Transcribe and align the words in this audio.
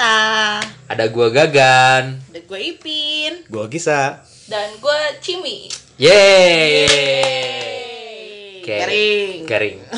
kita 0.00 0.64
Ada 0.88 1.12
gua 1.12 1.28
Gagan. 1.28 2.24
Ada 2.32 2.40
gue 2.40 2.60
Ipin 2.72 3.44
Gua 3.52 3.68
Gisa. 3.68 4.24
dan 4.48 4.72
gue 4.80 5.00
Cimi 5.20 5.68
Yeay. 6.00 6.88
Oke. 8.64 8.76
Garing 8.80 9.40
Garing. 9.44 9.78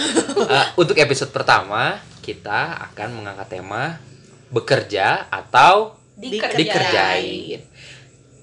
Eh, 0.42 0.66
untuk 0.74 0.98
episode 0.98 1.30
pertama 1.30 2.02
kita 2.18 2.90
akan 2.90 3.14
mengangkat 3.14 3.62
tema 3.62 4.02
bekerja 4.50 5.30
atau 5.30 5.94
dikerjain. 6.18 6.58
dikerjain. 6.58 7.60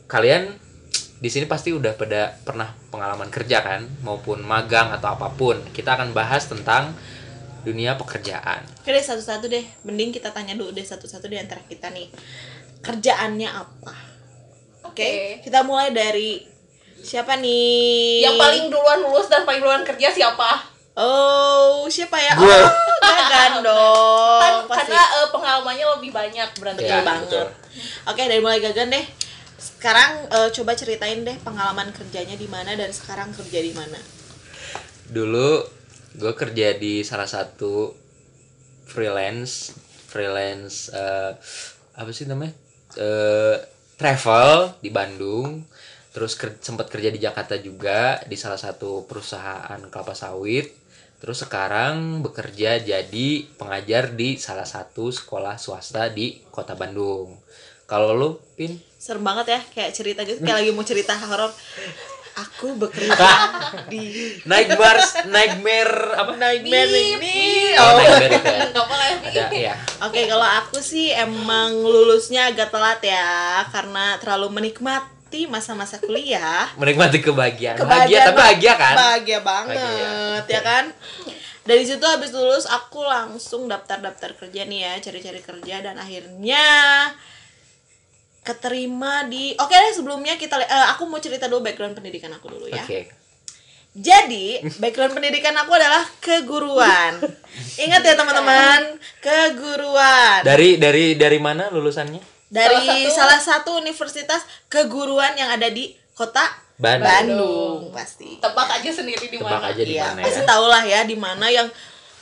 Kalian 0.07 0.55
di 1.19 1.27
sini 1.27 1.43
pasti 1.43 1.75
udah 1.75 1.91
pada 1.99 2.39
pernah 2.47 2.71
pengalaman 2.87 3.27
kerja 3.27 3.59
kan, 3.59 3.83
maupun 3.99 4.39
magang 4.41 4.95
atau 4.95 5.11
apa 5.11 5.27
pun. 5.35 5.59
Kita 5.75 5.99
akan 5.99 6.15
bahas 6.15 6.47
tentang 6.47 6.95
dunia 7.63 7.99
pekerjaan. 7.99 8.63
Oke 8.79 8.89
deh 8.95 9.03
satu-satu 9.03 9.51
deh 9.51 9.65
Mending 9.83 10.15
kita 10.15 10.31
tanya 10.31 10.55
dulu 10.55 10.71
deh 10.71 10.85
satu-satu 10.85 11.27
di 11.27 11.35
antara 11.35 11.59
kita 11.67 11.91
nih 11.91 12.07
Kerjaannya 12.79 13.49
apa? 13.51 13.95
Oke 14.87 15.03
Oke. 15.03 15.11
Kita 15.43 15.67
mulai 15.67 15.91
dari 15.91 16.39
Siapa 16.99 17.39
nih? 17.39 18.27
Yang 18.27 18.35
paling 18.35 18.63
duluan 18.67 18.99
lulus 19.07 19.31
dan 19.31 19.47
paling 19.47 19.63
duluan 19.63 19.87
kerja 19.87 20.11
siapa? 20.11 20.67
Oh 20.99 21.87
siapa 21.87 22.19
ya? 22.19 22.35
Gua. 22.35 22.47
Oh, 22.67 22.67
Gagan 22.99 23.53
dong 23.71 24.39
Kan 24.43 24.53
Pasti 24.67 24.91
karena 24.91 25.03
eh, 25.15 25.27
pengalamannya 25.31 25.85
lebih 25.95 26.11
banyak 26.11 26.49
berarti. 26.59 26.83
Ya, 26.83 26.99
banget. 27.07 27.31
betul. 27.31 27.47
Oke, 28.03 28.21
dari 28.27 28.41
mulai 28.43 28.59
Gagan 28.59 28.91
deh. 28.91 29.05
Sekarang 29.55 30.27
eh, 30.27 30.49
coba 30.51 30.75
ceritain 30.75 31.23
deh 31.23 31.37
pengalaman 31.39 31.95
kerjanya 31.95 32.35
di 32.35 32.47
mana 32.51 32.75
dan 32.75 32.91
sekarang 32.91 33.31
kerja 33.31 33.63
di 33.63 33.71
mana. 33.71 33.99
Dulu 35.07 35.78
gue 36.19 36.33
kerja 36.35 36.75
di 36.75 37.01
salah 37.07 37.25
satu 37.25 37.95
freelance 38.83 39.71
freelance 40.09 40.91
eh, 40.91 41.31
apa 41.95 42.09
sih 42.11 42.27
namanya? 42.27 42.51
Eh, 42.99 43.57
travel 43.95 44.75
di 44.83 44.89
Bandung. 44.91 45.63
Terus 46.09 46.33
ker- 46.33 46.57
sempat 46.59 46.89
kerja 46.89 47.13
di 47.13 47.21
Jakarta 47.21 47.55
juga 47.61 48.17
di 48.25 48.33
salah 48.33 48.57
satu 48.57 49.05
perusahaan 49.05 49.79
kelapa 49.87 50.17
sawit. 50.17 50.73
Terus 51.19 51.43
sekarang 51.45 52.23
bekerja 52.23 52.79
jadi 52.79 53.29
pengajar 53.59 54.15
di 54.15 54.39
salah 54.39 54.65
satu 54.65 55.11
sekolah 55.11 55.59
swasta 55.59 56.07
di 56.09 56.39
kota 56.49 56.73
Bandung. 56.73 57.37
Kalau 57.85 58.15
lu 58.15 58.29
pin? 58.55 58.79
Serem 58.99 59.23
banget 59.23 59.55
ya, 59.55 59.61
kayak 59.73 59.91
cerita 59.95 60.21
gitu, 60.23 60.39
kayak 60.43 60.63
lagi 60.63 60.71
mau 60.71 60.85
cerita 60.87 61.13
horor. 61.19 61.51
Aku 62.41 62.73
bekerja 62.73 63.27
di 63.91 64.39
nightmare 64.43 65.01
nightmare 65.25 65.95
apa 66.13 66.31
Nightmare 66.33 66.87
ini. 66.89 67.39
oh, 67.75 67.99
nightmare 67.99 68.39
itu 68.69 68.81
ya. 69.29 69.45
Ada 69.45 69.47
ya 69.51 69.75
Oke, 70.01 70.21
kalau 70.25 70.47
aku 70.47 70.79
sih 70.79 71.11
emang 71.11 71.75
lulusnya 71.75 72.47
agak 72.47 72.69
telat 72.69 73.01
ya, 73.01 73.29
karena 73.67 74.15
terlalu 74.17 74.47
menikmati 74.53 75.11
masa-masa 75.45 75.99
kuliah. 75.99 76.71
menikmati 76.81 77.19
kebahagiaan, 77.19 77.75
Kebahagiaan 77.75 78.07
bahagia 78.07 78.19
tapi 78.25 78.33
ba- 78.33 78.41
bahagia 78.41 78.73
kan 78.75 78.95
Bahagia 78.95 79.39
banget, 79.41 79.75
Bahagia, 79.75 80.47
ya 80.47 80.61
kan? 80.61 80.85
Dari 81.61 81.83
situ 81.83 82.01
habis 82.01 82.31
lulus 82.31 82.65
aku 82.65 83.03
langsung 83.03 83.67
daftar-daftar 83.67 84.33
kerja 84.35 84.63
nih 84.63 84.79
ya, 84.81 84.93
cari-cari 84.99 85.37
kerja 85.39 85.75
dan 85.81 85.95
akhirnya 85.95 86.65
keterima 88.41 89.27
di 89.27 89.53
Oke 89.59 89.75
deh 89.75 89.93
sebelumnya 89.93 90.39
kita 90.39 90.57
eh, 90.59 90.87
aku 90.95 91.05
mau 91.05 91.19
cerita 91.19 91.45
dulu 91.45 91.65
background 91.65 91.93
pendidikan 91.93 92.31
aku 92.33 92.49
dulu 92.49 92.65
ya. 92.71 92.81
oke 92.81 93.19
Jadi, 93.89 94.61
background 94.77 95.17
pendidikan 95.17 95.51
aku 95.57 95.73
adalah 95.73 96.05
keguruan. 96.21 97.17
Ingat 97.83 98.05
ya 98.05 98.13
teman-teman, 98.13 99.01
keguruan. 99.17 100.45
dari 100.45 100.77
dari 100.77 101.17
dari 101.17 101.39
mana 101.41 101.73
lulusannya 101.73 102.21
Dari 102.53 103.09
Salah 103.09 103.09
salah 103.09 103.39
satu 103.41 103.81
universitas 103.81 104.45
keguruan 104.69 105.33
yang 105.35 105.49
ada 105.49 105.73
di 105.73 105.89
kota 106.13 106.45
Bandung. 106.79 107.03
Bandung 107.03 107.79
pasti. 107.91 108.39
Tebak 108.39 108.79
aja 108.79 108.89
sendiri 108.93 109.25
di 109.27 109.35
tebak 109.35 109.57
mana. 109.57 109.73
aja 109.73 109.83
di 109.83 109.93
Iya, 109.97 110.05
mana 110.15 110.21
pasti 110.23 110.41
ya 110.41 110.47
tahu 110.47 110.65
lah 110.69 110.83
ya 110.87 110.99
di 111.03 111.15
mana 111.19 111.45
yang 111.51 111.67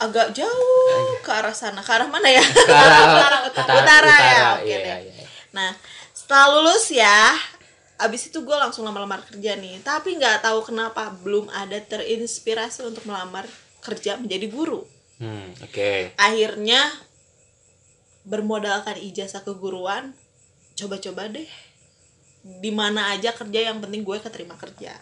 agak 0.02 0.34
jauh 0.34 1.14
ke 1.22 1.30
arah 1.30 1.54
sana. 1.54 1.78
Ke 1.84 1.94
arah 1.94 2.08
mana 2.10 2.26
ya? 2.26 2.42
ke 2.42 2.74
arah 2.74 3.40
Utara, 3.48 3.74
utara, 3.76 4.16
ya. 4.18 4.40
Oke 4.58 4.66
iya, 4.66 4.78
deh. 4.82 4.98
iya. 5.14 5.24
Nah, 5.54 5.70
setelah 6.28 6.60
lulus 6.60 6.92
ya, 6.92 7.32
abis 7.96 8.28
itu 8.28 8.44
gue 8.44 8.52
langsung 8.52 8.84
lamar-lamar 8.84 9.24
kerja 9.32 9.56
nih. 9.56 9.80
Tapi 9.80 10.20
nggak 10.20 10.44
tahu 10.44 10.60
kenapa 10.60 11.08
belum 11.24 11.48
ada 11.48 11.80
terinspirasi 11.80 12.84
untuk 12.84 13.08
melamar 13.08 13.48
kerja 13.80 14.20
menjadi 14.20 14.44
guru. 14.52 14.84
hmm 15.16 15.64
oke 15.64 16.12
Akhirnya 16.20 16.84
bermodalkan 18.28 19.00
ijazah 19.00 19.40
keguruan, 19.40 20.12
coba-coba 20.76 21.32
deh 21.32 21.48
di 22.44 22.76
mana 22.76 23.16
aja 23.16 23.32
kerja 23.32 23.72
yang 23.72 23.80
penting 23.80 24.04
gue 24.04 24.20
keterima 24.20 24.52
kerja. 24.60 25.00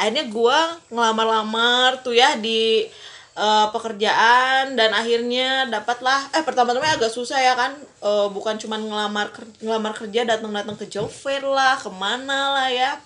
Akhirnya 0.00 0.24
gue 0.24 0.58
ngelamar-lamar 0.88 2.00
tuh 2.00 2.16
ya 2.16 2.40
di 2.40 2.88
eh, 3.34 3.66
pekerjaan 3.70 4.74
dan 4.74 4.90
akhirnya 4.90 5.66
dapatlah 5.66 6.30
eh 6.32 6.42
pertama-tama 6.42 6.86
agak 6.88 7.10
susah 7.10 7.38
ya 7.38 7.54
kan 7.54 7.74
Eh, 8.04 8.28
bukan 8.28 8.60
cuman 8.60 8.84
ngelamar 8.84 9.32
ngelamar 9.64 9.96
kerja 9.96 10.28
datang-datang 10.28 10.76
ke 10.76 10.84
job 10.86 11.08
fair 11.08 11.40
lah 11.40 11.72
ke 11.74 11.88
mana 11.88 12.52
lah 12.52 12.68
ya. 12.68 13.00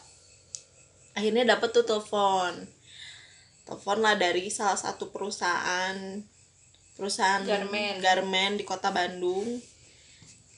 Akhirnya 1.15 1.47
dapet 1.47 1.71
tuh 1.71 1.87
telepon. 1.87 2.67
Telepon 3.63 3.99
lah 4.03 4.19
dari 4.19 4.51
salah 4.51 4.75
satu 4.75 5.15
perusahaan 5.15 5.95
perusahaan 6.99 7.47
Garmen. 7.47 8.03
garmen 8.03 8.59
di 8.59 8.67
kota 8.67 8.91
Bandung. 8.91 9.47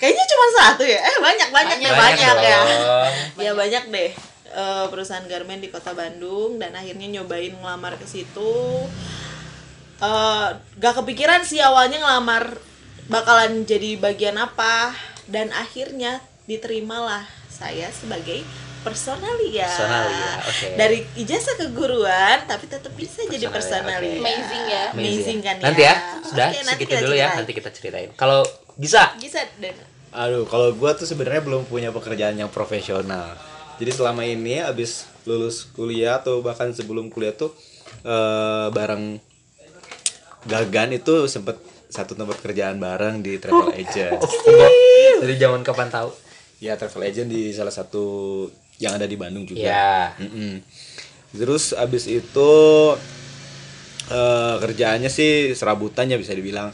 Kayaknya 0.01 0.25
cuma 0.25 0.47
satu 0.57 0.89
ya? 0.89 0.97
Eh 1.05 1.17
banyak 1.21 1.49
banyak 1.53 1.77
deh 1.77 1.93
Banyak 1.93 2.01
banyak, 2.01 2.37
ya. 2.41 2.61
dong. 2.65 3.09
ya 3.45 3.53
banyak 3.53 3.85
deh 3.93 4.11
eh, 4.49 4.85
perusahaan 4.89 5.29
garmen 5.29 5.61
di 5.61 5.69
kota 5.69 5.93
Bandung 5.93 6.57
dan 6.57 6.73
akhirnya 6.73 7.21
nyobain 7.21 7.53
ngelamar 7.53 8.01
ke 8.01 8.09
situ 8.09 8.57
Eh, 10.01 10.49
gak 10.81 10.95
kepikiran 11.05 11.45
sih 11.45 11.61
awalnya 11.61 12.01
ngelamar 12.01 12.57
bakalan 13.13 13.69
jadi 13.69 14.01
bagian 14.01 14.41
apa 14.41 14.97
dan 15.29 15.53
akhirnya 15.53 16.25
diterimalah 16.49 17.29
saya 17.53 17.93
sebagai 17.93 18.41
personalia 18.81 19.69
Personalia, 19.69 20.31
oke. 20.41 20.69
dari 20.81 20.99
ijazah 21.21 21.53
keguruan 21.53 22.49
tapi 22.49 22.65
tetap 22.65 22.97
bisa 22.97 23.21
jadi 23.29 23.53
Personalia, 23.53 24.01
personalia 24.01 24.17
oke. 24.17 24.25
Amazing 24.25 24.65
ya. 24.65 24.85
amazing 24.97 25.39
kan 25.45 25.57
ya 25.61 25.65
nanti 25.69 25.83
ya 25.85 25.95
sudah 26.25 26.49
Oke, 26.49 26.59
nanti 26.65 26.73
segitu 26.81 26.89
kita 26.89 26.97
dulu 26.97 27.13
ya 27.13 27.21
ceritain. 27.21 27.37
nanti 27.37 27.53
kita 27.53 27.71
ceritain 27.71 28.11
kalau 28.17 28.41
bisa 28.81 29.03
bisa 29.21 29.41
dan 29.61 29.77
Aduh, 30.11 30.43
kalau 30.43 30.75
gua 30.75 30.91
tuh 30.91 31.07
sebenarnya 31.07 31.39
belum 31.39 31.71
punya 31.71 31.95
pekerjaan 31.95 32.35
yang 32.35 32.51
profesional. 32.51 33.31
Jadi 33.79 33.95
selama 33.95 34.27
ini 34.27 34.59
abis 34.59 35.07
lulus 35.23 35.71
kuliah 35.71 36.19
atau 36.19 36.43
bahkan 36.43 36.75
sebelum 36.75 37.15
kuliah 37.15 37.31
tuh 37.31 37.55
eh, 38.03 38.67
bareng 38.75 39.23
Gagan 40.43 40.95
itu 40.95 41.27
sempet 41.27 41.59
satu 41.87 42.15
tempat 42.15 42.39
kerjaan 42.39 42.77
bareng 42.77 43.19
di 43.19 43.37
travel 43.37 43.73
agent. 43.73 44.21
dari 45.19 45.35
zaman 45.37 45.61
kapan 45.61 45.89
tahu 45.89 46.11
Ya 46.59 46.77
travel 46.77 47.03
agent 47.03 47.27
di 47.27 47.51
salah 47.51 47.71
satu 47.71 48.47
yang 48.77 48.95
ada 48.95 49.05
di 49.05 49.15
Bandung 49.15 49.45
juga. 49.45 49.61
ya 49.63 50.13
Mm-mm. 50.17 50.61
Terus 51.33 51.73
abis 51.73 52.05
itu 52.05 52.53
eh, 54.09 54.55
kerjaannya 54.59 55.09
sih 55.09 55.53
serabutannya 55.53 56.17
bisa 56.17 56.33
dibilang 56.33 56.73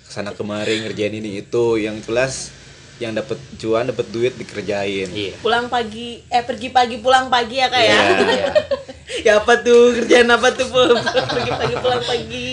ke 0.00 0.10
sana 0.10 0.32
kemari 0.32 0.80
ngerjain 0.80 1.12
ini 1.14 1.38
itu 1.38 1.76
yang 1.76 2.00
jelas 2.00 2.52
yang 2.98 3.12
dapat 3.12 3.38
cuan 3.54 3.86
dapat 3.86 4.08
duit 4.08 4.34
dikerjain. 4.34 5.06
iya 5.08 5.30
pulang 5.38 5.68
pagi 5.68 6.18
eh 6.26 6.42
pergi 6.42 6.68
pagi 6.68 6.98
pulang 6.98 7.28
pagi 7.28 7.56
ya 7.56 7.68
kak 7.68 7.78
ya 7.78 7.86
Iya, 7.86 8.02
iya. 8.28 8.46
ya 9.20 9.38
apa 9.38 9.60
tuh? 9.60 9.94
Kerjaan 9.94 10.28
apa 10.28 10.48
tuh 10.52 10.66
pergi 10.68 11.50
pagi 11.50 11.74
pulang 11.76 12.02
pagi. 12.02 12.50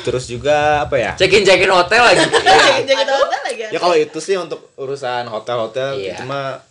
Terus 0.00 0.24
juga 0.26 0.56
apa 0.80 0.96
ya? 0.96 1.12
cekin 1.14 1.44
cekin 1.44 1.68
hotel 1.68 2.00
lagi. 2.00 2.24
Jangan 2.24 2.84
jaga 2.88 3.14
hotel 3.14 3.40
lagi 3.44 3.60
Ya 3.68 3.78
kalau 3.78 3.92
itu 3.94 4.18
sih 4.18 4.34
untuk 4.34 4.72
urusan 4.74 5.28
hotel-hotel 5.28 6.00
Iya. 6.00 6.16
itu 6.16 6.22
mah 6.24 6.64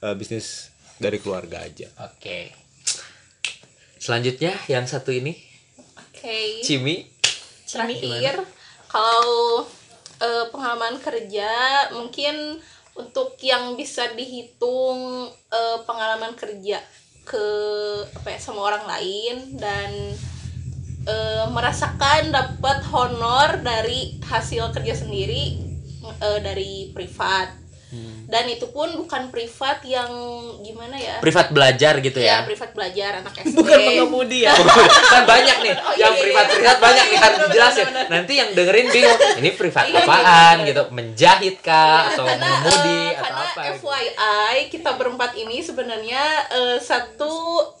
eh, 0.00 0.14
bisnis 0.14 0.70
dari 0.96 1.18
keluarga 1.18 1.60
aja. 1.60 1.90
oke. 2.00 2.54
Selanjutnya 3.98 4.54
yang 4.66 4.86
satu 4.86 5.10
ini. 5.10 5.34
Oke. 5.98 6.62
Cimi. 6.62 7.10
Terakhir. 7.66 8.46
Kalau 8.86 9.66
eh, 10.16 10.44
pengalaman 10.48 11.02
kerja 11.02 11.50
mungkin 11.90 12.62
untuk 12.94 13.34
yang 13.42 13.74
bisa 13.74 14.14
dihitung 14.14 15.26
eh, 15.50 15.78
pengalaman 15.82 16.32
kerja 16.32 16.78
ke 17.26 17.46
apa 18.14 18.28
ya 18.30 18.38
sama 18.38 18.62
orang 18.70 18.86
lain 18.86 19.58
dan 19.58 19.90
eh, 21.10 21.44
merasakan 21.50 22.30
dapat 22.30 22.86
honor 22.94 23.58
dari 23.66 24.22
hasil 24.22 24.70
kerja 24.70 24.94
sendiri 24.94 25.58
eh, 26.22 26.38
dari 26.38 26.94
privat 26.94 27.65
dan 28.26 28.44
itu 28.44 28.66
pun 28.68 28.90
bukan 28.98 29.30
privat 29.30 29.78
yang 29.80 30.10
gimana 30.60 30.98
ya? 30.98 31.22
Privat 31.22 31.48
belajar 31.48 31.96
gitu 31.98 32.18
ya? 32.18 32.42
Ya 32.42 32.44
privat 32.44 32.74
belajar 32.74 33.22
anak 33.22 33.32
SD 33.46 33.54
bukan 33.54 33.78
mengemudi 33.78 34.42
ya? 34.42 34.52
Kan 35.14 35.22
banyak 35.24 35.56
nih 35.62 35.74
Oh, 35.76 35.94
yang 35.94 36.10
iya, 36.10 36.18
iya, 36.18 36.20
privat 36.20 36.44
iya. 36.44 36.54
privat 36.58 36.78
banyak 36.78 37.06
nih 37.06 37.18
harus 37.18 37.38
dijelasin. 37.46 37.84
benar. 37.86 38.04
nanti 38.10 38.32
yang 38.34 38.48
dengerin 38.52 38.86
bingung 38.90 39.20
ini 39.38 39.50
privat 39.54 39.84
Iya, 39.86 39.94
iya, 39.94 40.02
apaan 40.02 40.56
gitu 40.64 40.82
menjahit 40.90 41.56
kah 41.60 42.10
atau 42.10 42.24
karena 42.26 42.42
mengemudi 42.44 42.98
eh, 42.98 43.08
atau 43.12 43.22
karena 43.22 43.42
apa 43.46 43.60
gitu. 43.62 43.78
FYI 43.80 44.54
kita 44.68 44.90
berempat 44.92 45.30
ini 45.36 45.56
sebenarnya 45.60 46.22
eh, 46.50 46.78
satu 46.78 47.32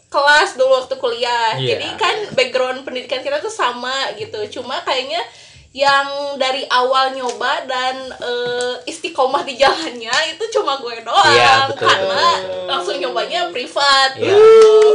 kelas 0.06 0.54
dulu 0.54 0.70
waktu 0.78 0.94
kuliah. 0.96 1.58
Iya. 1.58 1.76
jadi 1.76 1.88
kan 1.98 2.16
background 2.32 2.86
pendidikan 2.86 3.20
kita 3.20 3.42
tuh 3.42 3.50
sama 3.50 4.14
gitu. 4.14 4.38
Cuma 4.54 4.78
kayaknya 4.80 5.18
yang 5.76 6.08
dari 6.34 6.64
awal 6.66 7.12
nyoba 7.12 7.68
dan 7.68 7.94
eh, 8.10 8.74
istiqomah 8.86 9.44
di 9.44 9.54
jalannya 9.54 10.08
itu 10.32 10.44
cuma 10.50 10.80
gue 10.80 11.04
doang 11.04 11.28
Iya, 11.28 11.68
betul, 11.68 11.84
karena 11.84 12.16
betul, 12.16 12.48
betul. 12.48 12.64
langsung 12.66 12.96
nyobanya 12.96 13.40
privat 13.52 14.10
Iya. 14.16 14.36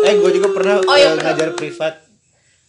eh 0.01 0.13
gue 0.15 0.31
juga 0.33 0.49
pernah 0.49 0.81
Oh, 0.81 0.95
iya, 0.95 1.05
eh, 1.05 1.11
pernah. 1.11 1.25
ngajar 1.29 1.49
privat 1.53 1.95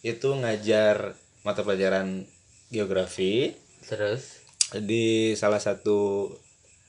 itu 0.01 0.29
ngajar 0.29 0.95
mata 1.41 1.59
pelajaran 1.59 2.29
geografi 2.69 3.57
terus 3.83 4.45
di 4.75 5.05
salah 5.33 5.57
satu 5.57 6.29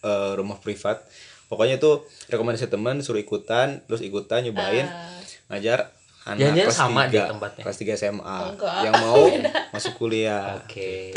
eh, 0.00 0.32
rumah 0.34 0.58
privat 0.58 1.00
pokoknya 1.46 1.78
itu 1.78 2.00
rekomendasi 2.26 2.68
teman 2.68 3.00
suruh 3.00 3.18
ikutan 3.18 3.80
terus 3.82 4.00
ikutan 4.00 4.42
nyobain 4.42 4.84
Ah. 4.84 5.08
ngajar 5.48 5.88
anak 6.24 6.38
Jangan-jangan 6.38 6.66
kelas 6.66 6.78
sama 6.78 7.00
3, 7.02 7.06
di 7.06 7.18
tempatnya? 7.26 7.62
kelas 7.62 7.78
3 7.78 7.94
SMA 7.98 8.38
Enggak. 8.48 8.80
yang 8.80 8.94
mau 8.98 9.22
masuk 9.74 9.92
kuliah 9.94 10.56
Oke. 10.58 11.12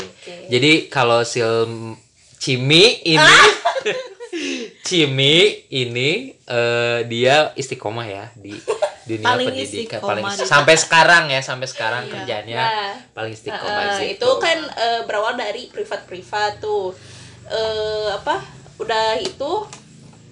Jadi 0.46 0.72
kalau 0.88 1.24
sil 1.24 1.52
Cimi 2.36 2.84
ini 3.02 3.18
Ah! 3.18 3.48
Cimi 4.80 5.36
ini 5.70 6.10
eh, 6.38 6.98
dia 7.04 7.52
istiqomah 7.52 8.06
ya 8.06 8.26
di 8.34 8.54
dunia 9.04 9.24
Paling 9.26 9.48
pendidikan 9.48 10.00
paling 10.00 10.24
di- 10.26 10.44
sampai 10.44 10.76
sekarang 10.76 11.24
ya 11.26 11.40
sampai 11.40 11.64
sekarang 11.64 12.02
Iya. 12.04 12.12
kerjanya 12.14 12.60
Nah, 12.60 12.92
paling 13.12 13.32
istiqomah 13.32 13.98
gitu. 13.98 14.12
itu 14.14 14.30
kan 14.38 14.58
eh, 14.68 15.00
berawal 15.02 15.34
dari 15.34 15.66
privat-privat 15.66 16.58
tuh 16.58 16.92
eh 17.44 18.08
apa 18.12 18.44
udah 18.78 19.16
itu 19.18 19.50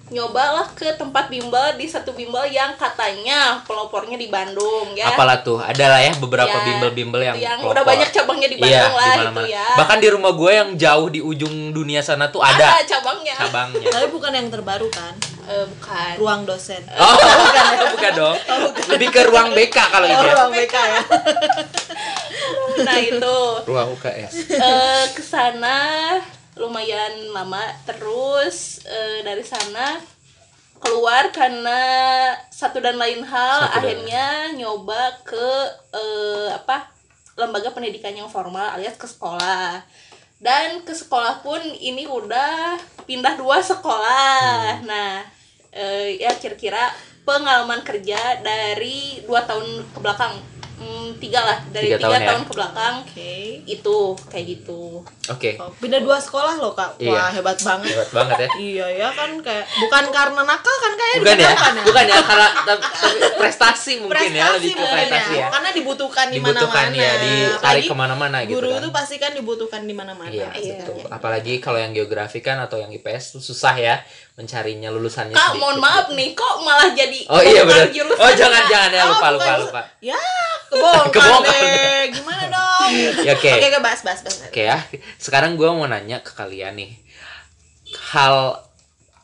nyobalah 0.07 0.71
ke 0.71 0.95
tempat 0.95 1.27
bimbel 1.27 1.75
di 1.75 1.83
satu 1.83 2.15
bimbel 2.15 2.47
yang 2.47 2.73
katanya 2.75 3.59
pelopornya 3.63 4.15
di 4.15 4.27
Bandung 4.27 4.95
ya. 4.95 5.11
Apalah 5.11 5.41
tuh, 5.41 5.59
adalah 5.59 5.99
ya 5.99 6.15
beberapa 6.15 6.47
Ya, 6.49 6.63
bimbel-bimbel 6.63 7.21
yang 7.21 7.35
yang 7.35 7.59
pelopor. 7.59 7.73
udah 7.75 7.83
banyak 7.83 8.09
cabangnya 8.09 8.47
di 8.47 8.57
Iya, 8.57 8.63
Bandung 8.63 8.95
lah 8.95 9.07
di 9.07 9.19
itu 9.19 9.43
ya. 9.51 9.67
Bahkan 9.75 9.97
di 9.97 10.07
rumah 10.07 10.31
gue 10.31 10.51
yang 10.53 10.69
jauh 10.75 11.07
di 11.07 11.19
ujung 11.19 11.53
dunia 11.71 11.99
sana 11.99 12.27
tuh 12.27 12.39
ada 12.39 12.55
ada 12.73 12.87
cabangnya. 12.87 13.35
cabangnya. 13.37 13.87
tapi 13.89 14.07
bukan 14.07 14.31
yang 14.31 14.47
terbaru 14.47 14.87
kan? 14.87 15.11
Eh, 15.43 15.65
bukan. 15.65 16.13
Ruang 16.17 16.41
dosen. 16.43 16.83
Oh, 16.89 17.15
bukan, 17.43 17.65
bukan 17.91 18.11
dong. 18.13 18.37
Lebih 18.87 19.09
ke 19.09 19.21
ruang 19.25 19.51
BK 19.51 19.77
kalau 19.87 20.03
oh, 20.03 20.11
itu 20.13 20.23
ya. 20.23 20.33
ruang 20.33 20.51
BK 20.51 20.75
ya. 20.75 21.01
Nah 22.77 22.97
itu. 22.97 23.37
Ruang 23.65 23.87
UKS 23.91 24.33
eh 24.53 25.03
ke 25.11 25.19
sana 25.19 25.79
lumayan 26.57 27.31
lama. 27.33 27.61
Terus 27.85 28.83
eh, 28.85 29.21
dari 29.23 29.45
sana 29.45 30.01
keluar 30.77 31.33
karena 31.33 31.81
satu 32.49 32.77
dan 32.81 32.97
lain 32.97 33.25
hal. 33.25 33.57
Satu 33.65 33.71
dan 33.71 33.77
akhirnya 33.81 34.25
nyoba 34.57 35.21
ke 35.25 35.47
eh, 35.93 36.49
apa 36.53 36.89
lembaga 37.37 37.69
pendidikan 37.73 38.13
yang 38.17 38.29
formal 38.29 38.73
alias 38.75 38.97
ke 38.97 39.05
sekolah. 39.05 39.81
Dan 40.37 40.85
ke 40.85 40.93
sekolah 40.93 41.41
pun 41.41 41.61
ini 41.61 42.05
udah 42.05 42.77
pindah 43.09 43.37
dua 43.37 43.61
sekolah. 43.61 44.85
Nah 44.85 45.25
eh, 45.73 46.21
ya 46.21 46.33
kira-kira 46.37 46.93
pengalaman 47.27 47.83
kerja 47.83 48.39
dari 48.39 49.19
dua 49.27 49.43
tahun 49.43 49.83
ke 49.91 49.99
belakang 49.99 50.56
Hmm, 50.77 51.09
tiga 51.17 51.41
lah 51.41 51.57
dari 51.67 51.89
Tiga 51.89 51.97
tiga, 51.97 52.05
tahun 52.05 52.19
ya? 52.19 52.27
tahun 52.27 52.41
ke 52.43 52.53
belakang 52.53 52.95
oke 53.01 53.33
itu 53.65 53.97
kayak 54.27 54.45
gitu 54.47 54.81
Oke. 55.27 55.57
Oh, 55.57 55.73
pindah 55.75 55.99
dua 55.99 56.17
sekolah 56.17 56.53
loh 56.55 56.71
kak 56.71 56.95
Iya. 56.97 57.09
wah 57.09 57.29
hebat 57.29 57.57
banget 57.57 57.89
Hebat 57.89 58.09
banget 58.13 58.37
ya. 58.37 58.49
iya 58.55 58.85
ya 58.95 59.07
kan 59.09 59.33
kayak 59.37 59.65
bukan 59.75 60.03
karena 60.07 60.41
nakal 60.43 60.75
kan 60.77 60.93
kayak 60.93 61.15
Bukan 61.17 61.33
ya? 61.33 61.49
dibenarkan 61.49 61.71
ya 61.73 61.83
Bukan 61.83 62.03
ya 62.05 62.17
karena 62.21 62.47
tapi, 62.61 62.83
tapi 62.85 63.17
prestasi 63.35 63.93
mungkin 63.99 64.29
ya 64.31 64.45
lebih 64.53 64.71
ke 64.71 64.85
prestasi 64.85 65.33
ya. 65.35 65.47
karena 65.49 65.69
dibutuhkan 65.73 66.25
di 66.27 66.35
Dibutuhkan 66.37 66.85
mana-mana 66.87 67.01
ya, 67.01 67.13
ditarik 67.17 67.57
Apalagi 67.57 67.87
ke 67.87 67.95
mana-mana 67.95 68.37
gitu 68.43 68.53
guru 68.53 68.69
kan. 68.69 68.77
itu 68.77 68.89
pasti 68.93 69.15
kan 69.17 69.31
dibutuhkan 69.33 69.81
di 69.81 69.93
mana-mana 69.93 70.29
Iya, 70.29 70.47
sebenarnya. 70.47 70.75
betul. 70.79 70.97
Apalagi 71.09 71.53
kalau 71.57 71.79
yang 71.79 71.91
geografi 71.91 72.39
kan 72.39 72.57
atau 72.59 72.77
yang 72.77 72.93
IPS 72.93 73.33
tuh 73.33 73.41
susah 73.41 73.73
ya 73.73 73.95
mencarinya 74.37 74.89
lulusannya 74.89 75.33
kak 75.33 75.41
sedikit. 75.49 75.59
mohon 75.59 75.77
maaf 75.77 76.07
nih 76.09 76.29
kok 76.31 76.55
malah 76.61 76.93
jadi 76.93 77.25
Oh 77.25 77.41
iya 77.41 77.65
benar. 77.65 77.89
Oh 78.15 78.31
jangan 78.31 78.63
jangan 78.63 78.91
ya 78.91 79.01
Oh, 79.01 79.09
lupa 79.11 79.27
lupa 79.33 79.53
lupa. 79.59 79.81
ya 79.97 80.19
kebongkar 80.69 81.09
Kebongkar 81.15 81.55
deh 81.57 82.03
gimana 82.13 82.43
dong 82.45 82.89
Ya, 83.19 83.33
oke. 83.35 83.49
oke 83.49 83.65
oke 83.65 83.79
bahas 83.81 84.01
bahas 84.01 84.21
bahas 84.21 84.37
Oke 84.45 84.61
ya. 84.63 84.77
Sekarang 85.17 85.53
gua 85.53 85.73
mau 85.73 85.83
nanya 85.83 86.21
ke 86.21 86.31
kalian 86.31 86.77
nih. 86.77 86.91
Hal 88.11 88.61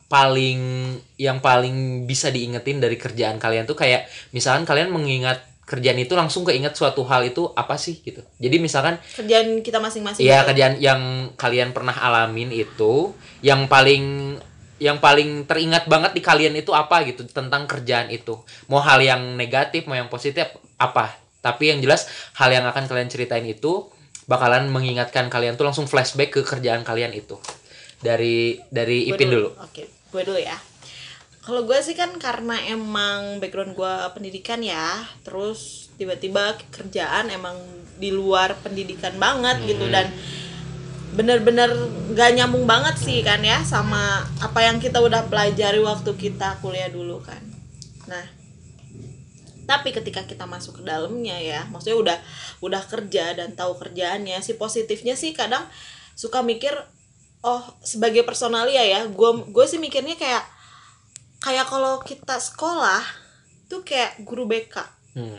paling 0.06 0.60
yang 1.16 1.40
paling 1.40 1.74
bisa 2.04 2.28
diingetin 2.28 2.76
dari 2.76 2.94
kerjaan 2.94 3.38
kalian 3.38 3.64
tuh 3.64 3.74
kayak 3.74 4.04
misalkan 4.30 4.62
kalian 4.62 4.90
mengingat 4.90 5.40
kerjaan 5.64 5.96
itu 5.96 6.12
langsung 6.12 6.44
keinget 6.44 6.76
suatu 6.76 7.00
hal 7.02 7.24
itu 7.24 7.48
apa 7.50 7.72
sih 7.74 7.98
gitu. 7.98 8.20
Jadi 8.36 8.56
misalkan 8.58 9.00
kerjaan 9.16 9.60
kita 9.60 9.80
masing-masing 9.80 10.20
Iya 10.20 10.42
gitu. 10.42 10.48
kerjaan 10.50 10.74
yang 10.76 11.00
kalian 11.34 11.70
pernah 11.70 11.94
alamin 11.94 12.52
itu 12.52 13.16
yang 13.40 13.64
paling 13.64 14.36
yang 14.82 14.98
paling 14.98 15.46
teringat 15.46 15.86
banget 15.86 16.18
di 16.18 16.22
kalian 16.22 16.58
itu 16.58 16.74
apa 16.74 17.06
gitu 17.06 17.22
tentang 17.30 17.70
kerjaan 17.70 18.10
itu. 18.10 18.42
Mau 18.66 18.82
hal 18.82 18.98
yang 18.98 19.38
negatif 19.38 19.86
mau 19.86 19.94
yang 19.94 20.10
positif 20.10 20.50
apa? 20.76 21.14
Tapi 21.38 21.70
yang 21.70 21.78
jelas 21.84 22.08
hal 22.34 22.50
yang 22.50 22.64
akan 22.66 22.88
kalian 22.90 23.06
ceritain 23.12 23.44
itu 23.46 23.86
bakalan 24.24 24.72
mengingatkan 24.72 25.28
kalian 25.28 25.54
tuh 25.54 25.68
langsung 25.68 25.84
flashback 25.84 26.32
ke 26.34 26.40
kerjaan 26.42 26.82
kalian 26.82 27.12
itu. 27.12 27.36
Dari 28.00 28.60
dari 28.68 29.08
Gue 29.08 29.16
Ipin 29.16 29.28
dulu, 29.32 29.48
Oke, 29.62 29.88
gue 29.88 30.22
dulu 30.24 30.40
ya. 30.40 30.56
Kalau 31.44 31.68
gue 31.68 31.76
sih 31.84 31.92
kan 31.92 32.08
karena 32.16 32.56
emang 32.72 33.36
background 33.36 33.76
gue 33.76 33.94
pendidikan 34.16 34.64
ya, 34.64 35.04
terus 35.20 35.92
tiba-tiba 36.00 36.56
kerjaan 36.72 37.28
emang 37.28 37.60
di 38.00 38.08
luar 38.08 38.56
pendidikan 38.64 39.12
banget 39.20 39.60
Hmm. 39.60 39.68
gitu 39.68 39.86
dan 39.92 40.08
bener-bener 41.14 41.70
gak 42.12 42.34
nyambung 42.34 42.66
banget 42.66 42.98
sih 42.98 43.22
kan 43.22 43.38
ya 43.40 43.62
sama 43.62 44.22
apa 44.42 44.60
yang 44.66 44.82
kita 44.82 44.98
udah 44.98 45.30
pelajari 45.30 45.78
waktu 45.78 46.10
kita 46.18 46.58
kuliah 46.58 46.90
dulu 46.90 47.22
kan. 47.22 47.40
Nah, 48.10 48.26
tapi 49.64 49.94
ketika 49.94 50.26
kita 50.26 50.44
masuk 50.44 50.82
ke 50.82 50.82
dalamnya 50.84 51.38
ya, 51.40 51.64
maksudnya 51.70 51.96
udah 51.96 52.18
udah 52.60 52.82
kerja 52.84 53.32
dan 53.38 53.56
tahu 53.56 53.78
kerjaannya, 53.78 54.42
si 54.42 54.58
positifnya 54.58 55.14
sih 55.14 55.32
kadang 55.32 55.64
suka 56.14 56.42
mikir 56.42 56.74
oh 57.44 57.62
sebagai 57.84 58.24
personalia 58.24 58.80
ya 58.80 59.00
gue 59.04 59.30
gue 59.52 59.66
sih 59.68 59.76
mikirnya 59.76 60.16
kayak 60.16 60.44
kayak 61.44 61.68
kalau 61.68 62.00
kita 62.00 62.40
sekolah 62.40 63.04
tuh 63.68 63.84
kayak 63.84 64.24
guru 64.24 64.48
BK 64.48 64.80
Hmm. 65.14 65.38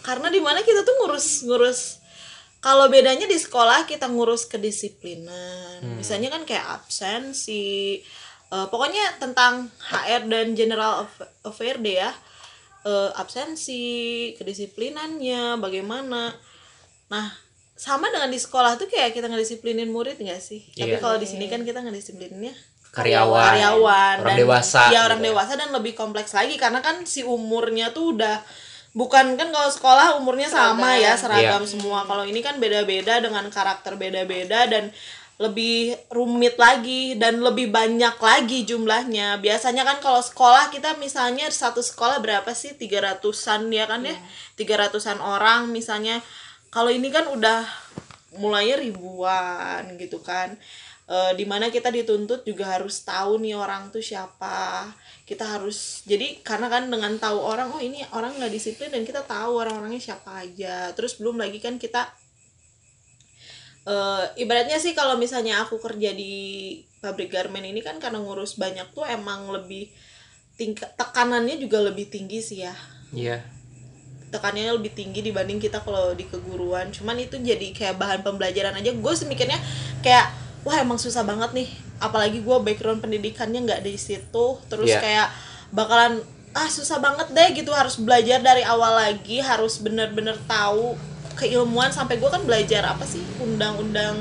karena 0.00 0.32
di 0.32 0.40
mana 0.40 0.64
kita 0.64 0.80
tuh 0.80 0.96
ngurus 0.96 1.44
ngurus 1.44 1.99
kalau 2.60 2.86
bedanya 2.86 3.24
di 3.24 3.36
sekolah 3.36 3.84
kita 3.84 4.04
ngurus 4.06 4.44
kedisiplinan. 4.44 5.80
Misalnya 5.96 6.28
kan 6.28 6.44
kayak 6.44 6.66
absensi 6.76 8.00
eh, 8.46 8.66
pokoknya 8.68 9.16
tentang 9.16 9.68
HR 9.82 10.22
dan 10.26 10.52
general 10.52 11.04
aff- 11.04 11.28
affair 11.42 11.76
deh 11.76 11.96
ya. 11.96 12.12
Eh, 12.82 13.10
absensi 13.14 13.80
kedisiplinannya 14.36 15.56
bagaimana. 15.56 16.32
Nah 17.08 17.26
sama 17.72 18.12
dengan 18.12 18.28
di 18.28 18.36
sekolah 18.36 18.76
tuh 18.76 18.86
kayak 18.86 19.16
kita 19.16 19.24
ngedisiplinin 19.26 19.88
murid 19.88 20.20
nggak 20.20 20.36
sih? 20.38 20.68
Tapi 20.74 20.96
Iya. 20.96 21.00
kalau 21.00 21.16
di 21.16 21.24
sini 21.24 21.48
kan 21.48 21.64
kita 21.64 21.80
ngedisiplininnya 21.80 22.52
karyawan 22.90 23.54
karyawan 23.54 24.16
orang 24.18 24.26
dan 24.26 24.40
dewasa 24.42 24.80
ya 24.90 25.06
orang 25.06 25.22
gitu. 25.22 25.30
dewasa 25.30 25.52
dan 25.54 25.70
lebih 25.70 25.94
kompleks 25.94 26.34
lagi 26.34 26.58
karena 26.58 26.82
kan 26.82 27.06
si 27.06 27.22
umurnya 27.22 27.94
tuh 27.94 28.18
udah 28.18 28.42
bukan 28.90 29.38
kan 29.38 29.48
kalau 29.54 29.70
sekolah 29.70 30.06
umurnya 30.18 30.50
sama 30.50 30.98
ya 30.98 31.14
seragam 31.14 31.62
Iya. 31.62 31.70
semua. 31.70 32.02
Kalau 32.06 32.26
ini 32.26 32.42
kan 32.42 32.58
beda-beda 32.58 33.22
dengan 33.22 33.46
karakter 33.48 33.94
beda-beda 33.94 34.66
dan 34.66 34.90
lebih 35.40 35.96
rumit 36.12 36.60
lagi 36.60 37.16
dan 37.16 37.40
lebih 37.40 37.72
banyak 37.72 38.12
lagi 38.20 38.68
jumlahnya. 38.68 39.40
Biasanya 39.40 39.88
kan 39.88 39.96
kalau 40.04 40.20
sekolah 40.20 40.68
kita 40.68 41.00
misalnya 41.00 41.48
satu 41.48 41.80
sekolah 41.80 42.20
berapa 42.20 42.52
sih? 42.52 42.76
300-an 42.76 43.72
ya 43.72 43.88
kan 43.88 44.04
ya? 44.04 44.12
300-an 44.60 45.16
orang 45.24 45.72
misalnya. 45.72 46.20
Kalau 46.68 46.92
ini 46.92 47.08
kan 47.08 47.24
udah 47.32 47.64
mulainya 48.36 48.78
ribuan 48.78 49.98
gitu 49.98 50.22
kan 50.22 50.54
Eh, 51.10 51.32
di 51.34 51.42
mana 51.42 51.74
kita 51.74 51.90
dituntut 51.90 52.46
juga 52.46 52.78
harus 52.78 53.02
tahu 53.02 53.42
nih 53.42 53.58
orang 53.58 53.90
tuh 53.90 53.98
siapa. 53.98 54.86
Kita 55.26 55.42
harus 55.58 56.06
jadi 56.06 56.38
karena 56.46 56.70
kan 56.70 56.86
dengan 56.86 57.18
tahu 57.18 57.34
orang 57.34 57.74
oh 57.74 57.82
ini 57.82 58.06
orang 58.14 58.38
nggak 58.38 58.54
disiplin 58.54 58.94
dan 58.94 59.02
kita 59.02 59.26
tahu 59.26 59.58
orang-orangnya 59.58 59.98
siapa 59.98 60.46
aja. 60.46 60.94
Terus 60.94 61.18
belum 61.18 61.42
lagi 61.42 61.58
kan 61.58 61.82
kita 61.82 62.06
eh, 63.90 64.24
ibaratnya 64.38 64.78
sih 64.78 64.94
kalau 64.94 65.18
misalnya 65.18 65.66
aku 65.66 65.82
kerja 65.82 66.14
di 66.14 66.78
pabrik 67.02 67.34
garment 67.34 67.66
ini 67.66 67.82
kan 67.82 67.98
karena 67.98 68.22
ngurus 68.22 68.54
banyak 68.54 68.94
tuh 68.94 69.02
emang 69.02 69.50
lebih 69.50 69.90
tingkat 70.54 70.94
tekanannya 70.94 71.58
juga 71.58 71.82
lebih 71.90 72.06
tinggi 72.06 72.38
sih 72.38 72.62
ya. 72.62 72.74
Iya. 73.10 73.38
tekanannya 74.30 74.78
lebih 74.78 74.94
tinggi 74.94 75.26
dibanding 75.26 75.58
kita 75.58 75.82
kalau 75.82 76.14
di 76.14 76.22
keguruan. 76.22 76.94
Cuman 76.94 77.18
itu 77.18 77.34
jadi 77.34 77.74
kayak 77.74 77.98
bahan 77.98 78.22
pembelajaran 78.22 78.78
aja. 78.78 78.94
Gue 78.94 79.10
semikirnya 79.18 79.58
kayak 80.06 80.49
wah 80.62 80.76
emang 80.78 80.96
susah 80.96 81.24
banget 81.24 81.50
nih. 81.52 81.68
Apalagi 82.00 82.40
gue 82.40 82.56
background 82.60 83.00
pendidikannya 83.00 83.60
nggak 83.64 83.82
di 83.84 83.96
situ. 83.96 84.46
Terus 84.68 84.88
Iya. 84.88 85.00
kayak 85.00 85.28
bakalan 85.70 86.20
ah 86.50 86.66
susah 86.66 86.98
banget 86.98 87.30
deh 87.30 87.48
gitu. 87.54 87.70
Harus 87.72 88.00
belajar 88.00 88.40
dari 88.40 88.64
awal 88.64 88.96
lagi. 88.96 89.40
Harus 89.40 89.80
bener-bener 89.80 90.36
tahu 90.44 90.96
keilmuan. 91.36 91.92
Sampai 91.92 92.16
gue 92.16 92.30
kan 92.30 92.42
belajar 92.44 92.84
apa 92.84 93.04
sih? 93.04 93.22
Undang-undang 93.38 94.16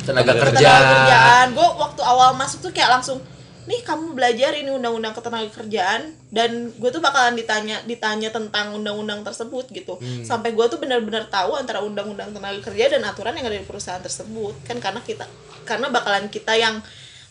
Tenaga 0.00 0.32
Tenaga 0.32 0.42
kerja. 0.56 0.70
kerjaan. 0.74 1.46
Gue 1.54 1.68
waktu 1.76 2.00
awal 2.02 2.32
masuk 2.34 2.64
tuh 2.64 2.72
kayak 2.72 2.98
langsung 2.98 3.20
nih 3.60 3.84
kamu 3.84 4.16
belajar 4.16 4.56
ini 4.56 4.72
undang-undang 4.72 5.12
ketenaga 5.12 5.52
kerjaan 5.52 6.16
dan 6.28 6.72
gue 6.72 6.90
tuh 6.90 6.98
bakalan 6.98 7.36
ditanya 7.36 7.84
ditanya 7.84 8.32
tentang 8.32 8.72
undang-undang 8.72 9.20
tersebut 9.20 9.68
gitu. 9.70 10.00
Sampai 10.22 10.56
gue 10.56 10.64
tuh 10.66 10.80
benar-benar 10.80 11.28
tahu 11.28 11.54
antara 11.54 11.84
undang-undang 11.84 12.32
tenaga 12.32 12.60
kerja 12.62 12.96
dan 12.96 13.04
aturan 13.04 13.36
yang 13.36 13.46
ada 13.46 13.58
di 13.58 13.66
perusahaan 13.66 14.00
tersebut. 14.00 14.56
Kan 14.64 14.80
karena 14.80 15.00
kita 15.00 15.28
karena 15.62 15.86
bakalan 15.88 16.26
kita 16.26 16.56
yang 16.56 16.80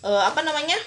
eh, 0.01 0.24
apa 0.24 0.39
namanya? 0.41 0.77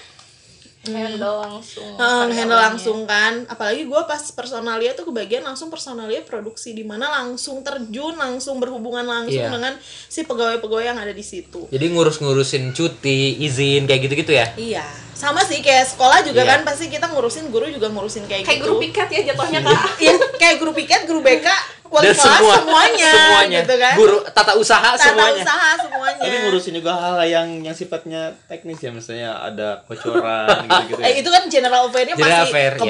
Handle 0.83 1.39
langsung 1.39 1.95
Eh, 1.95 2.25
handle 2.35 2.59
langsung 2.59 2.99
kan. 3.07 3.47
Apalagi 3.47 3.87
gue 3.87 4.01
pas 4.03 4.19
personalia 4.35 4.91
tuh 4.91 5.07
kebagian 5.07 5.39
langsung 5.39 5.71
personalia 5.71 6.19
produksi 6.27 6.75
di 6.75 6.83
mana 6.83 7.07
langsung 7.07 7.63
terjun 7.63 8.19
langsung 8.19 8.59
berhubungan 8.59 9.07
langsung 9.07 9.47
Iya. 9.47 9.47
dengan 9.47 9.79
si 9.83 10.27
pegawai-pegawai 10.27 10.83
yang 10.91 10.99
ada 10.99 11.15
di 11.15 11.23
situ. 11.23 11.71
Jadi 11.71 11.85
ngurus-ngurusin 11.87 12.75
cuti, 12.75 13.39
izin 13.39 13.87
kayak 13.87 14.11
gitu-gitu 14.11 14.35
ya. 14.35 14.51
Iya, 14.59 14.83
sama 15.13 15.41
sih 15.41 15.59
kayak 15.59 15.85
sekolah 15.87 16.19
juga 16.21 16.41
Iya. 16.41 16.51
kan 16.51 16.59
pasti 16.63 16.85
kita 16.87 17.05
ngurusin 17.07 17.47
guru 17.47 17.65
juga 17.67 17.87
ngurusin 17.87 18.25
kayak, 18.25 18.43
kayak 18.43 18.59
gitu. 18.59 18.65
guru 18.67 18.75
piket 18.81 19.07
ya 19.07 19.21
jatuhnya 19.29 19.59
kak 19.61 19.79
Iya, 20.03 20.13
kayak 20.35 20.55
guru 20.57 20.71
piket, 20.73 21.01
guru 21.03 21.19
BK, 21.19 21.47
wali 21.85 22.03
Dan 22.03 22.15
kelas 22.15 22.25
semua, 22.35 22.55
semuanya, 22.57 23.11
semuanya. 23.13 23.59
gitu 23.61 23.75
kan. 23.77 23.93
Guru 23.95 24.17
tata 24.27 24.53
usaha 24.55 24.89
Tata 24.91 25.05
semuanya. 25.05 25.43
usaha 25.45 25.69
semuanya. 25.79 26.19
Tapi 26.19 26.35
ngurusin 26.41 26.73
juga 26.73 26.91
hal 26.91 27.15
yang 27.23 27.47
yang 27.61 27.71
sifatnya 27.71 28.21
teknis 28.43 28.77
ya, 28.77 28.89
misalnya 28.89 29.31
ada 29.39 29.85
kocoran 29.85 30.49
gitu-gitu. 30.65 30.99
ya. 30.99 31.05
Eh 31.05 31.13
itu 31.21 31.29
kan 31.29 31.43
general 31.47 31.87
affair-nya 31.87 32.15
pasti 32.17 32.33
affair, 32.43 32.71
ya. 32.73 32.81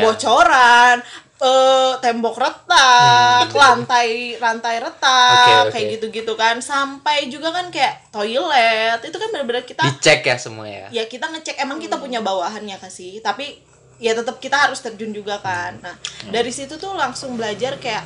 Eh, 1.42 1.94
tembok 2.00 2.38
retak, 2.38 3.50
lantai 3.52 4.38
rantai 4.38 4.78
retak, 4.78 5.34
Hmm. 5.34 5.40
Oke, 5.40 5.54
oke. 5.66 5.72
kayak 5.74 5.86
gitu-gitu 5.98 6.34
kan. 6.38 6.62
Sampai 6.62 7.28
juga 7.28 7.50
kan 7.52 7.72
kayak 7.74 8.14
toilet, 8.14 9.00
itu 9.02 9.18
kan 9.18 9.30
benar-benar 9.34 9.64
kita 9.66 9.82
Dicek 9.84 10.22
ya 10.24 10.38
semua 10.38 10.68
ya. 10.70 10.88
ya 10.94 11.04
kita 11.10 11.32
ngecek 11.32 11.58
emang 11.60 11.82
kita 11.82 11.98
punya 11.98 12.22
bawahannya 12.22 12.78
kasih 12.78 13.20
tapi 13.20 13.60
ya 14.02 14.12
tetap 14.18 14.40
kita 14.44 14.58
harus 14.68 14.84
terjun 14.84 15.16
juga 15.16 15.40
kan 15.40 15.80
nah 15.80 15.96
dari 16.28 16.52
situ 16.52 16.76
tuh 16.76 16.92
langsung 16.98 17.40
belajar 17.40 17.78
kayak 17.80 18.04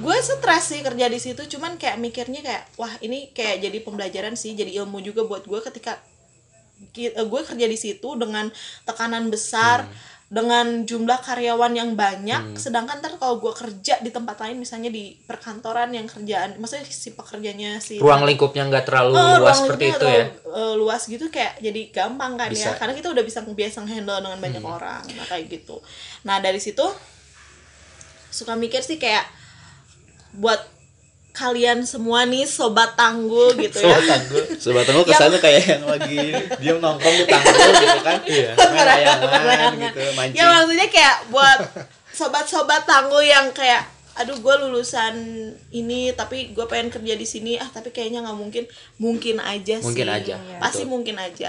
gue 0.00 0.16
stres 0.18 0.72
sih 0.72 0.80
kerja 0.80 1.06
di 1.06 1.20
situ 1.20 1.42
cuman 1.56 1.76
kayak 1.76 2.00
mikirnya 2.00 2.40
kayak 2.42 2.64
wah 2.80 2.90
ini 3.04 3.30
kayak 3.30 3.62
jadi 3.62 3.78
pembelajaran 3.84 4.34
sih 4.34 4.56
jadi 4.56 4.82
ilmu 4.82 4.98
juga 5.04 5.22
buat 5.28 5.44
gue 5.44 5.60
ketika 5.62 6.00
eh, 6.96 7.12
gue 7.14 7.40
kerja 7.44 7.66
di 7.68 7.78
situ 7.78 8.08
dengan 8.18 8.48
tekanan 8.82 9.30
besar 9.30 9.86
dengan 10.32 10.88
jumlah 10.88 11.20
karyawan 11.20 11.76
yang 11.76 11.92
banyak 11.92 12.56
sedangkan 12.56 13.04
ntar 13.04 13.20
kalau 13.20 13.36
gue 13.36 13.52
kerja 13.52 14.00
di 14.00 14.08
tempat 14.08 14.40
lain 14.40 14.56
misalnya 14.56 14.88
di 14.88 15.12
perkantoran 15.12 15.92
yang 15.92 16.08
kerjaan 16.08 16.56
maksudnya 16.56 16.88
si 16.88 17.12
pekerjanya 17.12 17.76
si 17.76 18.00
Ruang 18.00 18.24
lingkupnya 18.24 18.64
nggak 18.64 18.88
terlalu 18.88 19.12
Oh, 19.12 19.44
luas 19.44 19.60
seperti 19.60 19.92
itu 19.92 20.06
ya. 20.08 20.24
eh, 20.32 20.74
luas 20.80 21.04
gitu 21.04 21.28
kayak 21.28 21.60
jadi 21.60 21.80
gampang 21.92 22.40
kan 22.40 22.48
Bisa. 22.48 22.72
ya 22.72 22.80
karena 22.80 22.96
kita 22.96 23.12
udah 23.12 23.20
bisa 23.20 23.44
biasa 23.44 23.84
handle 23.84 24.24
dengan 24.24 24.40
banyak 24.40 24.64
orang 24.64 25.04
nah 25.04 25.26
kayak 25.28 25.52
gitu 25.52 25.76
nah 26.24 26.40
dari 26.40 26.56
situ 26.56 26.86
suka 28.32 28.56
mikir 28.56 28.80
sih 28.80 28.96
kayak 28.96 29.28
buat 30.32 30.71
kalian 31.32 31.80
semua 31.88 32.28
nih 32.28 32.44
sobat 32.44 32.92
tanggul 32.92 33.56
gitu 33.56 33.80
ya 33.80 33.88
Sobat 33.88 34.04
tanggul. 34.04 34.42
Sobat 34.60 34.84
Tengku 34.84 35.02
kesannya 35.08 35.40
kayak 35.40 35.60
yang 35.64 35.84
lagi 35.88 36.16
dia 36.60 36.72
nongkrong 36.76 37.16
di 37.16 37.24
tanggul 37.24 37.70
gitu 37.72 38.00
kan. 38.04 38.18
Iya. 38.28 38.50
Main 38.52 38.84
layangan 39.48 39.72
gitu, 39.80 40.00
mancing. 40.12 40.36
ya 40.36 40.44
maksudnya 40.44 40.88
kayak 40.92 41.16
buat 41.32 41.58
sobat-sobat 42.12 42.84
tanggul 42.84 43.24
yang 43.24 43.48
kayak 43.56 43.88
aduh 44.12 44.36
gue 44.36 44.54
lulusan 44.68 45.16
ini 45.72 46.12
tapi 46.12 46.52
gue 46.52 46.68
pengen 46.68 46.92
kerja 46.92 47.16
di 47.16 47.24
sini 47.24 47.56
ah 47.56 47.64
tapi 47.72 47.88
kayaknya 47.88 48.20
nggak 48.20 48.36
mungkin 48.36 48.64
mungkin 49.00 49.40
aja 49.40 49.80
sih 49.80 49.88
Mungkin 49.88 50.04
aja, 50.04 50.36
pasti 50.60 50.84
betul. 50.84 50.92
mungkin 50.92 51.16
aja 51.16 51.48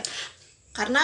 karena 0.71 1.03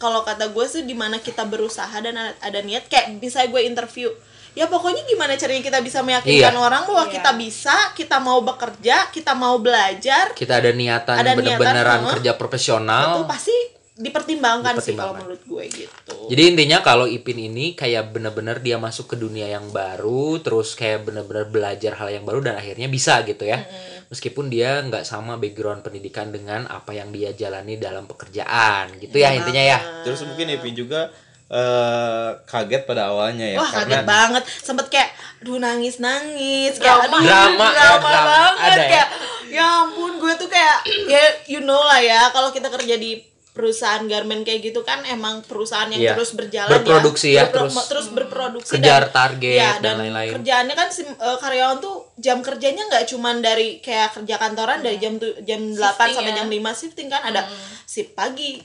kalau 0.00 0.24
kata 0.24 0.48
gue 0.56 0.64
sih 0.64 0.88
di 0.88 0.96
mana 0.96 1.20
kita 1.20 1.44
berusaha 1.44 1.92
dan 2.00 2.16
ada, 2.16 2.32
ada 2.40 2.60
niat 2.64 2.88
kayak 2.88 3.20
bisa 3.20 3.44
gue 3.44 3.68
interview 3.68 4.08
ya 4.54 4.64
pokoknya 4.64 5.02
gimana 5.04 5.34
caranya 5.34 5.60
kita 5.60 5.78
bisa 5.78 5.98
meyakinkan 6.00 6.50
Iya. 6.50 6.60
orang 6.60 6.82
bahwa 6.84 7.04
Iya. 7.04 7.12
kita 7.12 7.30
bisa 7.34 7.76
kita 7.92 8.16
mau 8.18 8.38
bekerja 8.40 8.96
kita 9.10 9.34
mau 9.34 9.58
belajar 9.58 10.30
Kita 10.32 10.58
ada 10.58 10.70
niatan 10.70 11.14
Ada 11.14 11.22
niatan, 11.26 11.38
bener-beneran 11.38 12.00
kerja 12.08 12.30
itu 12.30 12.38
profesional. 12.38 13.22
pasti 13.24 13.54
dipertimbangkan, 13.94 14.74
sih 14.76 14.90
kalau 14.92 15.14
Dipertimbangkan. 15.14 15.18
menurut 15.22 15.42
gue 15.44 15.64
gitu 15.72 16.14
Jadi 16.26 16.42
intinya 16.44 16.78
kalau 16.80 17.06
Ipin 17.06 17.38
ini 17.40 17.74
kayak 17.74 18.10
bener-bener 18.10 18.58
dia 18.58 18.74
masuk 18.76 19.06
ke 19.06 19.16
dunia 19.16 19.46
yang 19.46 19.70
baru, 19.70 20.38
terus 20.40 20.74
kayak 20.74 21.04
bener-bener 21.04 21.46
belajar 21.46 21.94
hal 21.94 22.10
yang 22.10 22.22
baru 22.22 22.42
dan 22.42 22.54
akhirnya 22.54 22.86
bisa 22.86 23.22
gitu 23.22 23.44
ya. 23.44 23.62
Meskipun 24.04 24.48
dia 24.48 24.82
nggak 24.82 25.02
sama 25.02 25.34
background 25.34 25.82
pendidikan 25.82 26.28
dengan 26.28 26.66
apa 26.66 26.90
yang 26.90 27.10
dia 27.10 27.30
jalani 27.32 27.74
dalam 27.76 28.04
pekerjaan, 28.04 28.98
gitu 28.98 29.14
ya 29.14 29.30
intinya 29.32 29.62
ya. 29.62 29.78
Terus 30.02 30.22
mungkin 30.24 30.50
Ipin 30.50 30.74
juga 30.74 31.14
eh, 31.46 32.28
kaget 32.42 32.82
pada 32.82 33.08
awalnya 33.08 33.46
ya 33.46 33.58
Wah 33.58 33.70
karena 33.70 34.00
kaget 34.00 34.04
banget, 34.06 34.42
sempet 34.58 34.86
kayak, 34.88 35.10
duh 35.40 35.56
nangis 35.56 35.96
nangis, 35.98 36.72
kayak 36.74 37.04
Drama. 37.04 37.14
aduh 37.14 37.20
Drama, 37.22 37.66
ya, 37.66 37.74
drama 37.74 38.00
drama. 38.02 38.24
banget, 38.26 38.56
Ada 38.64 38.76
ya? 38.76 38.88
kayak 38.88 39.08
ya 39.46 39.64
ampun 39.82 40.12
gue 40.16 40.32
tuh 40.34 40.48
kayak 40.48 40.76
ya 41.04 41.22
you 41.46 41.60
know 41.60 41.78
lah 41.78 41.98
ya 41.98 42.26
kalau 42.28 42.48
kita 42.48 42.66
kerja 42.68 42.96
di 42.96 43.22
perusahaan 43.50 44.02
garment 44.04 44.42
kayak 44.42 44.64
gitu 44.64 44.82
kan 44.82 45.06
emang 45.06 45.38
perusahaan 45.40 45.86
yang 45.86 46.02
Iya. 46.02 46.12
terus 46.12 46.34
berjalan 46.34 46.74
Berproduksi 46.74 47.28
ya, 47.30 47.46
Berpro- 47.46 47.70
terus 47.70 47.86
terus 47.86 48.06
berproduksi 48.08 48.72
kejar 48.72 49.06
target 49.08 49.54
ya, 49.54 49.70
dan 49.78 49.94
lain-lain. 49.96 50.34
kerjaannya 50.34 50.74
kan 50.74 50.88
si 50.88 51.06
eh, 51.06 51.14
karyawan 51.38 51.78
tuh 51.78 52.10
jam 52.16 52.40
kerjanya 52.40 52.82
nggak 52.84 53.06
cuman 53.06 53.38
dari 53.38 53.78
kayak 53.78 54.10
kerja 54.12 54.34
kantoran 54.36 54.80
dari 54.80 54.98
jam 54.98 55.14
tu, 55.16 55.30
jam 55.40 55.60
8 55.62 55.78
Shifting 55.78 56.10
sampai 56.10 56.32
ya. 56.32 56.36
jam 56.36 56.48
5 56.50 56.74
shifting 56.74 57.06
kan 57.06 57.22
ada 57.22 57.46
shift 57.84 58.10
pagi 58.12 58.58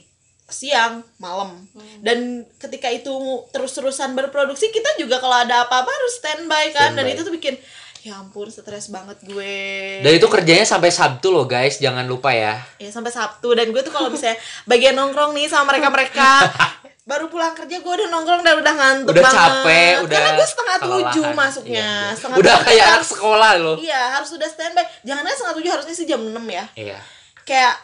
siang 0.50 0.92
malam 1.16 1.56
dan 1.98 2.18
ketika 2.56 2.86
itu 2.88 3.10
terus-terusan 3.48 4.12
berproduksi 4.12 4.68
kita 4.68 4.94
juga 4.96 5.16
kalau 5.16 5.36
ada 5.36 5.64
apa-apa 5.64 5.88
harus 5.88 6.14
standby 6.16 6.70
kan 6.70 6.92
dan 6.92 7.02
Standby. 7.02 7.12
itu 7.12 7.22
tuh 7.22 7.32
bikin 7.32 7.54
ya 8.00 8.16
ampun 8.16 8.46
stres 8.46 8.88
banget 8.88 9.20
gue 9.22 9.56
Dan 10.00 10.12
itu 10.12 10.24
kerjanya 10.24 10.64
sampai 10.64 10.88
Sabtu 10.88 11.28
loh 11.28 11.44
guys, 11.44 11.76
jangan 11.76 12.02
lupa 12.02 12.30
ya. 12.30 12.56
ya 12.76 12.88
sampai 12.88 13.08
Sabtu 13.08 13.52
dan 13.52 13.68
gue 13.68 13.80
tuh 13.80 13.90
kalau 13.90 14.08
misalnya 14.08 14.40
bagian 14.70 14.94
nongkrong 14.94 15.30
nih 15.30 15.46
sama 15.46 15.68
mereka 15.68 15.88
mereka 15.88 16.30
baru 17.10 17.26
pulang 17.26 17.52
kerja 17.52 17.76
gue 17.76 17.92
udah 17.92 18.08
nongkrong 18.08 18.40
dan 18.40 18.54
udah 18.56 18.74
ngantuk 18.74 19.12
Udah 19.12 19.20
banget 19.22 19.36
capek, 19.42 19.94
udah 20.00 20.16
karena 20.16 20.30
gue 20.32 20.46
setengah 20.46 20.76
tujuh 20.80 20.96
kelelahan. 21.20 21.36
masuknya 21.36 21.76
Iya, 21.76 21.92
iya. 22.00 22.14
setengah 22.14 22.36
Udah 22.38 22.54
tujuh 22.54 22.64
kayak 22.64 22.80
harus- 22.80 22.96
anak 22.96 23.10
sekolah 23.12 23.50
loh. 23.58 23.76
iya 23.78 24.00
harus 24.10 24.28
sudah 24.30 24.48
standby 24.48 24.84
jangan 25.02 25.22
setengah 25.28 25.54
tujuh 25.54 25.70
harusnya 25.70 25.94
sih 25.94 26.06
jam 26.06 26.20
6 26.22 26.32
ya 26.46 26.64
Iya. 26.74 26.98
kayak 27.42 27.74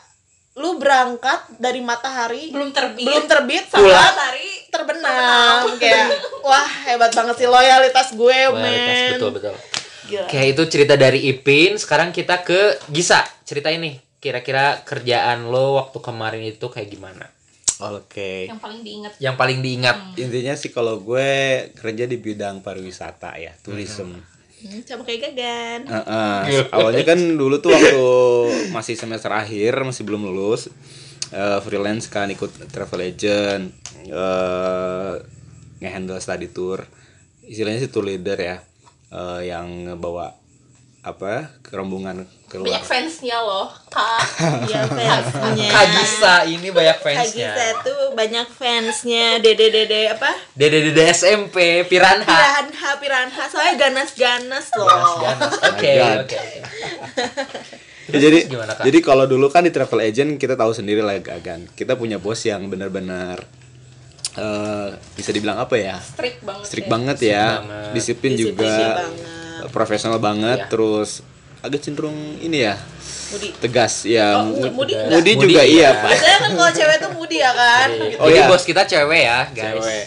lu 0.56 0.80
berangkat 0.80 1.52
dari 1.60 1.84
matahari 1.84 2.48
belum 2.48 2.72
terbit 2.72 3.04
belum 3.04 3.24
terbit 3.28 3.64
sama 3.68 3.92
matahari 3.92 4.48
terbenam 4.72 5.76
kayak 5.76 6.16
wah 6.40 6.68
hebat 6.88 7.12
banget 7.12 7.44
sih 7.44 7.48
loyalitas 7.48 8.16
gue 8.16 8.38
Loyalitas, 8.48 8.56
men 8.56 9.12
betul 9.20 9.32
betul. 9.36 9.54
Gila. 10.06 10.30
Oke, 10.30 10.40
itu 10.54 10.62
cerita 10.70 10.94
dari 10.94 11.26
Ipin. 11.26 11.74
Sekarang 11.74 12.14
kita 12.14 12.46
ke 12.46 12.78
Gisa. 12.94 13.26
Cerita 13.42 13.74
ini. 13.74 13.98
Kira-kira 14.22 14.86
kerjaan 14.86 15.50
lo 15.50 15.82
waktu 15.82 15.98
kemarin 15.98 16.46
itu 16.46 16.66
kayak 16.70 16.88
gimana? 16.94 17.26
Oke. 17.76 18.48
yang 18.48 18.56
paling 18.56 18.80
diingat 18.80 19.12
Yang 19.20 19.36
paling 19.36 19.58
diingat. 19.60 19.96
Intinya 20.16 20.54
sih 20.56 20.72
kalau 20.72 21.02
gue 21.02 21.28
kerja 21.76 22.08
di 22.08 22.16
bidang 22.16 22.64
pariwisata 22.64 23.36
ya, 23.36 23.52
tourism. 23.60 24.16
Hmm, 24.16 24.35
sama 24.86 25.02
kayak 25.04 25.32
gagan. 25.32 25.80
Heeh. 25.86 26.66
awalnya 26.74 27.04
kan 27.04 27.18
dulu 27.18 27.58
tuh 27.58 27.74
waktu 27.74 28.06
masih 28.76 28.94
semester 28.94 29.32
akhir 29.32 29.76
masih 29.82 30.02
belum 30.06 30.26
lulus 30.26 30.70
eh, 31.34 31.58
freelance 31.62 32.06
kan 32.08 32.30
ikut 32.30 32.70
travel 32.70 33.02
agent 33.02 33.74
eh 34.06 35.14
ngehandle 35.82 36.20
study 36.22 36.48
tour. 36.48 36.86
Istilahnya 37.46 37.82
sih 37.86 37.90
tour 37.90 38.06
leader 38.06 38.38
ya 38.38 38.56
eh, 39.12 39.40
yang 39.50 39.90
ngebawa 39.90 40.45
apa 41.06 41.54
rombongan 41.70 42.26
keluar 42.50 42.66
banyak 42.66 42.82
fansnya 42.82 43.38
loh 43.38 43.70
kak 43.94 44.18
Iya 44.66 44.90
fansnya. 44.90 45.70
Kagisa 45.70 46.34
ini 46.50 46.68
banyak 46.74 46.98
Kagisa 46.98 47.22
fansnya 47.22 47.50
tuh 47.86 48.10
banyak 48.18 48.46
fansnya. 48.50 49.38
Dede 49.38 49.70
dede 49.70 50.10
apa? 50.10 50.34
Dede 50.58 50.90
Dede 50.90 51.06
SMP 51.14 51.86
Piranha 51.86 52.26
Piranha 52.26 52.90
Piranha. 52.98 53.42
Soalnya 53.46 53.86
ganas-ganas 53.86 54.66
loh. 54.74 55.22
Ganas. 55.22 55.54
Oke 55.70 55.90
Oh 56.02 56.10
oke 56.26 56.26
oke. 56.26 56.40
Ya, 58.06 58.22
jadi 58.22 58.46
gimana, 58.46 58.70
Kak? 58.78 58.86
jadi 58.86 58.98
kalau 59.02 59.26
dulu 59.26 59.50
kan 59.50 59.66
di 59.66 59.74
travel 59.74 59.98
agent 59.98 60.38
kita 60.38 60.54
tahu 60.54 60.70
sendiri 60.70 61.02
lah 61.02 61.18
Gagan 61.18 61.66
kita 61.74 61.98
punya 61.98 62.22
bos 62.22 62.38
yang 62.46 62.70
benar-benar 62.70 63.42
eh, 64.38 64.88
bisa 65.18 65.34
dibilang 65.34 65.58
apa 65.58 65.74
ya 65.74 65.98
strict 65.98 66.38
banget 66.46 66.66
strict 66.70 66.86
ya. 66.86 66.92
banget 66.94 67.18
ya 67.18 67.44
disiplin, 67.90 67.90
Disiplin 67.98 68.32
juga 68.38 68.70
banget. 68.70 69.45
Profesional 69.66 70.18
banget 70.18 70.58
Iya. 70.58 70.68
terus 70.68 71.20
agak 71.58 71.80
cenderung 71.80 72.14
ini 72.38 72.62
ya 72.62 72.74
Mudi. 73.26 73.48
tegas 73.58 74.04
ya 74.04 74.38
Oh, 74.38 74.46
Mu- 74.46 74.70
Mudi? 74.76 74.94
Mudi 74.94 74.94
Mudi 75.10 75.32
juga 75.36 75.62
iya. 75.62 75.90
iya 75.90 75.90
pak 75.96 76.10
Biasanya 76.10 76.38
kan 76.38 76.50
kalau 76.52 76.72
cewek 76.72 76.96
tuh 76.96 77.10
mudi 77.12 77.36
ya 77.36 77.50
kan? 77.52 77.88
Gitu. 77.90 78.16
Oh, 78.16 78.26
Jadi 78.26 78.38
iya. 78.38 78.46
bos 78.46 78.62
kita 78.62 78.82
cewek 78.84 79.20
ya 79.20 79.38
guys 79.50 79.74
cewek 79.76 80.06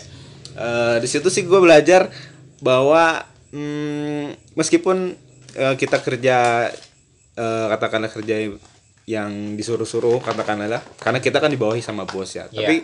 Eh, 0.51 0.96
di 1.00 1.08
situ 1.08 1.27
sih 1.29 1.44
gue 1.44 1.56
belajar 1.58 2.12
bahwa 2.60 3.24
mm, 3.50 4.25
meskipun 4.53 5.15
eh, 5.53 5.75
kita 5.75 5.98
kerja 5.98 6.68
eh, 7.34 7.65
katakanlah 7.70 8.08
kerja 8.08 8.36
yang 9.06 9.32
disuruh-suruh 9.56 10.20
katakanlah 10.20 10.84
karena 10.96 11.18
kita 11.18 11.38
kan 11.38 11.48
dibawahi 11.48 11.79
sama 11.79 12.03
bos 12.03 12.29
ya 12.32 12.46
Iya. 12.46 12.60
tapi 12.62 12.75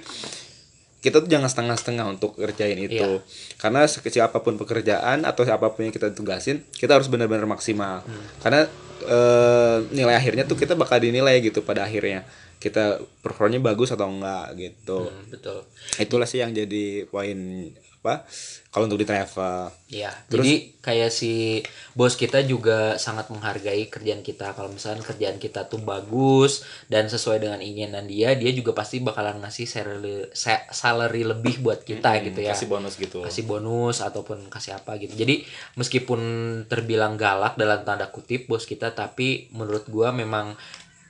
kita 1.06 1.22
tuh 1.22 1.30
jangan 1.30 1.46
setengah-setengah 1.46 2.18
untuk 2.18 2.34
kerjain 2.34 2.82
itu. 2.82 3.22
Karena 3.62 3.86
sekecil 3.86 4.26
apa 4.26 4.42
pun 4.42 4.58
pekerjaan 4.58 5.22
atau 5.22 5.46
apa 5.46 5.70
pun 5.70 5.86
yang 5.86 5.94
kita 5.94 6.10
tugasin 6.10 6.66
kita 6.74 6.98
harus 6.98 7.06
benar-benar 7.06 7.46
maksimal. 7.46 8.02
Karena 8.42 8.66
eh, 9.06 9.78
nilai 9.94 10.18
akhirnya 10.18 10.50
tuh 10.50 10.58
kita 10.58 10.74
bakal 10.74 10.98
dinilai 10.98 11.38
gitu 11.46 11.62
pada 11.62 11.86
akhirnya. 11.86 12.26
Kita 12.58 12.98
performanya 13.22 13.62
bagus 13.62 13.94
atau 13.94 14.10
enggak 14.10 14.58
gitu. 14.58 15.06
Hmm, 15.06 15.30
betul. 15.30 15.62
Itulah 16.02 16.26
sih 16.26 16.42
yang 16.42 16.50
jadi 16.58 17.06
poin 17.06 17.70
apa 18.06 18.22
kalau 18.70 18.86
untuk 18.86 19.02
di 19.02 19.08
travel 19.10 19.74
Iya, 19.90 20.12
jadi 20.28 20.76
kayak 20.84 21.10
si 21.14 21.64
bos 21.96 22.14
kita 22.20 22.44
juga 22.44 23.00
sangat 23.00 23.32
menghargai 23.32 23.88
kerjaan 23.88 24.26
kita. 24.26 24.52
Kalau 24.52 24.68
misalnya 24.68 25.06
kerjaan 25.06 25.40
kita 25.40 25.70
tuh 25.72 25.80
bagus 25.80 26.66
dan 26.92 27.08
sesuai 27.08 27.40
dengan 27.40 27.62
inginan 27.64 28.04
dia, 28.10 28.34
dia 28.36 28.52
juga 28.52 28.76
pasti 28.76 29.00
bakalan 29.00 29.40
ngasih 29.46 29.66
salary, 29.70 30.28
sa- 30.36 30.66
salary 30.74 31.24
lebih 31.24 31.64
buat 31.64 31.86
kita 31.86 32.18
gitu 32.28 32.44
ya. 32.44 32.52
kasih 32.58 32.68
bonus 32.68 32.98
gitu 33.00 33.24
Kasih 33.24 33.46
bonus 33.48 34.04
ataupun 34.04 34.50
kasih 34.52 34.76
apa 34.76 35.00
gitu. 35.00 35.16
Jadi 35.16 35.48
meskipun 35.80 36.20
terbilang 36.68 37.16
galak 37.16 37.56
dalam 37.56 37.86
tanda 37.88 38.10
kutip 38.12 38.50
bos 38.52 38.68
kita, 38.68 38.92
tapi 38.92 39.48
menurut 39.56 39.88
gua 39.88 40.12
memang 40.12 40.58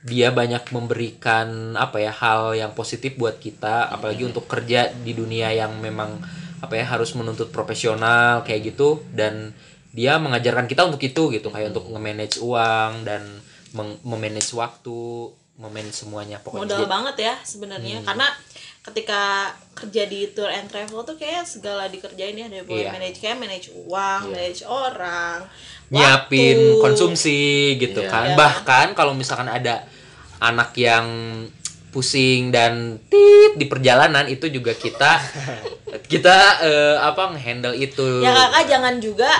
dia 0.06 0.30
banyak 0.30 0.70
memberikan 0.70 1.74
apa 1.74 1.98
ya 1.98 2.14
hal 2.14 2.54
yang 2.54 2.70
positif 2.78 3.18
buat 3.18 3.42
kita 3.42 3.90
apalagi 3.90 4.22
untuk 4.22 4.46
kerja 4.46 4.94
di 4.94 5.10
dunia 5.16 5.50
yang 5.50 5.82
memang 5.82 6.22
apa 6.58 6.72
ya 6.72 6.84
harus 6.86 7.12
menuntut 7.12 7.48
profesional 7.48 8.40
kayak 8.42 8.70
gitu 8.70 9.04
dan 9.10 9.52
dia 9.90 10.16
mengajarkan 10.16 10.64
kita 10.64 10.84
untuk 10.84 11.00
itu 11.00 11.22
gitu 11.30 11.48
kayak 11.48 11.70
untuk 11.70 11.88
nge-manage 11.88 12.36
uang 12.38 13.02
dan 13.02 13.22
meng- 13.72 14.00
memanage 14.02 14.52
waktu 14.52 15.32
memanage 15.56 15.96
semuanya 15.98 16.36
pokoknya 16.38 16.62
Modal 16.62 16.80
Jadi- 16.80 16.90
banget 16.90 17.16
ya 17.18 17.34
sebenarnya 17.40 17.96
karena 18.02 18.28
ketika 18.82 19.50
kerja 19.74 20.02
di 20.04 20.30
tour 20.30 20.46
and 20.46 20.68
travel 20.68 21.00
tuh 21.02 21.16
kayak 21.16 21.42
segala 21.42 21.88
dikerjain 21.88 22.32
ya 22.34 22.46
dari 22.46 22.62
mulai 22.62 22.84
Iya. 22.84 22.92
manage 22.92 23.18
kayak 23.18 23.36
manage 23.36 23.68
uang, 23.74 24.20
manage 24.30 24.62
orang, 24.62 25.42
nyiapin 25.88 26.54
waktu. 26.54 26.80
konsumsi 26.80 27.40
gitu 27.76 28.00
Iya. 28.00 28.08
kan 28.08 28.26
Iya. 28.28 28.36
bahkan 28.36 28.86
kalau 28.92 29.10
misalkan 29.12 29.48
ada 29.48 29.82
anak 30.38 30.76
yang 30.76 31.08
pusing 31.96 32.52
dan 32.52 33.00
tit 33.08 33.56
di 33.56 33.64
perjalanan 33.64 34.28
itu 34.28 34.46
juga 34.48 34.76
kita 34.76 35.16
kita 36.12 36.36
eh, 36.60 36.96
apa 37.00 37.32
ngehandle 37.32 37.72
itu 37.72 38.20
Ya 38.20 38.30
kakak 38.30 38.64
jangan 38.68 38.94
juga 39.00 39.32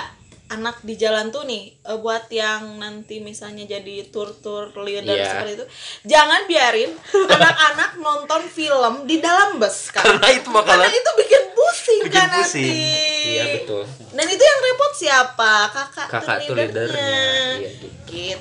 anak 0.47 0.79
di 0.81 0.95
jalan 0.95 1.29
tuh 1.29 1.43
nih 1.43 1.75
eh, 1.77 1.99
buat 1.99 2.31
yang 2.31 2.79
nanti 2.79 3.21
misalnya 3.21 3.67
jadi 3.67 4.09
tour-tour 4.09 4.73
leader 4.79 5.13
Iya. 5.13 5.27
seperti 5.29 5.53
itu 5.53 5.65
jangan 6.07 6.41
biarin 6.47 6.91
anak-anak 7.37 7.91
nonton 7.99 8.43
film 8.49 9.05
di 9.05 9.19
dalam 9.19 9.59
bus 9.59 9.91
kan 9.91 10.01
karena 10.01 10.29
itu 10.33 10.49
bakalan 10.49 10.87
karena 10.87 10.97
itu 10.97 11.11
bikin 11.19 11.43
pusing 11.53 12.01
Bikin 12.07 12.15
kan 12.15 12.29
pusing. 12.33 12.63
nanti 12.63 13.29
iya 13.29 13.45
betul 13.59 13.83
dan 14.17 14.27
itu 14.27 14.41
yang 14.41 14.59
repot 14.63 14.93
siapa 14.95 15.53
kakak, 15.69 16.09
Kakak 16.09 16.37
tour 16.47 16.57
leadernya. 16.57 17.05
Iya, 17.05 17.69
gitu. 17.69 17.87
gitu 18.09 18.39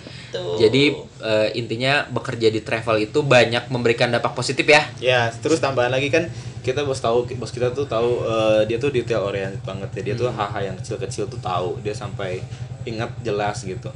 jadi 0.58 0.84
eh, 1.22 1.50
intinya 1.60 2.08
bekerja 2.08 2.48
di 2.50 2.62
travel 2.64 3.04
itu 3.04 3.22
banyak 3.22 3.70
memberikan 3.70 4.10
dampak 4.10 4.34
positif 4.34 4.66
ya. 4.66 4.86
Ya 5.02 5.30
terus 5.30 5.60
tambahan 5.60 5.92
lagi 5.92 6.10
kan 6.10 6.30
kita 6.66 6.82
bos 6.82 6.98
tahu 6.98 7.30
bos 7.38 7.54
kita 7.54 7.74
tuh 7.76 7.86
tahu 7.86 8.24
eh, 8.26 8.62
dia 8.70 8.78
tuh 8.80 8.90
detail 8.90 9.26
oriented 9.28 9.62
banget 9.62 9.90
ya. 10.02 10.02
Dia 10.12 10.16
tuh 10.16 10.30
hal-hal 10.32 10.74
yang 10.74 10.76
kecil-kecil 10.80 11.28
tuh 11.28 11.40
tahu 11.42 11.82
dia 11.82 11.94
sampai 11.94 12.42
ingat 12.88 13.12
jelas 13.22 13.62
gitu. 13.66 13.90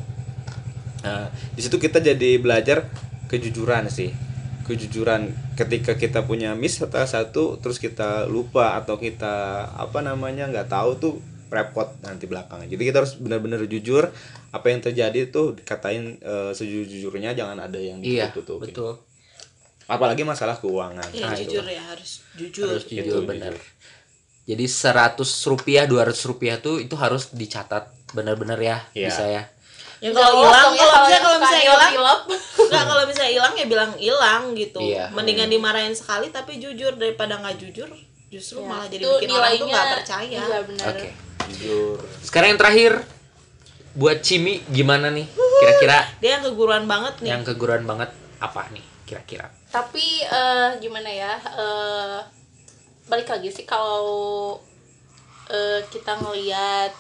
Nah 1.06 1.32
di 1.56 1.62
situ 1.62 1.78
kita 1.80 2.04
jadi 2.04 2.38
belajar 2.38 2.90
kejujuran 3.32 3.88
sih. 3.88 4.12
Kejujuran 4.70 5.34
ketika 5.58 5.98
kita 5.98 6.26
punya 6.30 6.54
miss 6.54 6.78
atau 6.78 7.02
satu 7.02 7.58
terus 7.58 7.82
kita 7.82 8.30
lupa 8.30 8.78
atau 8.78 9.02
kita 9.02 9.66
apa 9.74 10.00
namanya 10.06 10.46
nggak 10.46 10.70
tahu 10.70 10.92
tuh 11.02 11.14
repot 11.50 11.90
nanti 12.00 12.26
belakangnya 12.26 12.70
jadi 12.70 12.84
kita 12.86 12.98
harus 13.00 13.14
benar-benar 13.16 13.66
jujur 13.66 14.08
apa 14.50 14.66
yang 14.66 14.80
terjadi 14.80 15.28
tuh 15.28 15.54
dikatain 15.54 16.18
eh, 16.18 16.52
sejujurnya 16.52 17.34
jangan 17.34 17.58
ada 17.60 17.76
yang 17.76 18.00
iya 18.00 18.30
ditutup 18.30 18.62
betul 18.62 19.02
apalagi 19.86 20.22
masalah 20.22 20.54
keuangan 20.56 21.10
Iya 21.10 21.24
Nah, 21.24 21.34
itu. 21.34 21.50
jujur 21.50 21.66
ya 21.66 21.82
harus 21.84 22.12
jujur. 22.34 22.66
harus 22.68 22.86
Gitu, 22.86 23.02
jujur 23.02 23.26
benar 23.26 23.54
jadi 24.46 24.66
100 24.66 25.18
rupiah 25.46 25.86
200 25.86 26.14
rupiah 26.26 26.58
tuh 26.58 26.78
itu 26.78 26.94
harus 26.94 27.30
dicatat 27.32 27.86
benar-benar 28.12 28.58
ya 28.58 28.78
Iya. 28.92 29.08
bisa 29.08 29.26
ya 29.26 29.44
Ya 30.00 30.16
kalau 30.16 30.32
hilang, 30.40 30.72
ya, 30.72 30.80
kalau 30.80 30.96
misalnya 31.04 31.20
kalau 31.20 31.38
misalnya 31.38 31.64
hilang, 31.92 32.20
Enggak 32.56 32.84
kalau 32.88 33.04
misalnya 33.04 33.32
hilang 33.36 33.54
ya 33.54 33.66
bilang 33.68 33.92
hilang 34.00 34.44
gitu. 34.56 34.80
Iya. 34.80 35.12
Mendingan 35.12 35.52
dimarahin 35.52 35.92
sekali 35.92 36.32
tapi 36.32 36.56
jujur 36.56 36.96
daripada 36.96 37.36
nggak 37.36 37.60
jujur, 37.60 37.92
justru 38.32 38.64
malah 38.64 38.88
jadi 38.88 39.04
itu 39.04 39.12
bikin 39.12 39.28
orang 39.28 39.52
tuh 39.52 39.60
nilainya 39.60 39.68
nggak 39.68 39.88
percaya. 40.00 40.40
iya 40.40 40.60
benar 40.64 40.88
oke 40.96 41.08
jujur 41.50 41.98
sekarang 42.22 42.54
yang 42.54 42.62
terakhir 42.62 42.94
buat 43.90 44.22
Cimi 44.22 44.62
gimana 44.70 45.10
nih? 45.10 45.26
Kira-kira 45.60 46.06
Dia 46.22 46.40
yang 46.40 46.46
keguruan 46.46 46.86
banget 46.86 47.20
nih. 47.20 47.30
yang 47.34 47.44
keguruan 47.44 47.84
banget 47.84 48.14
apa 48.38 48.70
nih 48.70 48.86
kira-kira? 49.04 49.50
Tapi 49.70 50.24
eh, 50.24 50.70
gimana 50.80 51.10
ya 51.10 51.34
eh, 51.36 52.20
balik 53.06 53.28
lagi 53.28 53.50
sih 53.50 53.66
kalau 53.66 54.56
eh, 55.50 55.82
kita 55.90 56.16
ngelihat 56.16 56.94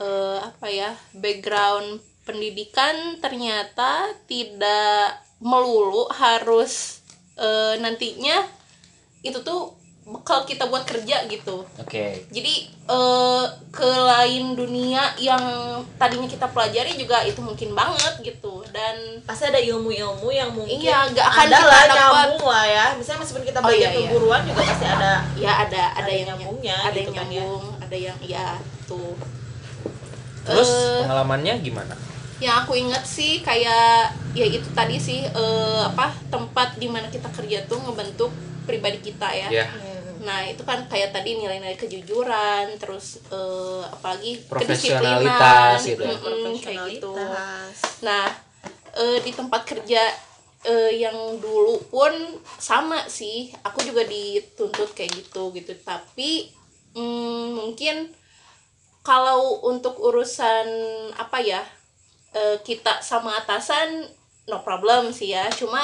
eh, 0.00 0.38
apa 0.40 0.66
ya 0.66 0.90
background 1.12 2.00
pendidikan 2.24 3.20
ternyata 3.20 4.16
tidak 4.24 5.20
melulu 5.38 6.08
harus 6.08 7.04
eh, 7.36 7.76
nantinya 7.78 8.48
itu 9.20 9.38
tuh 9.44 9.76
bekal 10.02 10.42
kita 10.42 10.66
buat 10.66 10.82
kerja 10.82 11.24
gitu. 11.24 11.62
Oke. 11.78 12.26
Jadi 12.28 12.54
eh, 12.68 13.44
ke 13.70 13.86
lain 13.86 14.52
dunia 14.52 14.98
yang 15.16 15.40
tadinya 15.94 16.26
kita 16.26 16.50
pelajari 16.50 16.94
juga 16.94 17.22
itu 17.22 17.38
mungkin 17.38 17.70
banget 17.72 18.18
gitu. 18.20 18.66
Dan 18.68 19.22
Pasti 19.22 19.46
ada 19.46 19.56
ilmu-ilmu 19.56 20.28
yang 20.28 20.50
mungkin 20.50 20.74
Iya, 20.76 21.06
nggak 21.08 21.22
akan 21.24 21.46
ada 21.46 21.58
lah 21.62 21.82
nyambung 21.88 22.44
lah 22.44 22.64
ya. 22.66 22.86
Misalnya 22.92 23.22
meskipun 23.22 23.44
kita 23.44 23.58
Oh, 23.58 23.64
belajar 23.64 23.78
iya, 23.80 23.94
iya. 23.94 24.08
keguruan 24.10 24.40
juga 24.42 24.60
pasti 24.64 24.86
ada 24.86 25.12
ya 25.34 25.52
ada 25.62 25.82
ada, 25.94 26.02
Ada 26.02 26.10
yang 26.10 26.26
nyambungnya 26.28 26.76
ada 26.76 26.90
gitu 26.92 26.98
yang 26.98 27.14
kan 27.14 27.26
ya. 27.26 27.32
nyambung 27.38 27.66
ada 27.78 27.96
yang 27.96 28.18
ya 28.20 28.46
tuh. 28.84 29.14
Terus 30.42 30.68
Eh, 30.68 31.00
pengalamannya 31.06 31.54
gimana? 31.60 31.94
yang 32.42 32.58
aku 32.58 32.74
ingat 32.74 33.06
sih 33.06 33.38
kayak 33.38 34.10
ya 34.34 34.42
itu 34.42 34.66
tadi 34.74 34.98
sih 34.98 35.22
eh, 35.22 35.80
apa 35.80 36.10
tempat 36.26 36.74
di 36.74 36.90
mana 36.90 37.06
kita 37.06 37.30
kerja 37.30 37.62
tuh 37.64 37.78
ngebentuk 37.78 38.34
pribadi 38.66 38.98
kita 38.98 39.30
ya. 39.30 39.46
Ya 39.46 39.66
nah 40.22 40.46
itu 40.46 40.62
kan 40.62 40.86
kayak 40.86 41.10
tadi 41.10 41.34
nilai-nilai 41.34 41.74
kejujuran 41.74 42.78
terus 42.78 43.18
eh, 43.28 43.82
apalagi 43.90 44.38
Profesionalitas 44.46 45.82
kedisiplinan, 45.82 45.90
gitu 45.90 46.02
ya. 46.02 46.14
mm-mm, 46.14 46.54
kayak 46.62 46.78
gitu 46.94 47.10
profesionalitas. 47.10 47.74
Nah, 48.06 48.24
eh, 48.94 49.18
di 49.20 49.32
tempat 49.34 49.62
kerja 49.66 50.02
eh, 50.62 50.92
yang 50.94 51.42
dulu 51.42 51.82
pun 51.90 52.12
sama 52.58 53.10
sih. 53.10 53.50
Aku 53.66 53.82
juga 53.82 54.06
dituntut 54.06 54.94
kayak 54.94 55.10
gitu 55.10 55.50
gitu. 55.52 55.74
Tapi 55.82 56.54
mm, 56.94 57.46
mungkin 57.58 58.14
kalau 59.02 59.66
untuk 59.66 59.98
urusan 59.98 60.66
apa 61.18 61.42
ya 61.42 61.62
eh, 62.32 62.62
kita 62.62 63.02
sama 63.02 63.34
atasan 63.42 64.06
no 64.46 64.62
problem 64.62 65.10
sih 65.10 65.34
ya. 65.34 65.50
Cuma 65.50 65.82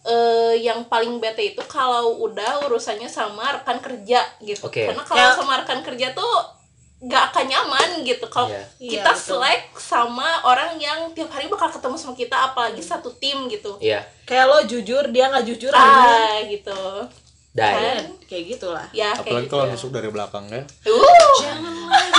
eh, 0.00 0.54
yang 0.60 0.84
paling 0.84 1.18
bete 1.18 1.48
itu 1.48 1.62
kalau 1.64 2.20
udah 2.20 2.64
urusannya 2.64 3.06
sama 3.06 3.54
rekan 3.54 3.78
kerja 3.78 4.20
gitu. 4.38 4.62
Oke. 4.64 4.84
Karena 4.84 5.02
kalau 5.02 5.18
Ya. 5.20 5.34
sama 5.34 5.58
rekan 5.58 5.80
kerja 5.80 6.12
tuh 6.12 6.34
nggak 6.98 7.30
akan 7.30 7.46
nyaman 7.46 7.88
gitu 8.02 8.26
kalau 8.26 8.46
Iya. 8.48 8.58
Iya, 8.76 8.90
kita 8.96 9.12
betul. 9.12 9.22
selek 9.38 9.60
sama 9.72 10.26
orang 10.42 10.74
yang 10.76 11.06
tiap 11.12 11.30
hari 11.30 11.46
bakal 11.46 11.70
ketemu 11.70 11.94
sama 11.94 12.12
kita 12.12 12.36
apalagi 12.44 12.82
satu 12.82 13.10
tim 13.12 13.46
gitu 13.46 13.78
Iya. 13.78 14.02
kayak 14.24 14.44
lo 14.44 14.58
jujur 14.64 15.06
dia 15.06 15.28
nggak 15.28 15.46
jujur 15.46 15.70
ah 15.70 16.42
gitu 16.42 16.74
Dai. 17.50 17.70
kan 17.70 18.02
kayak 18.24 18.44
gitulah 18.48 18.86
ya 18.92 19.10
apalagi 19.12 19.46
gitu 19.46 19.52
kalau 19.52 19.64
nusuk 19.68 19.90
dari 19.90 20.10
belakang 20.10 20.46
ya 20.48 20.62
uh, 20.84 21.38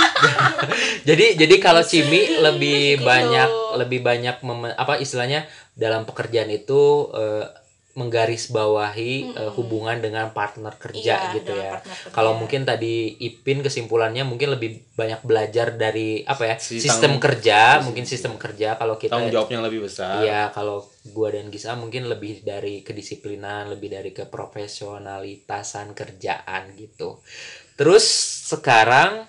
Jadi 1.02 1.36
jadi 1.36 1.54
kalau 1.58 1.82
Cimi 1.82 2.40
lebih 2.40 2.96
Gitu. 2.96 3.04
banyak 3.04 3.48
lebih 3.76 4.00
banyak 4.00 4.36
meme- 4.40 4.74
apa 4.74 4.96
istilahnya 4.96 5.44
dalam 5.74 6.04
pekerjaan 6.04 6.48
itu 6.48 6.80
eh, 7.12 7.44
menggarisbawahi 7.90 9.12
eh, 9.34 9.50
hubungan 9.58 9.98
dengan 9.98 10.30
partner 10.30 10.78
kerja 10.78 11.34
Iya, 11.34 11.34
gitu 11.34 11.52
ya. 11.58 11.82
Kalau 12.14 12.38
mungkin 12.38 12.62
tadi 12.62 13.18
Ipin 13.18 13.60
kesimpulannya 13.60 14.22
mungkin 14.22 14.54
lebih 14.54 14.94
banyak 14.94 15.26
belajar 15.26 15.74
dari 15.74 16.22
apa 16.22 16.44
ya? 16.46 16.54
Si 16.56 16.78
sistem 16.78 17.18
tanggung- 17.18 17.22
kerja, 17.22 17.82
mungkin 17.82 18.06
sistem 18.06 18.38
kerja 18.38 18.78
kalau 18.78 18.94
kita 18.94 19.18
tanggung 19.18 19.34
jawabnya 19.34 19.58
yang 19.58 19.66
lebih 19.66 19.80
besar 19.90 20.22
Iya, 20.22 20.54
kalau 20.54 20.86
gua 21.10 21.34
dan 21.34 21.50
Gisa 21.50 21.74
mungkin 21.74 22.06
lebih 22.06 22.46
dari 22.46 22.86
kedisiplinan, 22.86 23.68
lebih 23.74 23.90
dari 23.90 24.14
keprofesionalitasan 24.14 25.92
kerjaan 25.92 26.74
gitu. 26.76 27.18
Terus 27.74 28.04
sekarang 28.46 29.26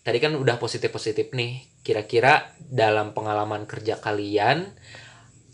tadi 0.00 0.18
kan 0.20 0.32
udah 0.36 0.56
positif-positif 0.56 1.34
nih. 1.34 1.64
Kira-kira 1.82 2.50
dalam 2.58 3.14
pengalaman 3.14 3.62
kerja 3.62 3.98
kalian 3.98 4.66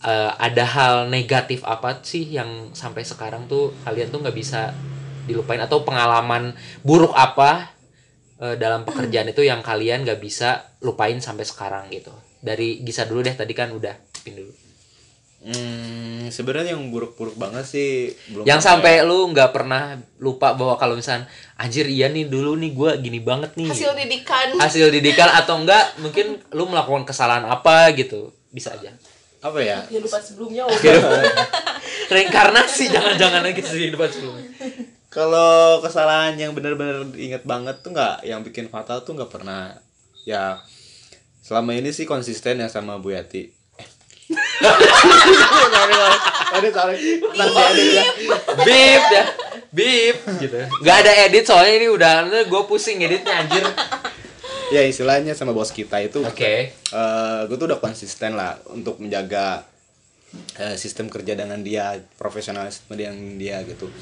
eh, 0.02 0.30
ada 0.36 0.64
hal 0.66 0.94
negatif 1.08 1.62
apa 1.62 2.02
sih 2.02 2.26
yang 2.26 2.74
sampai 2.74 3.06
sekarang 3.06 3.46
tuh 3.46 3.70
kalian 3.86 4.10
tuh 4.10 4.20
nggak 4.22 4.36
bisa 4.36 4.74
dilupain? 5.24 5.62
Atau 5.62 5.86
pengalaman 5.86 6.54
buruk 6.82 7.14
apa 7.14 7.70
eh, 8.42 8.58
dalam 8.58 8.82
pekerjaan 8.82 9.30
itu 9.30 9.46
yang 9.46 9.62
kalian 9.62 10.02
nggak 10.02 10.20
bisa 10.20 10.74
lupain 10.82 11.18
sampai 11.22 11.46
sekarang 11.46 11.88
gitu. 11.94 12.12
Dari 12.42 12.82
Gisa 12.82 13.06
dulu 13.06 13.22
deh 13.22 13.34
tadi 13.34 13.54
kan 13.54 13.70
udah 13.70 13.94
pin 14.26 14.34
dulu. 14.34 14.52
Hmm, 15.42 16.30
sebenarnya 16.30 16.78
yang 16.78 16.86
buruk-buruk 16.94 17.34
banget 17.34 17.66
sih 17.66 18.14
belum 18.30 18.46
yang 18.46 18.62
sampai 18.62 19.02
lu 19.02 19.26
nggak 19.34 19.50
pernah 19.50 19.98
lupa 20.22 20.54
bahwa 20.54 20.78
kalau 20.78 20.94
misalnya 20.94 21.26
anjir 21.58 21.82
iya 21.90 22.06
nih 22.06 22.30
dulu 22.30 22.54
nih 22.54 22.70
gua 22.70 22.94
gini 22.94 23.18
banget 23.18 23.58
nih. 23.58 23.66
Hasil 23.66 23.90
didikan. 23.98 24.54
Hasil 24.54 24.86
didikan 24.94 25.26
atau 25.34 25.58
enggak 25.58 25.98
mungkin 25.98 26.38
lu 26.54 26.70
melakukan 26.70 27.02
kesalahan 27.02 27.42
apa 27.50 27.90
gitu. 27.98 28.30
Bisa 28.54 28.70
aja 28.70 28.94
apa 29.42 29.58
ya? 29.58 29.82
Kehidupan 29.90 30.20
sebelumnya 30.22 30.62
reinkarnasi 32.14 32.94
jangan-jangan 32.94 33.42
lagi 33.42 33.58
kehidupan 33.58 34.08
sebelumnya. 34.08 34.46
Kalau 35.10 35.82
kesalahan 35.82 36.38
yang 36.38 36.54
benar-benar 36.54 37.04
inget 37.18 37.42
banget 37.42 37.82
tuh 37.82 37.90
nggak 37.90 38.22
yang 38.22 38.40
bikin 38.46 38.70
fatal 38.70 39.02
tuh 39.02 39.18
nggak 39.18 39.28
pernah. 39.34 39.74
Ya 40.22 40.62
selama 41.42 41.74
ini 41.74 41.90
sih 41.90 42.06
konsisten 42.06 42.62
ya 42.62 42.70
sama 42.70 43.02
Bu 43.02 43.10
Yati. 43.10 43.50
Sorry, 46.52 46.68
sorry. 46.68 46.96
Ntar 47.32 47.72
diedit 47.72 47.96
ya. 47.96 48.04
bip. 48.62 49.02
Ya. 49.08 49.24
Bip. 49.72 50.16
Gitu 50.38 50.56
nggak 50.84 50.96
ada 51.02 51.12
edit 51.26 51.44
soalnya 51.48 51.74
ini 51.80 51.88
udah 51.88 52.28
gue 52.44 52.62
pusing 52.68 53.00
editnya 53.00 53.42
anjir 53.42 53.64
ya 54.72 54.82
istilahnya 54.88 55.36
sama 55.36 55.52
bos 55.52 55.68
kita 55.68 56.00
itu 56.00 56.24
oke. 56.24 56.54
gue 57.46 57.56
tuh 57.60 57.66
udah 57.68 57.80
konsisten 57.80 58.32
lah 58.32 58.56
untuk 58.72 58.96
menjaga 58.96 59.68
eh, 60.56 60.80
sistem 60.80 61.12
kerja 61.12 61.36
dengan 61.36 61.60
dia 61.60 62.00
profesionalisme 62.16 62.96
dengan 62.96 63.36
dia 63.36 63.60
gitu. 63.68 63.92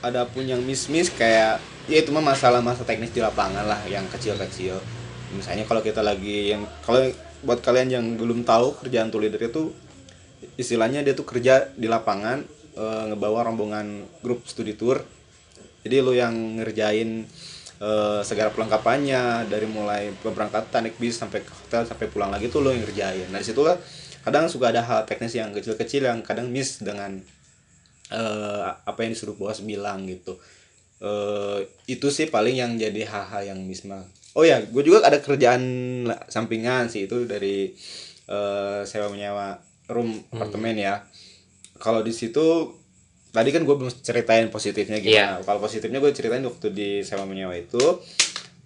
Ada 0.00 0.24
pun 0.30 0.46
yang 0.46 0.62
miss 0.62 0.86
miss 0.86 1.10
kayak 1.10 1.58
ya 1.90 1.98
itu 2.00 2.14
mah 2.14 2.22
masalah 2.22 2.62
masa 2.62 2.86
teknis 2.86 3.10
di 3.10 3.18
lapangan 3.20 3.66
lah 3.66 3.82
yang 3.90 4.06
kecil 4.08 4.38
kecil 4.38 4.78
misalnya 5.34 5.62
kalau 5.66 5.82
kita 5.82 6.02
lagi 6.02 6.54
yang 6.54 6.66
kalau 6.82 7.06
buat 7.46 7.62
kalian 7.62 7.88
yang 7.88 8.06
belum 8.18 8.42
tahu 8.42 8.82
kerjaan 8.84 9.08
tour 9.08 9.22
leader 9.22 9.40
itu 9.40 9.72
istilahnya 10.58 11.00
dia 11.00 11.14
tuh 11.16 11.24
kerja 11.24 11.70
di 11.72 11.86
lapangan 11.86 12.44
eh, 12.76 13.04
ngebawa 13.12 13.46
rombongan 13.48 14.06
grup 14.20 14.44
studi 14.46 14.76
tour. 14.76 15.00
Jadi 15.80 15.96
lu 16.04 16.12
yang 16.12 16.60
ngerjain 16.60 17.24
eh, 17.80 18.20
segala 18.22 18.52
perlengkapannya 18.52 19.48
dari 19.48 19.66
mulai 19.66 20.12
pemberangkatan 20.20 20.86
naik 20.86 21.00
bis 21.00 21.16
sampai 21.16 21.40
ke 21.40 21.50
hotel 21.50 21.88
sampai 21.88 22.06
pulang 22.12 22.30
lagi 22.30 22.52
tuh 22.52 22.60
lo 22.60 22.70
yang 22.70 22.84
ngerjain. 22.84 23.32
Nah 23.32 23.40
di 23.40 23.46
situlah 23.48 23.80
kadang 24.20 24.46
suka 24.52 24.68
ada 24.68 24.84
hal 24.84 25.08
teknis 25.08 25.32
yang 25.32 25.50
kecil-kecil 25.56 26.04
yang 26.04 26.20
kadang 26.20 26.52
miss 26.52 26.84
dengan 26.84 27.16
eh, 28.12 28.62
apa 28.84 28.98
yang 29.02 29.16
disuruh 29.16 29.34
bos 29.34 29.64
bilang 29.64 30.04
gitu. 30.04 30.36
Eh 31.00 31.64
itu 31.88 32.12
sih 32.12 32.28
paling 32.28 32.60
yang 32.60 32.76
jadi 32.76 33.08
hal-hal 33.08 33.56
yang 33.56 33.60
miss 33.64 33.88
mah 33.88 34.04
oh 34.38 34.46
ya 34.46 34.62
gue 34.62 34.82
juga 34.86 35.02
ada 35.02 35.18
kerjaan 35.18 35.62
sampingan 36.30 36.86
sih 36.86 37.10
itu 37.10 37.26
dari 37.26 37.74
eh, 38.30 38.80
sewa 38.86 39.08
menyewa 39.10 39.58
room 39.90 40.22
apartemen 40.30 40.78
ya. 40.78 41.02
Kalau 41.80 42.04
di 42.04 42.12
situ 42.12 42.76
tadi 43.30 43.50
kan 43.50 43.62
gue 43.62 43.74
belum 43.74 43.90
ceritain 44.02 44.50
positifnya 44.50 44.98
gimana. 44.98 45.38
Kalau 45.40 45.58
positifnya 45.58 45.98
gue 45.98 46.10
ceritain 46.10 46.42
waktu 46.42 46.66
di 46.70 46.88
sewa 47.00 47.24
menyewa 47.24 47.54
itu 47.54 47.78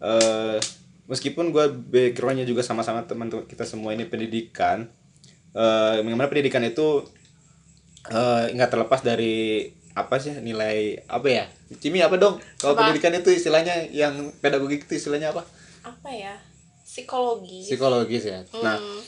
eh 0.01 0.57
meskipun 1.05 1.53
gue 1.53 1.65
backgroundnya 1.69 2.45
juga 2.45 2.65
sama-sama 2.65 3.05
teman 3.05 3.29
kita 3.29 3.63
semua 3.63 3.93
ini 3.93 4.05
pendidikan 4.05 4.89
eh 5.53 6.01
bagaimana 6.01 6.29
pendidikan 6.29 6.65
itu 6.65 7.05
eh 8.09 8.53
nggak 8.53 8.71
terlepas 8.71 9.01
dari 9.01 9.69
apa 9.95 10.19
sih 10.19 10.35
nilai 10.41 11.07
apa 11.07 11.29
ya? 11.31 11.45
Cimi 11.79 12.03
apa 12.03 12.19
dong? 12.19 12.41
Kalau 12.59 12.75
pendidikan 12.75 13.15
itu 13.15 13.31
istilahnya 13.31 13.87
yang 13.93 14.33
pedagogik 14.41 14.85
itu 14.85 14.99
istilahnya 14.99 15.31
apa? 15.31 15.47
Apa 15.85 16.11
ya? 16.11 16.35
Psikologi 16.85 17.63
psikologis 17.65 18.25
ya. 18.25 18.41
Nah 18.61 18.77
Hmm. 18.77 19.01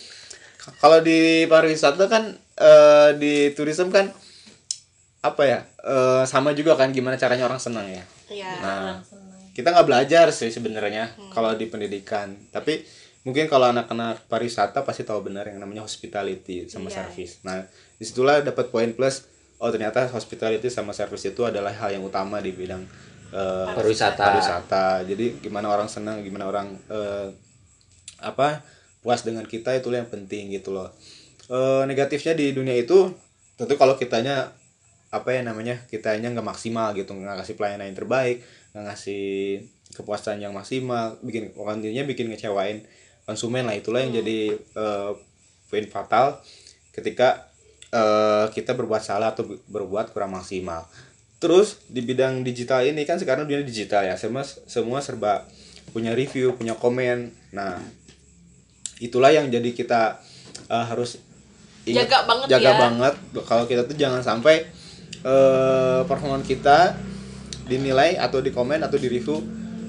kalau 0.79 0.99
di 0.99 1.47
pariwisata 1.47 2.07
kan 2.07 2.35
eh, 2.59 3.11
di 3.19 3.55
tourism 3.55 3.91
kan 3.91 4.11
apa 5.27 5.43
ya 5.43 5.59
eh, 5.83 6.23
sama 6.25 6.53
juga 6.53 6.75
kan 6.75 6.91
gimana 6.91 7.17
caranya 7.17 7.45
orang 7.45 7.59
senang 7.59 7.87
ya. 7.87 8.05
Ya 8.29 8.51
nah 8.63 9.03
kita 9.51 9.73
nggak 9.73 9.87
belajar 9.87 10.27
sih 10.31 10.49
sebenarnya 10.49 11.17
kalau 11.31 11.53
di 11.53 11.65
pendidikan. 11.65 12.37
Tapi 12.51 12.85
mungkin 13.23 13.49
kalau 13.49 13.73
anak-anak 13.73 14.29
pariwisata 14.29 14.85
pasti 14.85 15.03
tahu 15.03 15.25
benar 15.25 15.49
yang 15.49 15.59
namanya 15.59 15.83
hospitality 15.83 16.69
sama 16.69 16.87
Iya. 16.87 17.03
service. 17.03 17.41
Nah 17.43 17.65
di 17.97 18.05
situlah 18.05 18.41
dapat 18.41 18.69
poin 18.69 18.93
plus 18.93 19.25
oh 19.57 19.73
ternyata 19.73 20.05
hospitality 20.13 20.69
sama 20.69 20.93
service 20.93 21.25
itu 21.25 21.41
adalah 21.43 21.73
hal 21.73 21.89
yang 21.91 22.05
utama 22.05 22.39
di 22.39 22.53
bidang 22.53 22.85
eh, 23.33 23.67
Pariwisata. 23.73 24.21
pariwisata. 24.23 24.87
Jadi 25.03 25.41
gimana 25.41 25.73
orang 25.73 25.89
senang 25.89 26.21
gimana 26.21 26.45
orang 26.47 26.77
eh, 26.87 27.29
apa 28.21 28.61
puas 29.01 29.23
dengan 29.23 29.47
kita 29.47 29.73
itu 29.73 29.89
yang 29.89 30.07
penting 30.07 30.53
gitu 30.53 30.77
loh. 30.77 30.93
Eh, 31.49 31.83
negatifnya 31.89 32.35
di 32.35 32.53
dunia 32.53 32.77
itu 32.77 33.09
tentu 33.57 33.73
kalau 33.75 33.97
kitanya 33.97 34.53
apa 35.17 35.33
ya 35.33 35.41
namanya 35.41 35.81
kitanya 35.89 36.29
nggak 36.33 36.45
maksimal 36.45 36.93
gitu 36.93 37.17
nggak 37.17 37.41
ngasih 37.41 37.55
pelayanan 37.57 37.89
yang 37.89 37.99
terbaik 37.99 38.45
nggak 38.77 38.85
ngasih 38.93 39.25
kepuasan 39.97 40.43
yang 40.43 40.53
maksimal 40.53 41.17
bikin 41.25 41.51
intinya 41.57 42.05
bikin 42.05 42.29
ngecewain 42.29 42.85
konsumen 43.25 43.67
lah 43.67 43.75
itulah 43.75 44.05
yang 44.05 44.15
jadi 44.15 44.55
eh, 44.55 45.11
poin 45.67 45.87
fatal 45.91 46.39
ketika 46.95 47.49
eh, 47.91 48.47
kita 48.55 48.73
berbuat 48.79 49.03
salah 49.03 49.35
atau 49.35 49.45
berbuat 49.67 50.15
kurang 50.15 50.37
maksimal. 50.37 50.87
Terus 51.37 51.85
di 51.91 52.01
bidang 52.01 52.41
digital 52.47 52.81
ini 52.87 53.05
kan 53.05 53.21
sekarang 53.21 53.45
dunia 53.45 53.67
digital 53.67 54.07
ya 54.07 54.17
semua 54.17 54.47
semua 54.47 55.03
serba 55.05 55.45
punya 55.91 56.15
review 56.15 56.55
punya 56.57 56.79
komen. 56.79 57.35
Nah 57.53 57.77
itulah 59.03 59.35
yang 59.35 59.51
jadi 59.51 59.71
kita 59.75 60.23
eh, 60.71 60.85
harus 60.87 61.19
ingat- 61.85 62.07
Jaga 62.09 62.19
banget 62.31 62.47
jaga 62.47 62.71
ya. 62.71 62.79
banget. 62.79 63.15
Kalau 63.45 63.65
kita 63.67 63.83
tuh 63.85 63.97
jangan 63.99 64.23
sampai 64.23 64.65
eh 65.25 66.01
performa 66.05 66.41
kita 66.43 66.99
dinilai 67.67 68.19
atau 68.21 68.39
di 68.43 68.51
komen 68.51 68.83
atau 68.85 68.97
di 68.99 69.09
review 69.09 69.43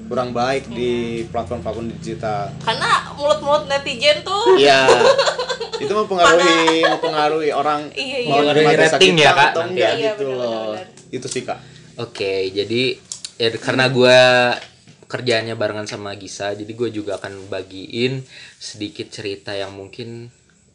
kurang 0.08 0.32
baik 0.32 0.72
di 0.72 1.22
platform-platform 1.28 1.92
digital. 2.00 2.48
Karena 2.64 3.12
mulut-mulut 3.12 3.68
netizen 3.68 4.24
tuh. 4.24 4.56
Ya 4.56 4.88
itu 5.82 5.92
mempengaruhi 5.94 6.82
mempengaruhi 6.82 7.50
orang 7.54 7.86
Iya, 7.94 8.18
iya. 8.24 8.30
mau 8.30 8.42
Mempengaruhi 8.42 8.76
rating 8.82 9.14
kita 9.14 9.22
ya, 9.22 9.32
Kak, 9.32 9.48
atau 9.54 9.62
nanti 9.62 9.72
enggak 9.74 9.92
ya. 9.92 9.98
Iya, 9.98 10.10
gitu 10.14 10.26
loh. 10.34 10.72
itu 11.08 11.26
sih 11.30 11.42
kak. 11.46 11.58
Oke, 11.98 12.32
jadi 12.52 12.82
ya 13.40 13.48
karena 13.56 13.88
gue 13.88 14.18
kerjaannya 15.08 15.54
barengan 15.56 15.88
sama 15.88 16.12
Gisa, 16.20 16.52
jadi 16.52 16.68
gue 16.68 16.88
juga 16.92 17.16
akan 17.16 17.48
bagiin 17.48 18.20
sedikit 18.60 19.08
cerita 19.08 19.56
yang 19.56 19.72
mungkin 19.72 20.28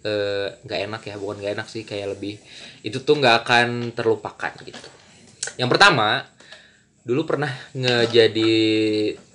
eh, 0.03 0.47
nggak 0.63 0.79
enak 0.91 1.01
ya, 1.07 1.15
bukan 1.17 1.41
nggak 1.41 1.53
enak 1.59 1.67
sih, 1.71 1.83
kayak 1.87 2.19
lebih 2.19 2.37
itu 2.83 3.01
tuh 3.01 3.17
nggak 3.17 3.35
akan 3.43 3.95
terlupakan 3.95 4.53
gitu. 4.63 4.89
Yang 5.57 5.69
pertama, 5.73 6.23
dulu 7.03 7.27
pernah 7.27 7.51
ngejadi 7.75 8.53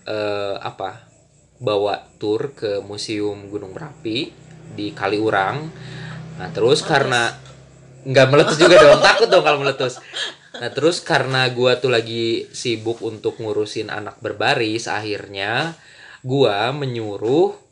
eh, 0.09 0.57
apa 0.61 1.09
bawa 1.59 2.07
tour 2.17 2.55
ke 2.55 2.79
museum 2.81 3.51
Gunung 3.51 3.75
Merapi 3.75 4.31
di 4.73 4.95
Kaliurang. 4.95 5.69
Nah 6.39 6.49
terus 6.55 6.87
karena 6.87 7.35
nggak 8.07 8.27
meletus 8.31 8.57
juga 8.57 8.79
dong, 8.79 9.03
takut 9.09 9.29
dong 9.29 9.43
kalau 9.43 9.59
meletus. 9.61 9.99
Nah 10.59 10.71
terus 10.71 11.03
karena 11.03 11.51
gua 11.51 11.77
tuh 11.77 11.93
lagi 11.93 12.47
sibuk 12.55 13.03
untuk 13.03 13.37
ngurusin 13.43 13.91
anak 13.91 14.23
berbaris, 14.23 14.87
akhirnya 14.87 15.75
gua 16.23 16.71
menyuruh 16.71 17.68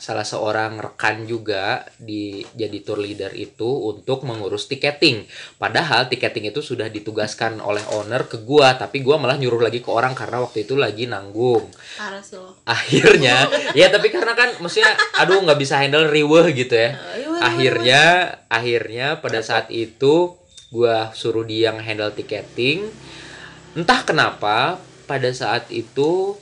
salah 0.00 0.24
seorang 0.24 0.80
rekan 0.80 1.28
juga 1.28 1.84
di 2.00 2.40
jadi 2.56 2.80
tour 2.80 3.04
leader 3.04 3.36
itu 3.36 3.68
untuk 3.68 4.24
mengurus 4.24 4.64
tiketing. 4.64 5.28
Padahal 5.60 6.08
tiketing 6.08 6.48
itu 6.48 6.64
sudah 6.64 6.88
ditugaskan 6.88 7.60
oleh 7.60 7.84
owner 7.92 8.24
ke 8.24 8.40
gua, 8.40 8.80
tapi 8.80 9.04
gua 9.04 9.20
malah 9.20 9.36
nyuruh 9.36 9.60
lagi 9.60 9.84
ke 9.84 9.92
orang 9.92 10.16
karena 10.16 10.40
waktu 10.40 10.64
itu 10.64 10.80
lagi 10.80 11.04
nanggung. 11.04 11.68
Parah 12.00 12.24
sih 12.24 12.40
lo. 12.40 12.56
Akhirnya, 12.64 13.44
ya 13.78 13.92
tapi 13.92 14.08
karena 14.08 14.32
kan 14.32 14.56
maksudnya 14.64 14.96
aduh 15.20 15.44
nggak 15.44 15.60
bisa 15.60 15.76
handle 15.76 16.08
riweh 16.08 16.48
gitu 16.56 16.72
ya. 16.72 16.96
Akhirnya 17.44 18.02
akhirnya 18.48 19.20
pada 19.20 19.44
saat 19.44 19.68
itu 19.68 20.32
gua 20.72 21.12
suruh 21.12 21.44
dia 21.44 21.76
handle 21.76 22.16
tiketing. 22.16 22.88
Entah 23.76 24.00
kenapa 24.08 24.80
pada 25.04 25.28
saat 25.36 25.68
itu 25.68 26.40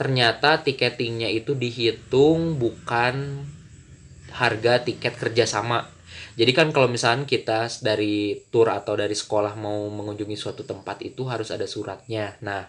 ternyata 0.00 0.64
tiketingnya 0.64 1.28
itu 1.28 1.52
dihitung 1.52 2.56
bukan 2.56 3.44
harga 4.32 4.80
tiket 4.80 5.12
kerjasama. 5.20 5.92
Jadi 6.40 6.56
kan 6.56 6.72
kalau 6.72 6.88
misalnya 6.88 7.28
kita 7.28 7.68
dari 7.84 8.40
tour 8.48 8.72
atau 8.72 8.96
dari 8.96 9.12
sekolah 9.12 9.60
mau 9.60 9.92
mengunjungi 9.92 10.40
suatu 10.40 10.64
tempat 10.64 11.04
itu 11.04 11.28
harus 11.28 11.52
ada 11.52 11.68
suratnya. 11.68 12.40
Nah, 12.40 12.64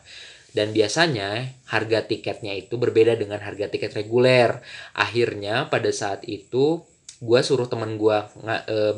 dan 0.52 0.76
biasanya 0.76 1.56
harga 1.72 2.04
tiketnya 2.04 2.52
itu 2.52 2.76
berbeda 2.76 3.16
dengan 3.16 3.40
harga 3.40 3.72
tiket 3.72 3.96
reguler. 3.96 4.60
Akhirnya 4.92 5.72
pada 5.72 5.88
saat 5.96 6.28
itu 6.28 6.84
gue 7.24 7.40
suruh 7.40 7.72
temen 7.72 7.96
gue 7.96 8.18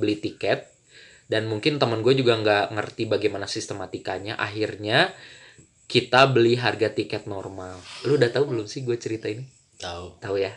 beli 0.02 0.18
tiket 0.18 0.74
dan 1.30 1.46
mungkin 1.46 1.78
temen 1.78 2.02
gue 2.02 2.18
juga 2.18 2.34
nggak 2.42 2.66
ngerti 2.74 3.06
bagaimana 3.06 3.46
sistematikanya. 3.46 4.42
Akhirnya 4.42 5.14
kita 5.94 6.26
beli 6.26 6.58
harga 6.58 6.90
tiket 6.90 7.30
normal. 7.30 7.78
Lu 8.04 8.18
udah 8.18 8.26
tahu 8.28 8.50
belum 8.50 8.66
sih 8.66 8.82
gue 8.82 8.98
cerita 8.98 9.30
ini? 9.30 9.46
Tahu. 9.78 10.18
Tahu 10.18 10.36
ya? 10.36 10.50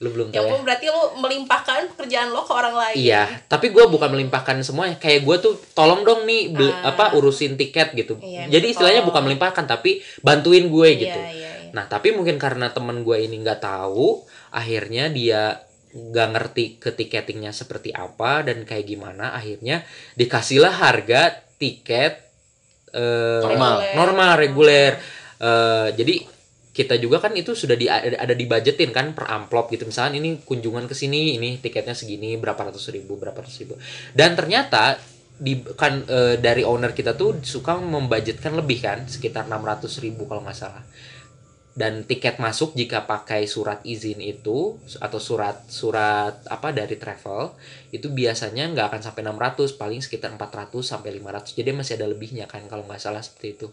Lu 0.00 0.10
belum 0.10 0.32
Ya 0.32 0.40
tahu 0.40 0.44
ya? 0.44 0.50
ampun, 0.50 0.60
berarti 0.64 0.86
lu 0.88 1.02
melimpahkan 1.20 1.92
pekerjaan 1.92 2.32
lo 2.32 2.42
ke 2.42 2.50
orang 2.50 2.74
lain. 2.74 2.96
Iya, 2.98 3.22
tapi 3.46 3.68
gue 3.68 3.84
bukan 3.86 4.08
melimpahkan 4.10 4.56
semuanya. 4.60 4.96
Kayak 4.96 5.22
gue 5.22 5.36
tuh 5.38 5.54
tolong 5.70 6.02
dong 6.02 6.24
nih 6.24 6.50
beli, 6.50 6.72
Ah. 6.72 6.90
apa 6.90 7.14
urusin 7.14 7.54
tiket 7.54 7.92
gitu. 7.94 8.16
Iya, 8.18 8.48
Jadi 8.48 8.66
istilahnya 8.66 9.04
tolong. 9.04 9.12
bukan 9.12 9.22
melimpahkan 9.28 9.64
tapi 9.64 10.00
bantuin 10.18 10.66
gue 10.66 10.88
Iya, 10.88 10.98
gitu. 10.98 11.20
iya, 11.20 11.30
iya. 11.36 11.50
Nah, 11.70 11.84
tapi 11.84 12.10
mungkin 12.10 12.34
karena 12.34 12.72
temen 12.72 13.04
gue 13.04 13.14
ini 13.20 13.36
nggak 13.38 13.60
tahu, 13.60 14.24
akhirnya 14.50 15.06
dia 15.06 15.60
nggak 15.90 16.28
ngerti 16.32 16.64
ke 16.78 16.90
tiketingnya 16.90 17.52
seperti 17.52 17.92
apa 17.92 18.40
dan 18.40 18.64
kayak 18.64 18.88
gimana. 18.88 19.36
Akhirnya 19.36 19.84
dikasihlah 20.16 20.80
harga 20.80 21.44
tiket 21.60 22.29
eh, 22.94 23.40
Normal. 23.42 23.74
Reguler. 23.80 23.96
normal 23.96 24.30
reguler. 24.38 24.92
Eh, 25.40 25.88
jadi 25.96 26.14
kita 26.70 26.96
juga 27.02 27.18
kan 27.18 27.34
itu 27.34 27.52
sudah 27.52 27.74
di, 27.74 27.90
ada, 27.90 28.14
ada 28.14 28.34
dibajetin 28.34 28.94
kan 28.94 29.10
per 29.10 29.26
amplop 29.26 29.74
gitu 29.74 29.90
misalnya 29.90 30.22
ini 30.22 30.38
kunjungan 30.46 30.86
ke 30.86 30.94
sini 30.94 31.34
ini 31.34 31.58
tiketnya 31.58 31.98
segini 31.98 32.38
berapa 32.38 32.70
ratus 32.70 32.94
ribu 32.94 33.18
berapa 33.18 33.34
ratus 33.34 33.56
ribu 33.58 33.74
dan 34.14 34.38
ternyata 34.38 34.94
di 35.40 35.60
kan 35.74 36.04
eh, 36.06 36.36
dari 36.38 36.62
owner 36.62 36.94
kita 36.94 37.18
tuh 37.18 37.42
suka 37.42 37.74
membudgetkan 37.80 38.54
lebih 38.54 38.78
kan 38.84 39.08
sekitar 39.08 39.50
600 39.50 39.88
ribu 40.04 40.30
kalau 40.30 40.46
nggak 40.46 40.54
salah 40.54 40.84
dan 41.70 42.02
tiket 42.02 42.42
masuk 42.42 42.74
jika 42.74 43.06
pakai 43.06 43.46
surat 43.46 43.78
izin 43.86 44.18
itu 44.18 44.74
atau 44.98 45.20
surat 45.22 45.62
surat 45.70 46.42
apa 46.50 46.74
dari 46.74 46.98
travel 46.98 47.54
itu 47.94 48.10
biasanya 48.10 48.66
nggak 48.74 48.86
akan 48.90 49.00
sampai 49.06 49.22
600 49.22 49.78
paling 49.78 50.02
sekitar 50.02 50.34
400 50.34 50.82
sampai 50.82 51.14
500 51.22 51.54
jadi 51.54 51.70
masih 51.70 51.94
ada 51.94 52.10
lebihnya 52.10 52.50
kan 52.50 52.66
kalau 52.66 52.82
nggak 52.90 52.98
salah 52.98 53.22
seperti 53.22 53.54
itu. 53.54 53.68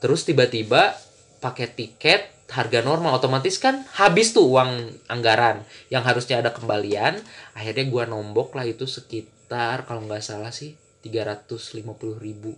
Terus 0.00 0.24
tiba-tiba 0.24 0.96
pakai 1.44 1.68
tiket 1.68 2.32
harga 2.52 2.80
normal 2.84 3.16
otomatis 3.16 3.56
kan 3.60 3.84
habis 3.96 4.32
tuh 4.36 4.44
uang 4.44 4.92
anggaran 5.08 5.64
yang 5.88 6.04
harusnya 6.04 6.40
ada 6.44 6.52
kembalian 6.52 7.16
akhirnya 7.56 7.88
gua 7.88 8.04
nombok 8.04 8.52
lah 8.52 8.68
itu 8.68 8.84
sekitar 8.84 9.88
kalau 9.88 10.04
nggak 10.04 10.24
salah 10.24 10.52
sih 10.52 10.76
350.000 11.04 11.82
ribu 12.18 12.56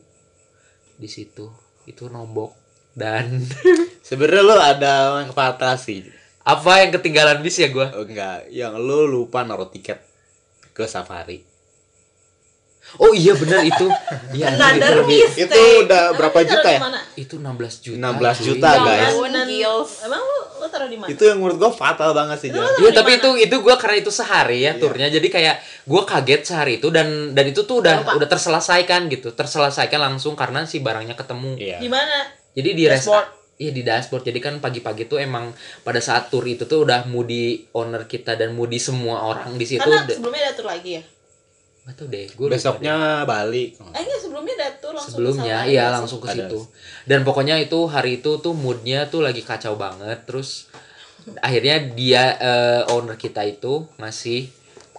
di 0.95 1.09
situ. 1.11 1.51
Itu 1.85 2.07
nombok 2.07 2.55
dan 2.95 3.43
Sebenarnya 4.05 4.43
lo 4.43 4.55
ada 4.55 4.93
yang 5.19 5.31
kepatah 5.31 5.75
sih. 5.75 6.05
apa 6.43 6.77
yang 6.79 6.93
ketinggalan 6.93 7.41
bis 7.41 7.57
ya 7.57 7.69
gua 7.69 7.89
Oh, 7.91 8.05
enggak, 8.05 8.53
yang 8.53 8.77
lo 8.77 9.05
lupa 9.05 9.41
naruh 9.41 9.65
tiket 9.67 9.97
ke 10.71 10.85
safari. 10.85 11.41
oh 12.95 13.11
iya 13.11 13.33
benar 13.33 13.65
itu 13.65 13.89
iya 14.37 14.53
itu 14.53 14.93
lebih 14.95 15.19
mistake. 15.25 15.49
Itu 15.49 15.61
udah 15.83 16.13
berapa 16.13 16.37
Emang 16.39 16.51
juta 16.53 16.69
ya? 16.69 16.81
itu 17.17 17.35
16 17.35 17.49
juta 17.81 17.97
16 18.13 18.21
cuy. 18.21 18.45
juta, 18.45 18.69
Jangan. 18.69 18.85
guys. 18.87 19.15
Emang 20.05 20.21
lu 20.21 20.39
lu 20.55 20.67
taruh 20.69 20.87
di 20.87 20.97
mana? 20.97 21.09
Itu 21.09 21.23
yang 21.25 21.39
menurut 21.41 21.57
gua 21.57 21.73
fatal 21.73 22.13
banget 22.13 22.39
sih. 22.39 22.49
Iya 22.53 22.91
tapi 22.93 23.17
itu 23.17 23.31
itu 23.41 23.57
gue 23.57 23.75
karena 23.75 23.97
itu 23.99 24.13
sehari 24.13 24.59
ya 24.61 24.77
turnya 24.77 25.09
jadi 25.09 25.25
kayak 25.27 25.57
gue 25.83 26.03
kaget 26.05 26.43
sehari 26.45 26.73
itu 26.77 26.89
dan 26.89 27.09
dan 27.33 27.45
itu 27.47 27.65
tuh 27.65 27.81
udah 27.81 28.05
Lupa. 28.05 28.13
udah 28.15 28.29
terselesaikan 28.29 29.09
gitu 29.09 29.33
terselesaikan 29.33 29.99
langsung 29.99 30.33
karena 30.35 30.63
si 30.63 30.79
barangnya 30.79 31.17
ketemu 31.17 31.57
Iya. 31.57 31.79
Di 31.81 31.89
mana? 31.89 32.19
jadi 32.53 32.69
di 32.71 32.85
res 32.85 33.01
Dashboard. 33.03 33.44
Iya 33.57 33.71
di 33.71 33.83
dashboard. 33.83 34.25
Jadi 34.25 34.39
kan 34.39 34.55
pagi-pagi 34.59 35.05
tuh 35.05 35.19
emang 35.19 35.55
pada 35.81 35.99
saat 35.99 36.29
tur 36.29 36.43
itu 36.45 36.65
tuh 36.65 36.83
udah 36.83 37.07
moody 37.07 37.69
owner 37.73 38.05
kita 38.05 38.35
dan 38.35 38.53
moody 38.53 38.77
semua 38.77 39.23
orang 39.25 39.55
di 39.55 39.65
situ 39.65 39.81
Karena 39.81 40.03
udah- 40.03 40.17
sebelumnya 40.17 40.43
ada 40.45 40.55
tur 40.55 40.67
lagi 40.67 40.91
ya? 40.99 41.05
nggak 41.85 42.01
tahu 42.01 42.09
deh 42.09 42.27
gue 42.33 42.47
Besoknya 42.49 42.95
balik. 43.29 43.77
Eh 43.77 44.01
enggak, 44.01 44.17
sebelumnya 44.17 44.55
ada 44.57 44.69
tur 44.81 44.97
langsung 44.97 45.05
ke 45.05 45.13
sebelumnya 45.21 45.57
iya 45.69 45.85
langsung 45.93 46.17
ke 46.17 46.29
situ. 46.33 46.59
Dan 47.05 47.21
pokoknya 47.23 47.61
itu 47.61 47.77
hari 47.85 48.25
itu 48.25 48.41
tuh 48.41 48.57
moodnya 48.57 49.05
tuh 49.13 49.21
lagi 49.21 49.45
kacau 49.45 49.77
banget. 49.77 50.25
Terus 50.25 50.73
akhirnya 51.45 51.77
dia 51.93 52.41
eh, 52.41 52.83
owner 52.89 53.21
kita 53.21 53.45
itu 53.45 53.85
ngasih 54.01 54.49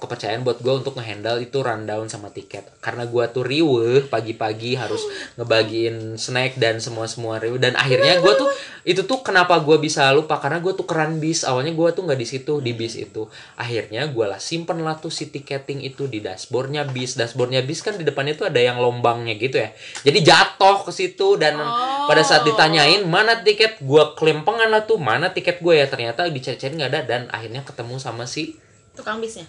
kepercayaan 0.05 0.45
buat 0.45 0.61
gue 0.61 0.69
untuk 0.69 0.93
ngehandle 0.95 1.41
itu 1.41 1.57
rundown 1.59 2.05
sama 2.05 2.29
tiket. 2.29 2.69
Karena 2.79 3.09
gue 3.09 3.23
tuh 3.33 3.41
riweh 3.41 4.05
pagi-pagi 4.05 4.77
harus 4.77 5.01
ngebagiin 5.35 6.15
snack 6.15 6.61
dan 6.61 6.77
semua 6.77 7.09
semua 7.09 7.41
riweh. 7.41 7.57
Dan 7.57 7.73
akhirnya 7.73 8.21
gue 8.21 8.33
tuh 8.37 8.49
itu 8.85 9.01
tuh 9.03 9.25
kenapa 9.25 9.57
gue 9.65 9.81
bisa 9.81 10.13
lupa? 10.13 10.37
Karena 10.37 10.61
gue 10.61 10.77
tuh 10.77 10.85
keran 10.85 11.17
bis. 11.17 11.41
Awalnya 11.41 11.73
gue 11.73 11.87
tuh 11.97 12.05
nggak 12.05 12.19
di 12.21 12.27
situ 12.29 12.53
di 12.61 12.71
bis 12.77 12.93
itu. 12.95 13.25
Akhirnya 13.57 14.05
gue 14.05 14.25
lah 14.29 14.37
simpen 14.37 14.85
lah 14.85 15.01
tuh 15.01 15.09
si 15.09 15.33
tiketing 15.33 15.81
itu 15.81 16.05
di 16.05 16.21
dashboardnya 16.21 16.85
bis. 16.85 17.17
Dashboardnya 17.17 17.65
bis 17.65 17.81
kan 17.81 17.97
di 17.97 18.05
depannya 18.05 18.37
tuh 18.37 18.47
ada 18.47 18.61
yang 18.61 18.77
lombangnya 18.77 19.35
gitu 19.41 19.57
ya. 19.57 19.73
Jadi 20.05 20.21
jatuh 20.21 20.85
ke 20.85 20.93
situ 20.93 21.41
dan 21.41 21.57
pada 22.05 22.21
saat 22.21 22.45
ditanyain 22.45 23.01
mana 23.09 23.41
tiket? 23.41 23.81
Gue 23.81 24.13
kelempengan 24.13 24.69
lah 24.69 24.85
tuh 24.85 25.01
mana 25.01 25.33
tiket 25.33 25.59
gue 25.59 25.73
ya? 25.73 25.89
Ternyata 25.89 26.29
dicari-cari 26.29 26.77
nggak 26.77 26.91
ada 26.93 27.01
dan 27.01 27.21
akhirnya 27.33 27.65
ketemu 27.65 27.97
sama 27.97 28.29
si 28.29 28.61
Tukang 28.95 29.19
bisnya. 29.19 29.43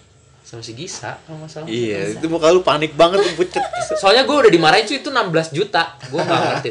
Sama 0.47 0.63
si 0.63 0.71
Gisa 0.71 1.19
kalau 1.21 1.37
nggak 1.37 1.51
salah 1.51 1.67
Iya, 1.67 2.15
itu 2.15 2.25
muka 2.25 2.47
lu 2.47 2.61
panik 2.61 2.95
banget 2.95 3.19
pucet. 3.35 3.59
soalnya 3.99 4.23
gue 4.23 4.31
udah 4.37 4.47
dimarahin 4.47 4.85
cuy 4.85 4.97
itu 4.97 5.11
16 5.11 5.27
juta 5.51 5.83
gue 6.01 6.15
nggak 6.17 6.39
ngerti 6.41 6.69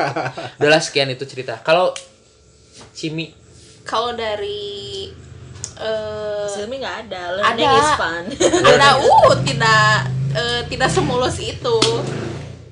udahlah 0.56 0.80
sekian 0.80 1.08
itu 1.08 1.24
cerita 1.24 1.60
kalau 1.60 1.92
Cimi 2.90 3.36
Kalau 3.82 4.12
dari 4.12 5.12
eh 5.76 6.46
Silmi 6.48 6.76
nggak 6.76 6.96
ada. 7.04 7.22
Ada. 7.36 7.52
Learning 7.52 7.72
is 7.74 7.90
fun. 7.94 8.24
ada 8.66 8.88
uh 8.96 9.32
tidak 9.42 9.88
eh, 10.32 10.60
tidak 10.66 10.88
semulus 10.88 11.36
itu 11.38 11.78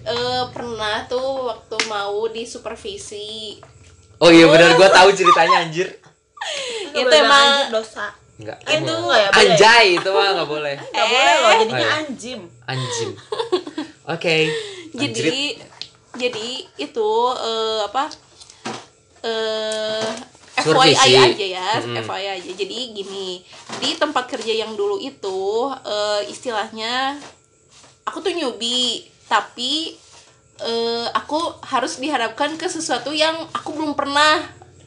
Eh, 0.02 0.44
pernah 0.50 1.04
tuh 1.04 1.48
waktu 1.48 1.76
mau 1.84 2.28
di 2.28 2.44
supervisi 2.44 3.56
oh 4.18 4.28
iya 4.28 4.44
benar 4.44 4.72
gue 4.74 4.84
tahu 4.86 5.08
ceritanya 5.10 5.64
anjir 5.64 5.96
Itu 6.92 7.08
emang- 7.08 7.32
anjir 7.62 7.72
dosa. 7.72 8.12
Enggak. 8.34 8.58
Eh, 8.64 8.76
itu 8.76 8.92
nggak 8.92 9.18
ya? 9.18 9.28
Boleh. 9.28 9.46
Anjay 9.46 9.86
itu 9.94 10.08
mah 10.08 10.28
nggak 10.32 10.48
boleh. 10.48 10.74
Nggak 10.92 11.06
boleh 11.08 11.34
loh, 11.36 11.52
jadinya 11.54 11.78
Oh, 11.78 11.86
iya. 11.86 12.00
anjim. 12.00 12.40
Anjim. 12.64 13.10
Oke. 14.14 14.36
jadi 14.92 15.38
jadi 16.14 16.46
itu 16.76 17.10
eh, 17.34 17.80
apa 17.82 18.06
eh 19.20 20.06
FYI 20.54 20.94
Supervisi. 20.94 21.16
aja 21.18 21.46
ya 21.50 21.68
Mm-mm. 21.82 21.98
FYI 22.00 22.26
aja 22.32 22.50
jadi 22.54 22.76
gini 22.92 23.42
di 23.76 23.90
tempat 23.94 24.28
kerja 24.28 24.54
yang 24.54 24.74
dulu 24.74 24.96
itu 24.96 25.40
eh, 25.82 26.22
istilahnya 26.28 27.18
aku 28.04 28.20
tuh 28.20 28.30
newbie 28.30 29.02
tapi 29.26 29.98
eh, 30.60 31.06
aku 31.10 31.38
harus 31.64 31.98
dihadapkan 31.98 32.54
ke 32.54 32.68
sesuatu 32.68 33.10
yang 33.10 33.34
aku 33.50 33.74
belum 33.74 33.92
pernah 33.92 34.38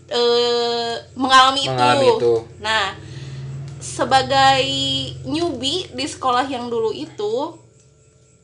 eh, 0.07 0.95
mengalami, 1.13 1.67
Mengalami 1.67 2.07
itu. 2.15 2.33
nah 2.57 2.95
sebagai 3.79 4.63
newbie 5.23 5.85
di 5.93 6.05
sekolah 6.05 6.45
yang 6.45 6.67
dulu 6.67 6.89
itu 6.91 7.53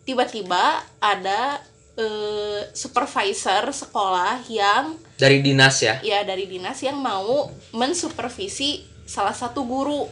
tiba-tiba 0.03 0.83
ada 0.99 1.57
eh, 1.95 2.69
supervisor 2.73 3.71
sekolah 3.71 4.43
yang 4.49 4.97
Dari 5.17 5.39
dinas 5.39 5.79
ya. 5.79 6.01
ya 6.03 6.21
dari 6.25 6.49
dinas 6.49 6.81
yang 6.83 6.99
mau 6.99 7.47
mensupervisi 7.71 8.83
salah 9.05 9.33
satu 9.33 9.63
guru 9.63 10.09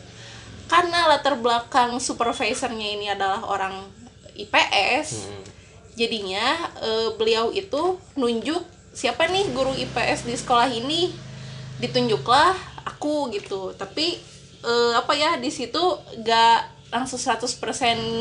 karena 0.67 1.11
latar 1.11 1.35
belakang 1.35 1.99
supervisornya 1.99 2.87
ini 2.95 3.05
adalah 3.11 3.43
orang 3.43 3.75
IPS 4.33 5.27
Hmm. 5.27 5.43
jadinya 5.93 6.45
eh, 6.79 7.09
beliau 7.19 7.51
itu 7.51 7.99
nunjuk 8.15 8.63
siapa 8.91 9.27
nih 9.27 9.51
guru 9.51 9.75
IPS 9.75 10.23
di 10.23 10.35
sekolah 10.35 10.71
ini 10.71 11.11
ditunjuklah 11.77 12.55
aku 12.87 13.31
gitu 13.33 13.75
tapi 13.75 14.19
eh, 14.61 14.93
apa 14.97 15.13
ya 15.17 15.37
di 15.37 15.49
situ 15.49 15.81
gak 16.21 16.59
langsung 16.91 17.19
100% 17.19 17.47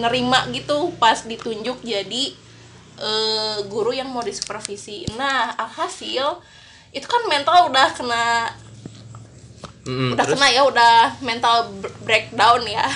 nerima 0.07 0.47
gitu 0.55 0.95
pas 0.97 1.27
ditunjuk 1.27 1.83
jadi 1.83 2.25
eh, 3.01 3.57
guru 3.67 3.91
yang 3.91 4.09
mau 4.13 4.23
disupervisi. 4.23 5.09
Nah 5.19 5.57
alhasil 5.59 6.39
itu 6.91 7.07
kan 7.07 7.23
mental 7.31 7.71
udah 7.71 7.89
kena 7.95 8.27
Mm-mm, 9.87 10.13
udah 10.15 10.27
terus? 10.27 10.39
kena 10.39 10.47
ya 10.53 10.63
udah 10.67 10.97
mental 11.25 11.71
breakdown 12.05 12.63
ya. 12.69 12.87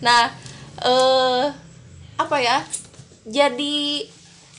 Nah 0.00 0.32
eh 0.78 1.44
apa 2.18 2.36
ya 2.42 2.62
jadi 3.26 4.06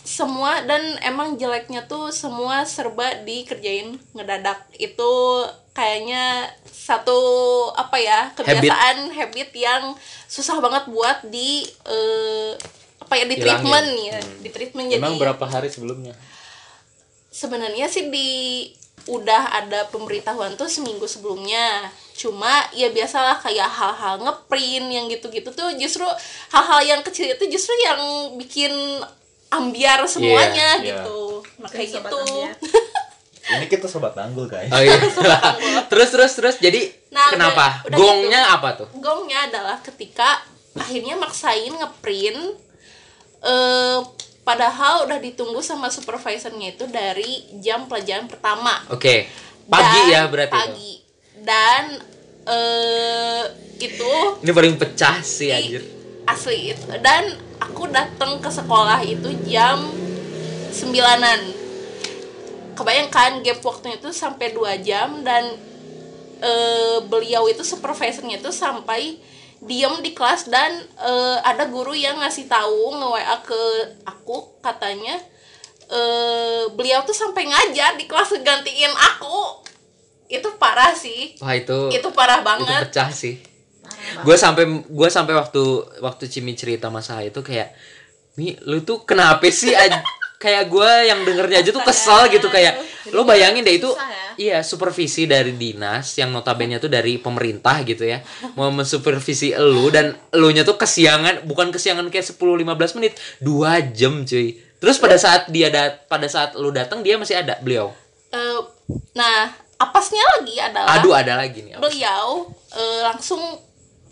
semua 0.04 0.65
dan 0.65 0.98
emang 1.06 1.38
jeleknya 1.38 1.86
tuh 1.86 2.10
semua 2.10 2.65
serba 2.65 3.22
dikerjain 3.26 3.98
ngedadak. 4.15 4.65
Itu 4.78 5.45
kayaknya 5.80 6.24
satu 6.68 7.15
apa 7.72 7.96
ya 7.96 8.20
kebiasaan 8.36 9.15
habit, 9.15 9.50
yang 9.56 9.96
susah 10.28 10.60
banget 10.60 10.84
buat 10.88 11.24
di 11.26 11.63
eh, 11.86 12.52
apa 13.00 13.13
ya 13.15 13.26
di 13.26 13.36
Hilangin. 13.36 13.63
treatment 13.63 13.89
ya 14.04 14.20
di 14.44 14.50
treatment 14.52 14.88
jadi 14.89 15.00
Emang 15.00 15.15
berapa 15.15 15.46
hari 15.46 15.72
sebelumnya? 15.72 16.12
sebenarnya 17.32 17.88
sih 17.88 18.12
di 18.12 18.30
udah 19.08 19.56
ada 19.56 19.88
pemberitahuan 19.88 20.54
tuh 20.54 20.68
seminggu 20.68 21.08
sebelumnya 21.08 21.88
cuma 22.13 22.52
ya 22.76 22.92
biasalah 22.92 23.39
kayak 23.39 23.65
hal-hal 23.65 24.20
ngeprint 24.20 24.92
yang 24.92 25.08
gitu-gitu 25.08 25.50
tuh 25.50 25.72
justru 25.80 26.04
hal-hal 26.52 26.82
yang 26.84 27.02
kecil 27.02 27.26
itu 27.26 27.44
justru 27.48 27.72
yang 27.80 27.98
bikin 28.36 28.70
ambiar 29.50 30.04
semuanya 30.06 30.78
Iya, 30.78 30.84
iya. 30.84 30.94
gitu 31.02 31.20
nah 31.58 31.70
kayak 31.72 31.89
Sobat 31.89 32.12
gitu 32.12 32.18
ambiar. 32.20 32.56
Ini 33.51 33.65
kita 33.65 33.85
sobat 33.85 34.13
tanggul 34.13 34.45
guys. 34.45 34.69
oh 34.69 34.77
iya. 34.77 34.93
Terus 35.91 36.09
terus 36.09 36.31
terus. 36.33 36.55
Jadi 36.57 36.85
Nah, 37.09 37.29
kenapa? 37.29 37.81
udah- 37.81 37.89
udah 37.89 37.97
gongnya 37.97 38.41
gitu. 38.41 38.55
apa 38.55 38.69
tuh? 38.75 38.88
Gongnya 38.95 39.39
adalah 39.43 39.77
ketika 39.79 40.29
akhirnya 40.73 41.15
maksain 41.15 41.73
ngeprint 41.73 42.38
eh 43.41 43.97
padahal 44.41 45.05
udah 45.05 45.17
ditunggu 45.17 45.59
sama 45.59 45.88
supervisornya 45.88 46.73
itu 46.73 46.85
dari 46.85 47.29
jam 47.57 47.85
pelajaran 47.85 48.25
pertama. 48.25 48.81
Oke. 48.88 49.25
Pagi 49.65 49.99
Dan- 49.99 50.09
ya 50.09 50.21
berarti 50.25 50.49
itu? 50.51 50.62
pagi. 50.63 50.93
Dan 51.39 51.83
eh 52.45 53.43
itu 53.79 54.12
ini 54.41 54.51
paling 54.51 54.75
pecah 54.75 55.17
sih 55.19 55.49
anjir. 55.49 55.81
asli. 56.25 56.69
Itu 56.69 56.85
dan 56.99 57.25
aku 57.57 57.89
datang 57.89 58.38
ke 58.38 58.47
sekolah 58.47 59.01
itu 59.01 59.29
jam 59.43 59.81
sembilanan 60.69 61.39
kebayangkan 62.80 63.44
gap 63.44 63.60
waktunya 63.60 64.00
itu 64.00 64.10
sampai 64.15 64.56
dua 64.56 64.80
jam 64.80 65.20
dan 65.22 65.44
eh, 66.39 66.98
beliau 67.04 67.52
itu 67.52 67.62
supervisornya 67.68 68.39
itu 68.39 68.50
sampai 68.56 69.20
diem 69.60 70.00
di 70.00 70.15
kelas 70.15 70.48
dan 70.48 70.72
eh, 70.96 71.38
ada 71.44 71.68
guru 71.68 71.92
yang 71.92 72.15
ngasih 72.24 72.48
tahu 72.48 72.96
nge 72.96 73.08
WA 73.12 73.36
ke 73.44 73.62
aku 74.08 74.63
katanya 74.63 75.20
eh, 75.92 76.63
beliau 76.72 77.04
tuh 77.04 77.12
sampai 77.18 77.52
ngajar 77.52 78.00
di 78.00 78.08
kelas 78.08 78.39
gantiin 78.39 78.94
aku. 78.96 79.68
Itu 80.30 80.56
parah 80.62 80.94
sih. 80.94 81.36
Wah 81.42 81.58
itu 81.58 81.89
itu 81.92 82.10
parah 82.15 82.39
itu 82.39 82.48
banget. 82.48 82.82
pecah 82.88 83.10
sih. 83.12 83.36
Gue 84.24 84.38
sampai 84.38 84.63
gue 84.88 85.10
sampai 85.10 85.34
waktu 85.36 85.63
waktu 86.00 86.24
Cimi 86.30 86.54
cerita 86.56 86.88
masalah 86.94 87.26
itu 87.26 87.42
kayak 87.42 87.74
mi 88.38 88.56
lu 88.63 88.86
tuh 88.88 89.04
kenapa 89.04 89.44
sih 89.52 89.76
Aj- 89.76 90.06
kayak 90.39 90.71
gue 90.71 90.91
yang 91.12 91.19
dengernya 91.28 91.60
aja 91.60 91.69
tuh 91.75 91.84
kesel 91.84 92.32
gitu 92.32 92.47
kayak 92.47 92.80
lo 93.12 93.28
bayangin 93.28 93.60
deh 93.60 93.75
itu 93.75 93.91
ya. 93.91 94.32
iya 94.39 94.58
supervisi 94.63 95.28
dari 95.28 95.52
dinas 95.52 96.15
yang 96.15 96.32
notabene 96.32 96.80
tuh 96.80 96.88
dari 96.88 97.19
pemerintah 97.19 97.84
gitu 97.84 98.08
ya 98.08 98.23
mau 98.56 98.71
mensupervisi 98.71 99.52
elu 99.52 99.91
dan 99.91 100.15
elunya 100.32 100.63
tuh 100.63 100.80
kesiangan 100.80 101.43
bukan 101.43 101.75
kesiangan 101.75 102.08
kayak 102.08 102.23
10-15 102.23 102.97
menit 102.97 103.13
dua 103.43 103.84
jam 103.84 104.23
cuy. 104.23 104.56
Terus 104.80 104.95
pada 104.95 105.19
saat 105.19 105.52
dia 105.52 105.67
dat 105.67 106.08
pada 106.08 106.23
saat 106.32 106.56
lu 106.56 106.71
datang 106.71 107.04
dia 107.04 107.19
masih 107.19 107.36
ada 107.36 107.60
beliau? 107.60 107.91
Eh, 108.32 108.60
nah 109.12 109.52
apasnya 109.80 110.23
lagi 110.38 110.56
adalah 110.60 110.99
aduh 110.99 111.15
ada 111.15 111.39
lagi 111.39 111.63
nih 111.63 111.80
apa? 111.80 111.88
beliau 111.88 112.52
eh, 112.75 112.99
langsung 113.08 113.39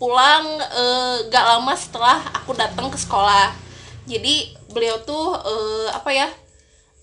pulang 0.00 0.56
eh, 0.56 1.16
gak 1.28 1.44
lama 1.44 1.72
setelah 1.76 2.18
aku 2.32 2.56
datang 2.56 2.88
ke 2.88 2.96
sekolah 2.96 3.67
jadi 4.08 4.34
beliau 4.72 4.96
tuh 5.04 5.36
eh, 5.36 5.88
apa 5.92 6.10
ya 6.10 6.28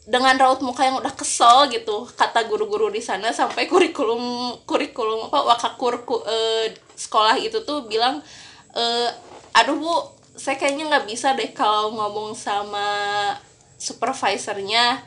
dengan 0.06 0.38
raut 0.38 0.62
muka 0.62 0.86
yang 0.86 0.98
udah 1.02 1.14
kesel 1.18 1.66
gitu 1.74 2.06
kata 2.14 2.46
guru-guru 2.46 2.94
di 2.94 3.02
sana 3.02 3.34
sampai 3.34 3.66
kurikulum 3.72 4.54
kurikulum 4.70 5.30
apa 5.30 5.40
wakakur 5.56 6.06
ku- 6.06 6.26
eh, 6.26 6.74
sekolah 6.94 7.36
itu 7.42 7.62
tuh 7.66 7.86
bilang 7.90 8.22
eh, 8.76 9.10
aduh 9.58 9.78
bu 9.78 9.94
saya 10.36 10.60
kayaknya 10.60 10.92
nggak 10.92 11.08
bisa 11.10 11.32
deh 11.34 11.50
kalau 11.56 11.96
ngomong 11.96 12.36
sama 12.36 12.86
supervisornya 13.80 15.00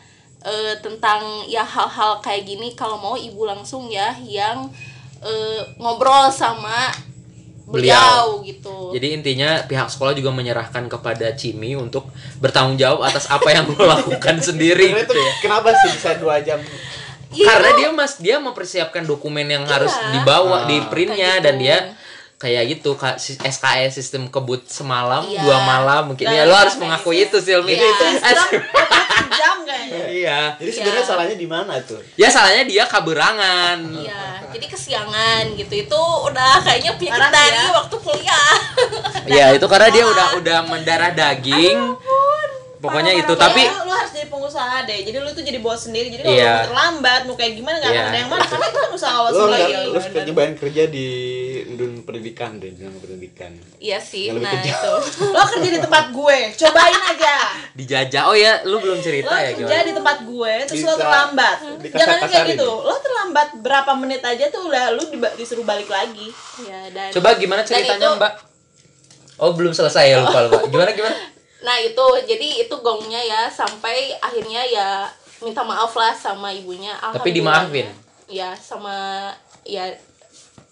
eh, 0.45 0.75
tentang 0.85 1.45
ya 1.49 1.65
hal-hal 1.65 2.21
kayak 2.25 2.45
gini. 2.49 2.73
Kalau 2.77 2.97
mau 3.01 3.17
ibu 3.19 3.45
langsung 3.45 3.89
ya 3.91 4.15
yang 4.25 4.69
eh, 5.25 5.63
ngobrol 5.81 6.31
sama 6.33 6.93
beliau, 7.69 8.41
gitu 8.43 8.91
Jadi 8.91 9.07
intinya 9.13 9.61
pihak 9.63 9.87
sekolah 9.87 10.13
juga 10.13 10.31
menyerahkan 10.31 10.87
kepada 10.87 11.33
Cimi 11.33 11.73
untuk 11.75 12.09
bertanggung 12.37 12.75
jawab 12.75 13.05
atas 13.05 13.29
apa 13.29 13.49
yang 13.49 13.69
lo 13.69 13.85
lakukan 13.85 14.41
sendiri 14.49 14.89
Sebenarnya 14.89 15.05
gitu 15.05 15.15
ya. 15.15 15.33
kenapa 15.39 15.69
sih 15.77 15.89
bisa 15.93 16.11
dua 16.17 16.41
jam? 16.41 16.57
Iya, 17.29 17.45
Karena 17.45 17.71
dia 17.77 17.89
mas 17.93 18.17
dia 18.17 18.37
mempersiapkan 18.39 19.05
dokumen 19.05 19.45
yang 19.45 19.63
harus 19.63 19.93
Iya. 19.93 20.17
dibawa 20.17 20.57
Ah. 20.59 20.67
di 20.67 20.81
printnya 20.89 21.33
dan 21.39 21.55
dia 21.57 21.93
kayak 22.39 22.71
gitu 22.71 22.95
Kak, 22.95 23.19
si- 23.19 23.35
SKS 23.37 23.93
sistem 23.93 24.27
kebut 24.27 24.63
semalam 24.65 25.23
Iya. 25.23 25.43
dua 25.43 25.59
malam 25.61 26.03
mungkin 26.09 26.23
ya 26.25 26.43
lo 26.45 26.55
harus 26.55 26.73
sampai 26.73 26.87
mengakui 26.89 27.19
itu 27.21 27.37
Silmi. 27.37 27.75
Iya. 27.75 27.91
jam 29.29 29.57
kayaknya 29.61 30.07
iya. 30.09 30.41
Jadi 30.55 30.71
sebenarnya 30.73 31.03
Iya. 31.03 31.11
salahnya 31.11 31.37
di 31.37 31.47
mana 31.47 31.75
tuh? 31.83 31.99
Ya 32.15 32.29
salahnya 32.29 32.63
dia 32.65 32.87
kaberangan. 32.87 33.79
Iya, 33.93 34.23
jadi 34.49 34.67
kesiangan 34.69 35.43
gitu. 35.55 35.75
Itu 35.77 35.99
udah 36.25 36.63
kayaknya 36.63 36.95
penyakit 36.95 37.19
Parah 37.19 37.31
dari 37.31 37.59
ya. 37.59 37.75
waktu 37.75 37.97
kuliah. 37.99 38.53
Iya 39.27 39.47
itu 39.53 39.67
karena 39.67 39.89
dia 39.91 40.05
udah 40.05 40.27
udah 40.39 40.59
mendarah 40.65 41.11
daging. 41.13 41.79
Pokoknya 42.79 43.11
itu 43.13 43.33
tapi 43.35 43.59
lu, 43.61 43.85
lu 43.85 43.93
harus 43.93 44.13
jadi 44.13 44.27
pengusaha 44.29 44.77
deh 44.83 44.99
jadi 45.03 45.19
lu 45.19 45.31
tuh 45.31 45.43
jadi 45.43 45.59
bos 45.59 45.81
sendiri 45.81 46.09
jadi 46.09 46.23
kalau 46.23 46.37
Iya. 46.37 46.53
lu 46.55 46.67
terlambat 46.69 47.21
mau 47.25 47.35
kayak 47.35 47.53
gimana 47.55 47.77
nggak 47.77 47.91
Iya. 47.91 47.99
akan 47.99 48.09
ada 48.09 48.19
yang 48.19 48.31
mana 48.31 48.45
karena 48.45 48.67
itu 48.67 48.79
kan 48.79 48.91
usaha 48.93 49.17
lo 49.17 49.23
Lo 49.25 49.31
sendiri 49.45 49.63
nggak 49.69 49.83
lu 49.85 49.99
suka 49.99 50.21
nyobain 50.23 50.55
kerja 50.55 50.83
di 50.87 51.07
dunia 51.69 52.01
pendidikan 52.01 52.51
deh, 52.57 52.71
dunia 52.71 52.91
pendidikan. 52.97 53.51
Iya 53.79 53.99
sih, 53.99 54.31
nah 54.31 54.53
kejam. 54.53 54.73
itu. 54.73 54.93
lo 55.35 55.43
kerja 55.49 55.69
di 55.69 55.81
tempat 55.81 56.05
gue 56.09 56.39
cobain 56.57 57.01
aja 57.09 57.35
dijajah. 57.73 58.23
Oh 58.25 58.35
ya, 58.35 58.53
lu 58.63 58.77
belum 58.77 58.97
lo 58.97 59.03
cerita 59.03 59.35
ya 59.37 59.51
kerja 59.53 59.67
gimana? 59.69 59.83
di 59.85 59.93
tempat 59.93 60.17
gue 60.25 60.53
terus 60.65 60.81
lo 60.81 60.87
Bisa 60.89 61.01
terlambat 61.01 61.57
dikasar-kasarin. 61.79 61.99
jangan 61.99 62.19
kayak 62.25 62.47
gitu 62.53 62.69
lo 62.79 62.95
terlambat 62.99 63.49
berapa 63.59 63.93
menit 63.95 64.23
aja 64.23 64.45
tuh 64.49 64.63
udah 64.65 64.85
lu 64.93 65.03
disuruh 65.35 65.63
balik 65.63 65.87
lagi 65.87 66.31
Iya, 66.59 66.91
dan 66.91 67.09
Coba 67.13 67.35
gimana 67.35 67.61
dan 67.61 67.69
ceritanya, 67.69 68.07
itu- 68.09 68.19
Mbak? 68.19 68.33
Oh, 69.39 69.51
belum 69.53 69.71
selesai 69.71 70.05
ya 70.09 70.19
lupa 70.21 70.39
lupa. 70.45 70.67
Gimana 70.67 70.91
gimana? 70.91 71.15
Nah, 71.63 71.77
itu 71.83 72.07
jadi 72.27 72.49
itu 72.67 72.75
gongnya 72.79 73.19
ya 73.19 73.43
sampai 73.51 74.15
akhirnya 74.23 74.63
ya 74.67 74.89
minta 75.43 75.63
maaf 75.63 75.95
lah 75.95 76.15
sama 76.15 76.55
ibunya. 76.55 76.95
Tapi 76.99 77.35
dimaafin? 77.35 77.91
Ya, 78.29 78.55
sama 78.55 79.29
ya 79.67 79.91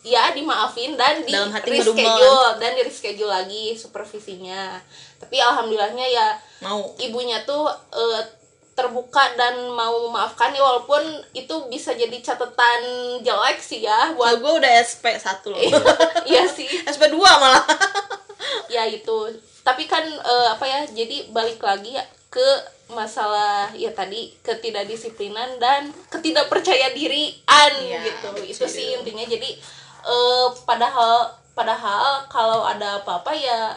ya 0.06 0.30
dimaafin 0.30 0.94
dan 0.94 1.26
di 1.26 1.34
Dalam 1.34 1.50
hati 1.50 1.74
reschedule 1.74 2.62
dan 2.62 2.78
di 2.78 2.82
reschedule 2.86 3.30
lagi 3.30 3.74
supervisinya. 3.74 4.78
Tapi 5.18 5.42
alhamdulillahnya 5.42 6.06
ya 6.06 6.38
mau 6.62 6.94
ibunya 7.02 7.42
tuh 7.42 7.66
eh, 7.90 8.22
terbuka 8.76 9.32
dan 9.40 9.72
mau 9.72 9.96
memaafkan 10.06 10.52
ya 10.52 10.60
walaupun 10.60 11.00
itu 11.32 11.54
bisa 11.72 11.96
jadi 11.96 12.20
catatan 12.20 12.84
jelek 13.24 13.56
sih 13.56 13.88
ya 13.88 14.12
Wah 14.12 14.36
buat 14.36 14.44
gue 14.44 14.52
udah 14.60 14.72
SP 14.84 15.16
1 15.16 15.48
loh 15.48 15.56
iya 16.28 16.44
sih 16.44 16.68
SP 16.84 17.08
2 17.08 17.16
malah 17.16 17.64
ya 18.68 18.84
itu 18.84 19.32
tapi 19.66 19.84
kan 19.84 20.00
eh, 20.06 20.48
apa 20.48 20.62
ya 20.62 20.80
jadi 20.86 21.26
balik 21.28 21.58
lagi 21.58 21.90
ya 21.92 22.04
ke 22.30 22.48
masalah 22.86 23.66
ya 23.74 23.90
tadi 23.90 24.30
ketidakdisiplinan 24.40 25.58
dan 25.58 25.90
ketidakpercaya 26.06 26.94
dirian 26.94 27.72
Iya, 27.74 27.98
gitu 28.04 28.30
itu 28.46 28.62
betul. 28.62 28.70
sih 28.70 28.86
intinya 28.94 29.26
jadi 29.26 29.50
eh, 30.06 30.46
padahal 30.62 31.26
padahal 31.52 32.22
kalau 32.26 32.62
ada 32.62 33.02
apa-apa 33.02 33.32
ya 33.32 33.74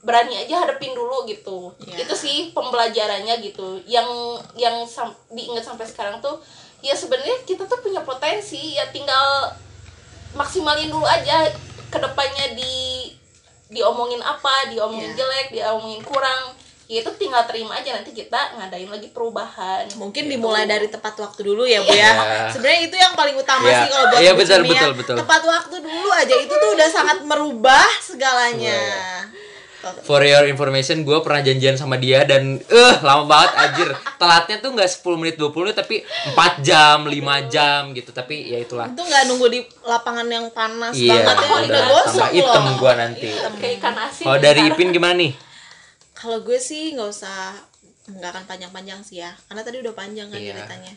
berani 0.00 0.32
aja 0.38 0.64
hadapin 0.64 0.94
dulu 0.94 1.26
gitu 1.26 1.74
Iya. 1.82 2.04
itu 2.04 2.14
sih 2.14 2.36
pembelajarannya 2.50 3.36
gitu 3.42 3.82
yang 3.84 4.06
yang 4.54 4.80
sam- 4.86 5.16
diingat 5.28 5.60
sampai 5.60 5.84
sekarang 5.84 6.16
tuh 6.20 6.40
ya 6.80 6.94
sebenarnya 6.94 7.42
kita 7.44 7.66
tuh 7.66 7.76
punya 7.78 8.00
potensi 8.00 8.72
ya 8.72 8.88
tinggal 8.88 9.52
maksimalin 10.32 10.88
dulu 10.88 11.04
aja 11.04 11.44
ke 11.90 11.98
depannya 11.98 12.54
di 12.54 13.12
diomongin 13.70 14.18
apa 14.18 14.68
diomongin 14.68 15.10
Iya. 15.10 15.16
jelek 15.16 15.46
diomongin 15.50 16.02
kurang 16.02 16.58
ya 16.90 16.98
itu 16.98 17.10
tinggal 17.14 17.46
terima 17.46 17.78
aja 17.78 17.94
nanti 17.94 18.10
kita 18.10 18.58
ngadain 18.58 18.90
lagi 18.90 19.14
perubahan 19.14 19.86
mungkin 19.94 20.26
Iya. 20.26 20.30
dimulai 20.34 20.66
dari 20.66 20.90
tepat 20.90 21.14
waktu 21.16 21.40
dulu 21.40 21.62
ya 21.62 21.78
bu 21.78 21.86
ya 21.86 22.10
Iya. 22.18 22.50
sebenarnya 22.50 22.80
itu 22.82 22.96
yang 22.98 23.14
paling 23.14 23.38
utama 23.38 23.62
Iya. 23.62 23.78
sih 23.78 23.88
kalau 23.88 24.06
buat 24.10 24.18
Iya, 24.18 24.32
Bu 24.34 24.42
betul, 24.42 24.60
betul, 24.66 24.90
betul. 24.98 25.16
tepat 25.22 25.42
waktu 25.46 25.76
dulu 25.80 26.08
aja 26.10 26.34
itu 26.34 26.50
tuh 26.50 26.70
udah 26.74 26.88
sangat 26.90 27.18
merubah 27.22 27.86
segalanya 28.02 28.74
Iya, 28.74 29.29
For 30.02 30.20
your 30.20 30.44
information, 30.44 31.02
gue 31.02 31.18
pernah 31.18 31.40
janjian 31.40 31.74
sama 31.74 31.96
dia 31.96 32.22
dan 32.22 32.60
eh 32.60 32.94
lama 33.00 33.24
banget 33.24 33.50
anjir. 33.56 33.88
Telatnya 34.14 34.56
tuh 34.58 34.70
nggak 34.70 34.86
10 34.86 35.16
menit 35.16 35.34
20 35.34 35.50
menit 35.62 35.74
tapi 35.74 35.96
4 36.30 36.60
jam, 36.60 36.98
5 37.02 37.16
jam 37.46 37.80
gitu. 37.90 38.10
Tapi 38.10 38.36
ya 38.46 38.58
itulah. 38.58 38.86
itu 38.86 39.00
nggak 39.00 39.22
nunggu 39.24 39.46
di 39.48 39.58
lapangan 39.82 40.26
yang 40.26 40.46
panas 40.50 40.92
Iya, 40.92 41.20
banget 41.22 41.36
ya 41.38 41.48
udah 41.48 41.60
udah 41.62 41.82
gosong 41.86 42.12
tambah 42.18 42.30
hitam 42.30 42.62
loh 42.62 42.74
gua 42.76 42.92
nanti. 42.94 43.28
kayak 43.56 43.74
ikan 43.76 43.94
asin 43.98 44.24
Kalau 44.24 44.38
dari. 44.38 44.60
Ipin 44.62 44.88
gimana 44.90 45.16
nih? 45.16 45.32
kalau 46.12 46.38
gue 46.40 46.60
sih 46.60 46.92
nggak 46.92 47.08
usah 47.08 47.56
nggak 48.06 48.30
akan 48.30 48.44
panjang-panjang 48.44 49.00
sih 49.00 49.18
ya 49.18 49.32
karena 49.46 49.62
tadi 49.62 49.80
udah 49.80 49.94
panjang 49.94 50.28
kan 50.28 50.36
Iya. 50.36 50.52
ceritanya 50.52 50.92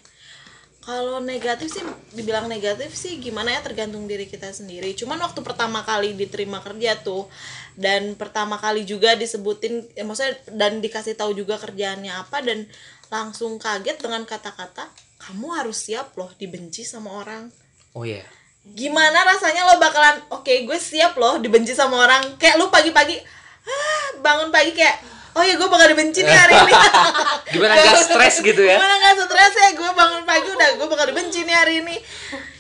kalau 0.84 1.24
negatif 1.24 1.72
sih 1.72 1.84
dibilang 2.12 2.52
negatif 2.52 2.92
sih 2.92 3.16
gimana 3.16 3.56
ya 3.56 3.64
tergantung 3.64 4.04
diri 4.04 4.28
kita 4.28 4.52
sendiri. 4.52 4.92
Cuman 5.00 5.16
waktu 5.24 5.40
pertama 5.40 5.80
kali 5.80 6.12
diterima 6.12 6.60
kerja 6.60 7.00
tuh 7.00 7.32
dan 7.80 8.20
pertama 8.20 8.60
kali 8.60 8.84
juga 8.84 9.16
disebutin 9.16 9.88
ya 9.96 10.04
maksudnya 10.04 10.36
dan 10.52 10.84
dikasih 10.84 11.16
tahu 11.16 11.32
juga 11.32 11.56
kerjaannya 11.56 12.12
apa 12.12 12.44
dan 12.44 12.68
langsung 13.08 13.56
kaget 13.56 13.96
dengan 14.04 14.28
kata-kata 14.28 14.92
kamu 15.24 15.48
harus 15.56 15.88
siap 15.88 16.12
loh 16.20 16.28
dibenci 16.36 16.84
sama 16.84 17.16
orang. 17.16 17.48
Oh 17.96 18.04
iya. 18.04 18.24
gimana 18.64 19.28
rasanya 19.28 19.68
lo 19.68 19.76
bakalan 19.76 20.24
oke 20.32 20.48
gue 20.48 20.80
siap 20.80 21.16
loh 21.16 21.40
dibenci 21.40 21.72
sama 21.72 22.04
orang. 22.04 22.36
Kayak 22.36 22.60
lu 22.60 22.68
pagi-pagi 22.68 23.20
ah, 23.64 24.20
bangun 24.20 24.52
pagi 24.52 24.76
kayak 24.76 25.00
oh 25.34 25.44
ya 25.44 25.54
gue 25.58 25.70
bakal 25.70 25.88
dibenci 25.94 26.22
nih 26.22 26.38
hari 26.38 26.54
ini. 26.56 26.74
Gimana 27.54 27.74
gak 27.78 28.06
stres 28.06 28.36
gitu 28.42 28.62
ya? 28.62 28.78
gimana 28.78 28.96
gak 29.02 29.16
stres 29.26 29.54
ya? 29.58 29.70
Gue 29.78 29.92
bangun 29.92 30.24
pagi 30.24 30.50
udah 30.50 30.70
gue 30.78 30.88
bakal 30.88 31.06
dibenci 31.10 31.40
nih 31.44 31.56
hari 31.56 31.74
ini. 31.82 31.96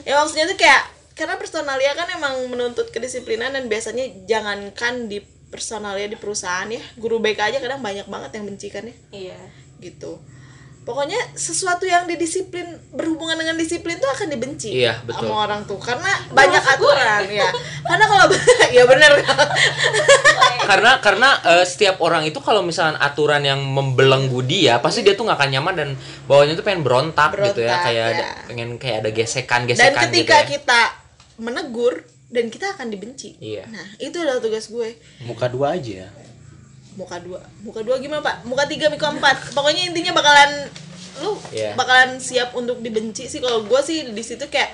Ya 0.03 0.19
maksudnya 0.19 0.49
tuh 0.49 0.57
kayak 0.57 0.83
karena 1.13 1.37
personalia 1.37 1.93
kan 1.93 2.09
emang 2.09 2.41
menuntut 2.49 2.89
kedisiplinan 2.89 3.53
dan 3.53 3.69
biasanya 3.69 4.25
jangankan 4.25 5.07
di 5.07 5.21
personalia 5.53 6.09
di 6.09 6.17
perusahaan 6.17 6.67
ya. 6.67 6.81
Guru 6.97 7.21
BK 7.21 7.39
aja 7.53 7.57
kadang 7.61 7.85
banyak 7.85 8.09
banget 8.09 8.31
yang 8.35 8.45
benci 8.49 8.67
kan 8.73 8.83
ya. 8.89 8.95
Iya. 9.13 9.39
Gitu 9.77 10.32
pokoknya 10.83 11.15
sesuatu 11.33 11.87
yang 11.87 12.03
didisiplin 12.03 12.67
berhubungan 12.91 13.39
dengan 13.39 13.55
disiplin 13.55 13.95
tuh 13.97 14.11
akan 14.11 14.27
dibenci 14.27 14.83
Iya, 14.83 14.99
betul. 15.01 15.31
sama 15.31 15.47
orang 15.47 15.63
tuh 15.63 15.79
karena 15.79 16.11
banyak 16.29 16.59
aturan 16.59 17.23
ya 17.31 17.47
karena 17.81 18.05
kalau 18.05 18.25
ya 18.75 18.83
bener 18.83 19.11
karena 20.63 20.91
karena 20.99 21.29
eh, 21.55 21.65
setiap 21.65 21.99
orang 21.99 22.23
itu 22.23 22.39
kalau 22.39 22.63
misalnya 22.63 22.99
aturan 22.99 23.43
yang 23.43 23.59
membelenggu 23.59 24.43
dia 24.43 24.79
pasti 24.79 25.03
dia 25.03 25.15
tuh 25.15 25.23
nggak 25.23 25.39
akan 25.39 25.49
nyaman 25.51 25.73
dan 25.75 25.89
bawahnya 26.27 26.55
tuh 26.55 26.63
pengen 26.63 26.83
berontak, 26.83 27.31
gitu 27.33 27.63
ya 27.63 27.79
Berontak, 27.79 27.83
kayak 27.83 28.05
ada, 28.05 28.23
ya. 28.23 28.29
pengen 28.47 28.69
kayak 28.75 28.97
ada 29.03 29.09
gesekan 29.11 29.61
dan 29.63 29.69
gesekan 29.71 30.01
ketika 30.07 30.19
gitu 30.19 30.35
ya. 30.35 30.43
kita 30.51 30.81
menegur 31.39 31.93
dan 32.27 32.45
kita 32.49 32.65
akan 32.73 32.87
dibenci 32.89 33.37
Iya. 33.39 33.67
nah 33.69 33.87
itu 33.99 34.15
adalah 34.17 34.39
tugas 34.39 34.67
gue 34.67 34.97
muka 35.23 35.47
dua 35.47 35.75
aja 35.75 36.09
muka 36.95 37.17
dua. 37.19 37.41
Muka 37.61 37.81
dua 37.81 37.97
gimana 37.97 38.21
pak? 38.21 38.45
Muka 38.45 38.63
tiga 38.69 38.89
muka 38.89 39.09
empat. 39.09 39.53
Pokoknya 39.53 39.89
intinya 39.89 40.13
bakalan 40.13 40.69
lu 41.21 41.37
Iya. 41.53 41.77
bakalan 41.77 42.17
siap 42.17 42.57
untuk 42.57 42.81
dibenci 42.81 43.29
sih. 43.29 43.37
Kalau 43.37 43.65
gue 43.65 43.79
sih 43.85 44.09
di 44.09 44.23
situ 44.25 44.49
kayak 44.49 44.73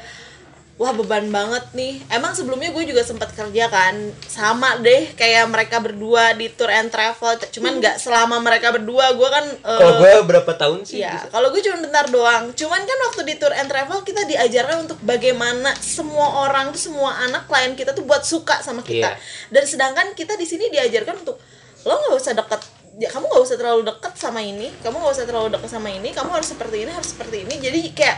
wah 0.79 0.95
beban 0.95 1.27
banget 1.27 1.75
nih. 1.75 1.99
Emang 2.07 2.31
sebelumnya 2.31 2.71
gue 2.71 2.87
juga 2.87 3.03
sempat 3.03 3.35
kerja 3.35 3.67
kan. 3.67 3.99
Sama 4.23 4.79
deh 4.79 5.11
kayak 5.19 5.51
mereka 5.51 5.83
berdua 5.83 6.31
di 6.39 6.47
tour 6.47 6.71
and 6.71 6.87
travel. 6.87 7.35
Cuman 7.51 7.83
nggak 7.83 7.99
selama 7.99 8.39
mereka 8.39 8.71
berdua. 8.71 9.11
Gue 9.19 9.27
kan 9.27 9.43
eh, 9.43 9.79
kalau 9.83 9.99
gue 9.99 10.11
berapa 10.23 10.51
tahun 10.55 10.87
sih? 10.87 11.03
Iya, 11.03 11.27
kalau 11.27 11.51
gue 11.51 11.59
cuma 11.59 11.83
bentar 11.83 12.07
doang. 12.07 12.55
Cuman 12.55 12.79
kan 12.87 12.97
waktu 13.11 13.21
di 13.27 13.35
tour 13.35 13.51
and 13.51 13.67
travel 13.67 13.99
kita 14.07 14.23
diajarkan 14.23 14.87
untuk 14.87 14.99
bagaimana 15.03 15.75
semua 15.75 16.47
orang 16.47 16.71
tuh 16.71 16.79
semua 16.79 17.11
anak 17.27 17.51
klien 17.51 17.75
kita 17.75 17.91
tuh 17.91 18.07
buat 18.07 18.23
suka 18.23 18.63
sama 18.63 18.79
kita. 18.79 19.11
Iya. 19.11 19.19
Dan 19.51 19.63
sedangkan 19.67 20.15
kita 20.15 20.39
di 20.39 20.47
sini 20.47 20.71
diajarkan 20.71 21.27
untuk 21.27 21.43
lo 21.87 21.93
nggak 21.95 22.15
usah 22.15 22.33
dekat 22.35 22.61
ya, 22.99 23.07
kamu 23.07 23.25
nggak 23.27 23.43
usah 23.47 23.55
terlalu 23.55 23.81
dekat 23.87 24.13
sama 24.15 24.39
ini, 24.43 24.67
kamu 24.83 24.95
nggak 24.99 25.13
usah 25.15 25.25
terlalu 25.27 25.47
dekat 25.55 25.69
sama 25.71 25.89
ini, 25.89 26.09
kamu 26.11 26.29
harus 26.35 26.47
seperti 26.51 26.77
ini, 26.83 26.91
harus 26.91 27.09
seperti 27.15 27.37
ini. 27.47 27.55
Jadi 27.57 27.79
kayak 27.95 28.17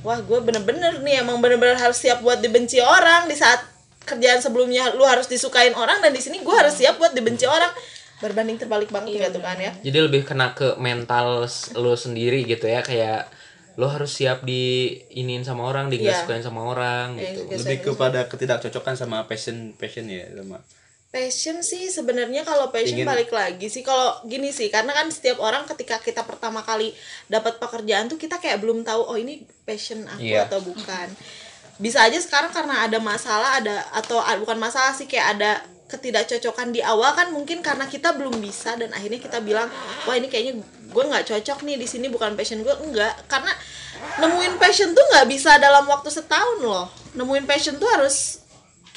wah 0.00 0.22
gue 0.22 0.38
bener-bener 0.38 1.02
nih 1.02 1.20
emang 1.20 1.42
bener-bener 1.42 1.74
harus 1.74 1.98
siap 1.98 2.22
buat 2.22 2.38
dibenci 2.38 2.78
orang 2.78 3.26
di 3.26 3.34
saat 3.34 3.58
kerjaan 4.06 4.38
sebelumnya 4.38 4.94
lu 4.94 5.02
harus 5.02 5.26
disukain 5.26 5.74
orang 5.74 5.98
dan 5.98 6.14
di 6.14 6.22
sini 6.22 6.38
gue 6.38 6.54
harus 6.54 6.78
siap 6.78 6.94
buat 6.94 7.10
dibenci 7.10 7.42
orang 7.42 7.68
berbanding 8.22 8.54
terbalik 8.56 8.88
banget 8.88 9.28
gitu 9.28 9.42
kan 9.42 9.58
ya 9.58 9.74
Jadi 9.82 9.98
lebih 9.98 10.22
kena 10.24 10.54
ke 10.54 10.78
mental 10.78 11.44
lo 11.74 11.92
sendiri 11.98 12.46
gitu 12.46 12.70
ya 12.70 12.86
kayak 12.86 13.28
lo 13.76 13.92
harus 13.92 14.14
siap 14.14 14.40
di 14.46 14.88
iniin 15.12 15.44
sama 15.44 15.68
orang, 15.68 15.92
di 15.92 16.00
Iya. 16.00 16.24
sukain 16.24 16.40
sama 16.40 16.64
orang 16.64 17.20
Iya, 17.20 17.44
gitu. 17.44 17.60
lebih 17.60 17.92
kepada 17.92 18.24
ketidakcocokan 18.24 18.96
sama 18.96 19.28
passion 19.28 19.74
passion 19.76 20.08
ya 20.08 20.24
sama 20.32 20.62
Passion 21.06 21.62
sih 21.62 21.88
sebenarnya 21.88 22.42
kalau 22.42 22.68
passion 22.68 22.98
Ingin- 22.98 23.08
balik 23.08 23.30
lagi 23.32 23.70
sih 23.70 23.80
kalau 23.80 24.20
gini 24.26 24.50
sih 24.50 24.68
karena 24.68 24.92
kan 24.92 25.08
setiap 25.08 25.40
orang 25.40 25.64
ketika 25.64 25.96
kita 25.96 26.26
pertama 26.26 26.60
kali 26.60 26.92
dapat 27.26 27.56
pekerjaan 27.56 28.10
tuh 28.10 28.18
kita 28.18 28.36
kayak 28.36 28.60
belum 28.60 28.82
tahu 28.82 29.00
oh 29.00 29.16
ini 29.16 29.40
passion 29.64 30.04
aku 30.04 30.20
Iya. 30.20 30.44
atau 30.44 30.60
bukan. 30.60 31.08
Bisa 31.78 32.04
aja 32.04 32.18
sekarang 32.18 32.52
karena 32.52 32.84
ada 32.84 32.98
masalah 33.00 33.62
ada 33.62 33.86
atau 33.94 34.18
bukan 34.40 34.58
masalah 34.58 34.92
sih 34.92 35.06
kayak 35.06 35.38
ada 35.38 35.50
ketidakcocokan 35.86 36.74
di 36.74 36.82
awal 36.82 37.14
kan 37.14 37.30
mungkin 37.30 37.62
karena 37.62 37.86
kita 37.86 38.10
belum 38.12 38.42
bisa 38.42 38.74
dan 38.74 38.90
akhirnya 38.90 39.22
kita 39.22 39.38
bilang 39.38 39.70
wah 40.04 40.18
ini 40.18 40.26
kayaknya 40.26 40.58
gue 40.90 41.04
nggak 41.06 41.22
cocok 41.22 41.62
nih 41.62 41.78
di 41.78 41.86
sini 41.86 42.10
bukan 42.10 42.34
passion 42.34 42.60
gue 42.60 42.74
enggak 42.82 43.14
karena 43.30 43.54
nemuin 44.18 44.58
passion 44.58 44.90
tuh 44.90 45.04
nggak 45.14 45.30
bisa 45.30 45.54
dalam 45.62 45.86
waktu 45.86 46.10
setahun 46.10 46.58
loh 46.58 46.90
nemuin 47.14 47.46
passion 47.46 47.78
tuh 47.78 47.86
harus 47.86 48.42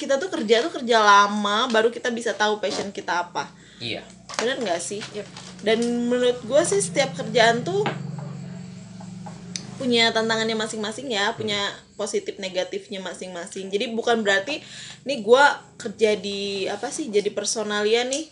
kita 0.00 0.16
tuh 0.16 0.32
kerja 0.32 0.64
tuh 0.64 0.72
kerja 0.72 0.96
lama 0.98 1.68
baru 1.68 1.92
kita 1.92 2.08
bisa 2.08 2.32
tahu 2.32 2.56
passion 2.56 2.88
kita 2.88 3.28
apa. 3.28 3.52
Iya. 3.76 4.00
bener 4.32 4.56
nggak 4.56 4.80
sih? 4.80 5.04
Dan 5.60 5.78
menurut 6.08 6.40
gue 6.40 6.62
sih 6.64 6.80
setiap 6.80 7.12
kerjaan 7.12 7.60
tuh 7.60 7.84
punya 9.76 10.12
tantangannya 10.12 10.52
masing-masing 10.54 11.08
ya 11.08 11.32
punya 11.32 11.56
positif 11.96 12.36
negatifnya 12.36 13.00
masing-masing. 13.00 13.68
Jadi 13.68 13.92
bukan 13.92 14.20
berarti 14.20 14.60
nih 15.04 15.18
gue 15.20 15.44
kerja 15.76 16.10
di 16.16 16.40
apa 16.68 16.88
sih 16.88 17.08
jadi 17.08 17.32
personalia 17.32 18.04
nih 18.04 18.28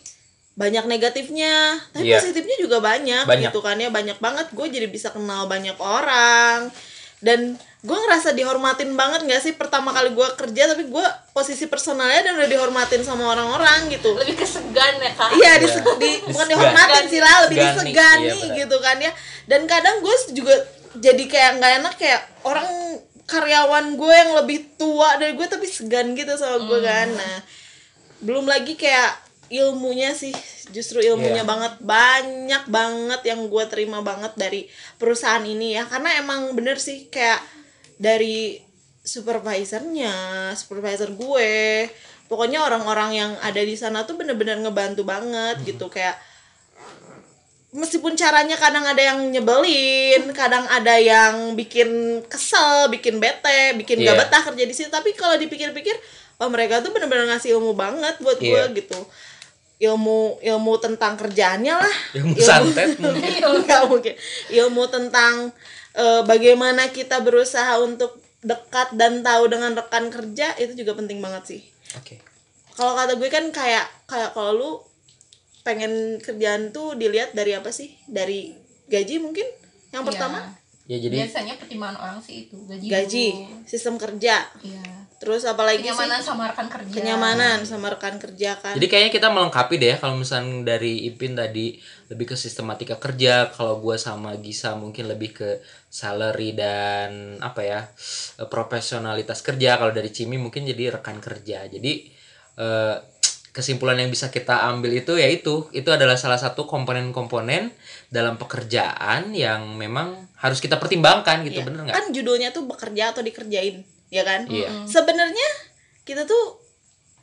banyak 0.53 0.85
negatifnya. 0.85 1.77
Tapi 1.89 2.05
Iya. 2.05 2.21
positifnya 2.21 2.57
juga 2.59 2.77
banyak, 2.79 3.25
Banyak. 3.25 3.49
gitu 3.49 3.59
kan 3.61 3.77
ya 3.77 3.89
banyak 3.89 4.17
banget. 4.17 4.49
Gue 4.53 4.69
jadi 4.69 4.85
bisa 4.85 5.09
kenal 5.09 5.49
banyak 5.49 5.77
orang. 5.77 6.69
Dan 7.17 7.57
gue 7.79 7.95
ngerasa 7.95 8.35
dihormatin 8.35 8.91
banget 8.91 9.23
nggak 9.23 9.39
sih 9.39 9.55
pertama 9.55 9.95
kali 9.95 10.11
gue 10.11 10.27
kerja 10.35 10.67
tapi 10.67 10.91
gue 10.91 11.05
posisi 11.31 11.63
personalnya 11.71 12.27
dan 12.27 12.35
udah 12.35 12.49
dihormatin 12.51 13.07
sama 13.07 13.31
orang-orang 13.31 13.87
gitu. 13.87 14.19
Lebih 14.19 14.35
kesegan 14.35 14.99
ya 14.99 15.11
kak? 15.15 15.31
Iya, 15.31 15.51
di, 15.63 15.67
di- 16.03 16.21
bukan 16.27 16.47
dihormatin 16.49 17.05
sih 17.07 17.23
lah, 17.23 17.47
lebih 17.47 17.55
Disegani, 17.55 18.27
iya 18.27 18.47
gitu 18.59 18.77
kan 18.83 18.99
ya. 18.99 19.11
Dan 19.47 19.63
kadang 19.63 20.03
gue 20.03 20.11
juga 20.35 20.51
jadi 20.99 21.23
kayak 21.23 21.51
nggak 21.63 21.73
enak 21.79 21.93
kayak 21.95 22.21
orang 22.43 22.67
karyawan 23.23 23.95
gue 23.95 24.11
yang 24.11 24.31
lebih 24.43 24.75
tua 24.75 25.15
dari 25.15 25.39
gue 25.39 25.47
tapi 25.47 25.63
segan 25.63 26.19
gitu 26.19 26.35
sama 26.35 26.59
gue 26.59 26.79
kan. 26.83 27.07
Nah, 27.15 27.37
belum 28.19 28.43
lagi 28.43 28.75
kayak 28.75 29.15
ilmunya 29.47 30.11
sih 30.11 30.35
justru 30.69 30.99
ilmunya 30.99 31.41
Iya. 31.41 31.47
banget 31.47 31.73
banyak 31.79 32.63
banget 32.67 33.21
yang 33.23 33.47
gue 33.47 33.63
terima 33.71 34.03
banget 34.03 34.35
dari 34.35 34.67
perusahaan 34.99 35.41
ini 35.41 35.79
ya. 35.79 35.87
Karena 35.87 36.19
emang 36.19 36.51
bener 36.51 36.75
sih 36.75 37.07
kayak 37.07 37.39
dari 37.99 38.57
supervisornya 39.03 40.13
supervisor 40.55 41.11
gue 41.11 41.85
pokoknya 42.25 42.63
orang-orang 42.63 43.11
yang 43.11 43.31
ada 43.43 43.59
di 43.59 43.75
sana 43.75 44.07
tuh 44.07 44.15
bener-bener 44.15 44.55
ngebantu 44.59 45.03
banget 45.03 45.59
gitu 45.67 45.91
kayak 45.91 46.15
meskipun 47.69 48.17
caranya 48.17 48.57
kadang 48.57 48.81
ada 48.81 48.97
yang 48.97 49.29
nyebelin 49.29 50.33
kadang 50.33 50.65
ada 50.65 50.97
yang 50.97 51.53
bikin 51.53 52.21
kesel 52.25 52.89
bikin 52.89 53.21
bete 53.21 53.77
bikin 53.77 54.01
gak 54.01 54.15
Iya. 54.17 54.21
betah 54.25 54.41
kerja 54.41 54.63
di 54.65 54.73
situ 54.73 54.89
tapi 54.89 55.13
kalau 55.13 55.37
dipikir-pikir 55.37 55.93
oh 56.39 56.49
mereka 56.49 56.81
tuh 56.81 56.89
bener-bener 56.89 57.29
ngasih 57.29 57.53
ilmu 57.59 57.77
banget 57.77 58.17
buat 58.21 58.41
gue 58.41 58.49
Iya. 58.49 58.73
gitu 58.73 58.99
ilmu 59.79 60.43
ilmu 60.43 60.73
tentang 60.83 61.15
kerjaannya 61.15 61.71
lah 61.71 61.95
Ilmu 62.19 62.35
santet 62.35 62.99
mungkin. 62.99 63.31
Mungkin 63.95 64.13
ilmu 64.51 64.83
tentang 64.91 65.55
eh, 65.95 66.21
bagaimana 66.25 66.91
kita 66.93 67.21
berusaha 67.23 67.79
untuk 67.81 68.19
dekat 68.39 68.95
dan 68.95 69.19
tahu 69.19 69.51
dengan 69.51 69.75
rekan 69.75 70.07
kerja 70.07 70.55
itu 70.59 70.83
juga 70.83 70.95
penting 70.95 71.19
banget 71.19 71.43
sih. 71.57 71.61
Oke. 71.97 72.21
kalau 72.79 72.95
kata 72.95 73.19
gue 73.19 73.27
kan 73.27 73.43
kayak 73.51 73.91
kayak 74.07 74.31
kalau 74.31 74.51
lu 74.55 74.71
pengen 75.67 76.15
kerjaan 76.23 76.71
tuh 76.71 76.95
dilihat 76.95 77.35
dari 77.35 77.51
apa 77.51 77.75
sih? 77.75 77.91
Dari 78.07 78.55
gaji 78.87 79.19
mungkin 79.19 79.43
yang 79.91 80.07
pertama? 80.07 80.55
Ya 80.89 80.97
jadi 80.97 81.27
biasanya 81.27 81.59
pertimbangan 81.59 81.97
orang 82.01 82.19
sih 82.23 82.49
itu 82.49 82.55
gaji 82.65 82.87
gaji 82.87 83.25
dulu. 83.35 83.67
sistem 83.67 83.95
kerja. 83.99 84.47
Iya. 84.63 84.99
Terus 85.19 85.43
apalagi 85.43 85.83
sih? 85.83 85.91
Kenyamanan 85.91 86.21
sama 86.23 86.43
rekan 86.47 86.67
kerja. 86.71 86.93
Kenyamanan 86.95 87.57
sama 87.67 87.87
rekan 87.91 88.15
kerja 88.17 88.55
kan. 88.55 88.73
Jadi 88.79 88.87
kayaknya 88.87 89.11
kita 89.11 89.27
melengkapi 89.27 89.75
deh 89.75 89.89
ya 89.93 89.97
kalau 89.99 90.15
misalnya 90.15 90.63
dari 90.63 91.05
Ipin 91.11 91.35
tadi 91.35 91.75
lebih 92.07 92.33
ke 92.33 92.35
sistematika 92.39 92.95
kerja, 92.95 93.51
kalau 93.51 93.83
gua 93.83 93.99
sama 93.99 94.33
Gisa 94.39 94.79
mungkin 94.79 95.11
lebih 95.11 95.35
ke 95.35 95.59
salary 95.89 96.53
dan 96.53 97.41
apa 97.41 97.61
ya 97.61 97.79
eh, 98.37 98.47
profesionalitas 98.47 99.41
kerja. 99.41 99.75
Kalau 99.75 99.91
dari 99.91 100.13
Cimi 100.13 100.37
mungkin 100.37 100.63
jadi 100.63 100.95
rekan 100.95 101.17
kerja. 101.17 101.65
Jadi 101.65 102.07
eh, 102.55 102.95
kesimpulan 103.49 103.97
yang 103.97 104.13
bisa 104.13 104.29
kita 104.29 104.69
ambil 104.69 104.93
itu 104.93 105.17
yaitu 105.17 105.65
itu 105.73 105.89
adalah 105.89 106.13
salah 106.15 106.37
satu 106.37 106.69
komponen-komponen 106.69 107.73
dalam 108.07 108.37
pekerjaan 108.37 109.33
yang 109.33 109.73
memang 109.73 110.29
harus 110.37 110.61
kita 110.61 110.77
pertimbangkan 110.77 111.41
gitu 111.49 111.59
Iya. 111.59 111.67
bener 111.67 111.79
nggak? 111.89 111.95
kan 111.97 112.05
judulnya 112.13 112.53
tuh 112.53 112.69
bekerja 112.69 113.11
atau 113.11 113.25
dikerjain 113.25 113.81
ya 114.13 114.21
kan 114.21 114.45
Iya. 114.45 114.85
sebenarnya 114.85 115.49
kita 116.05 116.29
tuh 116.29 116.61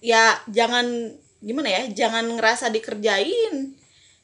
ya 0.02 0.34
jangan 0.50 1.14
gimana 1.40 1.70
ya 1.70 1.82
jangan 1.94 2.26
ngerasa 2.36 2.74
dikerjain 2.74 3.75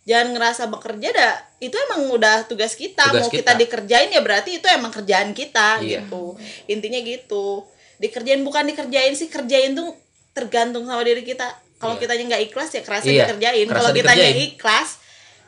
jangan 0.03 0.32
ngerasa 0.32 0.66
bekerja 0.66 1.09
dah 1.11 1.34
itu 1.59 1.76
emang 1.80 2.11
udah 2.11 2.42
tugas 2.44 2.74
kita 2.74 3.07
Tugas 3.07 3.22
mau 3.22 3.30
kita. 3.30 3.55
kita. 3.55 3.61
dikerjain 3.61 4.09
ya 4.09 4.18
berarti 4.18 4.59
itu 4.59 4.66
emang 4.66 4.90
kerjaan 4.90 5.30
kita 5.30 5.78
Iya. 5.78 6.03
gitu 6.03 6.34
intinya 6.66 6.98
gitu 6.98 7.62
dikerjain 7.96 8.42
bukan 8.42 8.66
dikerjain 8.66 9.12
sih 9.12 9.26
kerjain 9.26 9.72
tuh 9.72 9.94
tergantung 10.32 10.82
sama 10.84 11.03
diri 11.03 11.22
kita 11.22 11.46
kalau 11.76 11.94
Iya. 11.94 12.03
kitanya 12.03 12.24
nggak 12.28 12.42
ikhlas 12.44 12.70
ya 12.72 12.82
kerasa 12.82 13.07
Iya, 13.07 13.24
dikerjain 13.24 13.66
kalau 13.68 13.90
kitanya 13.90 14.26
dikerjain. 14.26 14.50
ikhlas 14.50 14.88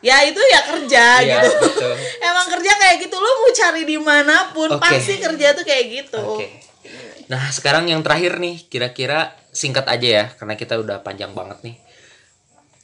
ya 0.01 0.17
itu 0.23 0.39
ya 0.39 0.61
kerja 0.65 1.05
Iya, 1.19 1.35
gitu 1.41 1.51
betul. 1.65 1.93
emang 2.29 2.47
kerja 2.49 2.73
kayak 2.77 2.97
gitu 3.01 3.17
lu 3.17 3.31
mau 3.35 3.51
cari 3.51 3.83
di 3.83 3.99
mana 3.99 4.37
pun 4.51 4.69
Oke. 4.69 4.79
pasti 4.79 5.19
kerja 5.19 5.49
tuh 5.53 5.65
kayak 5.65 5.85
gitu 5.91 6.23
Oke. 6.39 6.47
Nah, 7.25 7.49
sekarang 7.49 7.89
yang 7.89 8.05
terakhir 8.05 8.37
nih, 8.37 8.69
kira-kira 8.69 9.33
singkat 9.49 9.89
aja 9.89 10.05
ya 10.05 10.25
karena 10.37 10.55
kita 10.55 10.77
udah 10.77 11.01
panjang 11.01 11.33
banget 11.33 11.57
nih. 11.65 11.75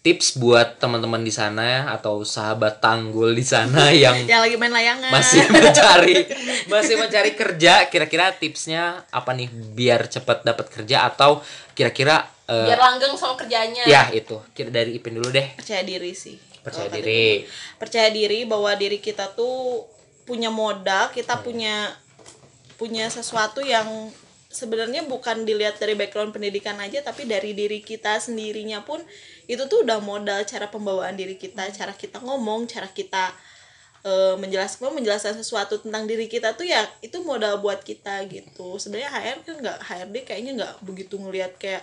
Tips 0.01 0.35
buat 0.35 0.81
teman-teman 0.81 1.21
di 1.21 1.29
sana 1.31 1.93
atau 1.93 2.25
sahabat 2.25 2.81
tanggul 2.81 3.31
di 3.31 3.45
sana 3.45 3.93
yang 3.93 4.17
yang 4.25 4.41
lagi 4.41 4.57
main 4.57 4.73
layangan 4.73 5.13
masih 5.13 5.45
mencari 5.53 6.25
masih 6.73 6.97
mencari 6.97 7.31
kerja, 7.33 7.85
kira-kira 7.87 8.33
tipsnya 8.33 9.05
apa 9.09 9.31
nih 9.31 9.47
biar 9.53 10.09
cepat 10.09 10.41
dapat 10.41 10.73
kerja 10.73 11.05
atau 11.05 11.45
kira-kira 11.71 12.25
eh, 12.45 12.65
biar 12.65 12.81
langgeng 12.81 13.13
sama 13.13 13.37
kerjanya 13.37 13.85
ya 13.85 14.09
itu. 14.11 14.41
Kira 14.51 14.73
dari 14.73 14.97
Ipin 14.97 15.15
dulu 15.15 15.29
deh. 15.29 15.53
percaya 15.53 15.85
diri 15.85 16.17
sih 16.17 16.41
Percaya 16.61 16.89
kata 16.89 16.97
diri. 16.97 17.45
gue. 17.45 17.49
percaya 17.77 18.09
diri 18.09 18.45
bahwa 18.45 18.73
diri 18.75 18.99
kita 18.99 19.33
tuh 19.33 19.85
punya 20.25 20.49
modal 20.49 21.09
Hmm. 21.09 21.15
kita 21.15 21.41
punya 21.41 21.93
punya 22.77 23.05
sesuatu 23.07 23.61
yang 23.61 23.85
sebenarnya 24.49 25.05
bukan 25.05 25.45
dilihat 25.45 25.77
dari 25.77 25.93
background 25.93 26.33
pendidikan 26.33 26.75
aja 26.77 27.01
tapi 27.01 27.23
dari 27.23 27.53
diri 27.53 27.81
kita 27.81 28.17
sendirinya 28.17 28.81
pun 28.81 28.99
itu 29.51 29.67
tuh 29.67 29.83
udah 29.83 29.99
modal 29.99 30.47
cara 30.47 30.71
pembawaan 30.71 31.19
diri 31.19 31.35
kita 31.35 31.67
cara 31.75 31.91
kita 31.91 32.23
ngomong 32.23 32.71
cara 32.71 32.87
kita 32.87 33.35
eh, 34.07 34.35
menjelaskan 34.39 34.95
menjelaskan 34.95 35.35
sesuatu 35.35 35.83
tentang 35.83 36.07
diri 36.07 36.31
kita 36.31 36.55
tuh 36.55 36.63
ya 36.65 36.87
itu 37.03 37.19
modal 37.21 37.59
buat 37.59 37.83
kita 37.83 38.23
gitu 38.31 38.79
sebenarnya 38.79 39.11
HR 39.11 39.39
kan 39.43 39.55
nggak 39.59 39.79
HRD 39.83 40.17
kayaknya 40.23 40.53
nggak 40.63 40.73
begitu 40.87 41.19
ngelihat 41.19 41.59
kayak 41.59 41.83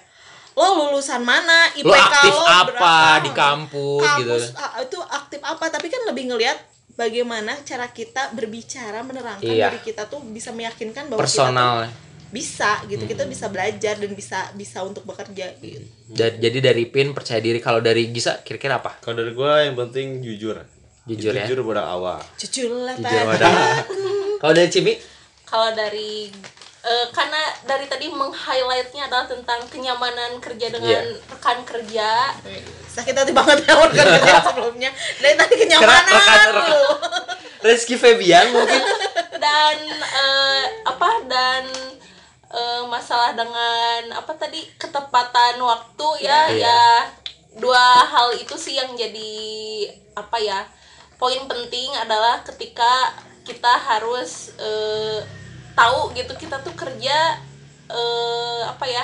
lo 0.58 0.90
lulusan 0.90 1.22
mana 1.22 1.70
IPK 1.76 1.86
Lo 1.86 1.94
aktif 1.94 2.34
lo 2.34 2.46
apa 2.48 2.64
berapa?" 2.66 2.94
di 3.22 3.32
kampus, 3.36 4.02
gitu. 4.24 4.34
kampus 4.34 4.44
ah, 4.58 4.72
itu 4.82 4.98
aktif 5.04 5.40
apa 5.44 5.66
tapi 5.70 5.88
kan 5.92 6.02
lebih 6.10 6.34
ngelihat 6.34 6.58
bagaimana 6.98 7.54
cara 7.62 7.86
kita 7.94 8.34
berbicara 8.34 9.06
menerangkan 9.06 9.46
Iya. 9.46 9.70
diri 9.70 9.86
kita 9.86 10.10
tuh 10.10 10.18
bisa 10.26 10.50
meyakinkan 10.50 11.12
bahwa 11.14 11.22
kita 11.22 11.30
Personal. 11.30 11.86
tuh 11.86 12.07
bisa 12.28 12.84
gitu 12.86 13.04
kita 13.04 13.24
bisa 13.24 13.48
belajar 13.48 13.96
dan 13.96 14.12
bisa 14.12 14.52
bisa 14.52 14.82
untuk 14.82 15.04
bekerja 15.04 15.56
gitu 15.58 15.80
Da- 16.08 16.34
Jadi 16.34 16.60
dari 16.60 16.86
Ipin 16.86 17.12
percaya 17.12 17.38
diri 17.38 17.58
kalau 17.58 17.80
dari 17.80 18.08
Gisa 18.08 18.40
kira-kira 18.42 18.78
apa? 18.78 19.00
Kalau 19.00 19.16
dari 19.18 19.32
gua 19.32 19.62
yang 19.62 19.76
penting 19.78 20.20
jujur. 20.20 20.60
Jujur 21.04 21.32
ya? 21.32 21.44
Jujur 21.44 21.64
pada 21.64 21.88
awal. 21.88 22.20
Jujur 22.36 22.68
pada 22.94 23.24
wadah. 23.26 23.54
Kalau 24.38 24.54
dari 24.54 24.68
Cimi? 24.68 24.94
kalau 25.44 25.72
dari 25.72 26.28
eh, 26.82 27.08
karena 27.10 27.40
dari 27.64 27.86
tadi 27.86 28.08
meng-highlightnya 28.10 29.08
adalah 29.08 29.24
tentang 29.24 29.64
kenyamanan 29.66 30.36
kerja 30.38 30.68
dengan 30.68 31.04
Iya. 31.08 31.24
rekan 31.26 31.64
kerja 31.64 32.36
sakit 32.90 33.14
hati 33.14 33.32
banget 33.32 33.64
ya 33.64 33.74
rekan 33.74 33.96
kerja 33.96 34.36
sebelumnya 34.48 34.92
dari 35.18 35.36
tadi 35.36 35.54
kenyamanan 35.56 36.04
rekan- 36.04 36.52
rekan-. 36.52 37.00
Rizky 37.60 37.96
Febian 37.96 38.52
mungkin 38.52 38.82
dan 39.34 39.78
eh, 39.96 40.64
apa 40.84 41.12
dan 41.26 41.64
eh, 42.48 42.84
masalah 42.86 43.32
dengan 43.32 44.16
apa 44.16 44.32
tadi 44.34 44.64
ketepatan 44.78 45.60
waktu 45.60 46.08
ya 46.22 46.48
Iya. 46.48 46.64
ya 46.64 46.82
dua 47.58 47.80
hal 48.06 48.38
itu 48.38 48.54
sih 48.54 48.78
yang 48.78 48.94
jadi 48.94 49.34
apa 50.14 50.38
ya 50.38 50.62
poin 51.18 51.42
penting 51.46 51.90
adalah 51.98 52.46
ketika 52.46 53.12
kita 53.42 53.74
harus 53.74 54.54
eh, 54.56 55.20
tahu 55.74 56.14
gitu 56.14 56.34
kita 56.36 56.62
tuh 56.62 56.74
kerja 56.74 57.42
eh, 57.88 58.62
apa 58.64 58.86
ya 58.86 59.04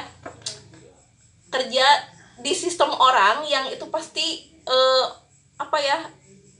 kerja 1.49 1.85
di 2.41 2.53
sistem 2.53 2.89
orang 2.89 3.45
yang 3.45 3.69
itu 3.69 3.85
pasti 3.87 4.41
eh, 4.65 5.05
apa 5.55 5.77
ya 5.77 5.97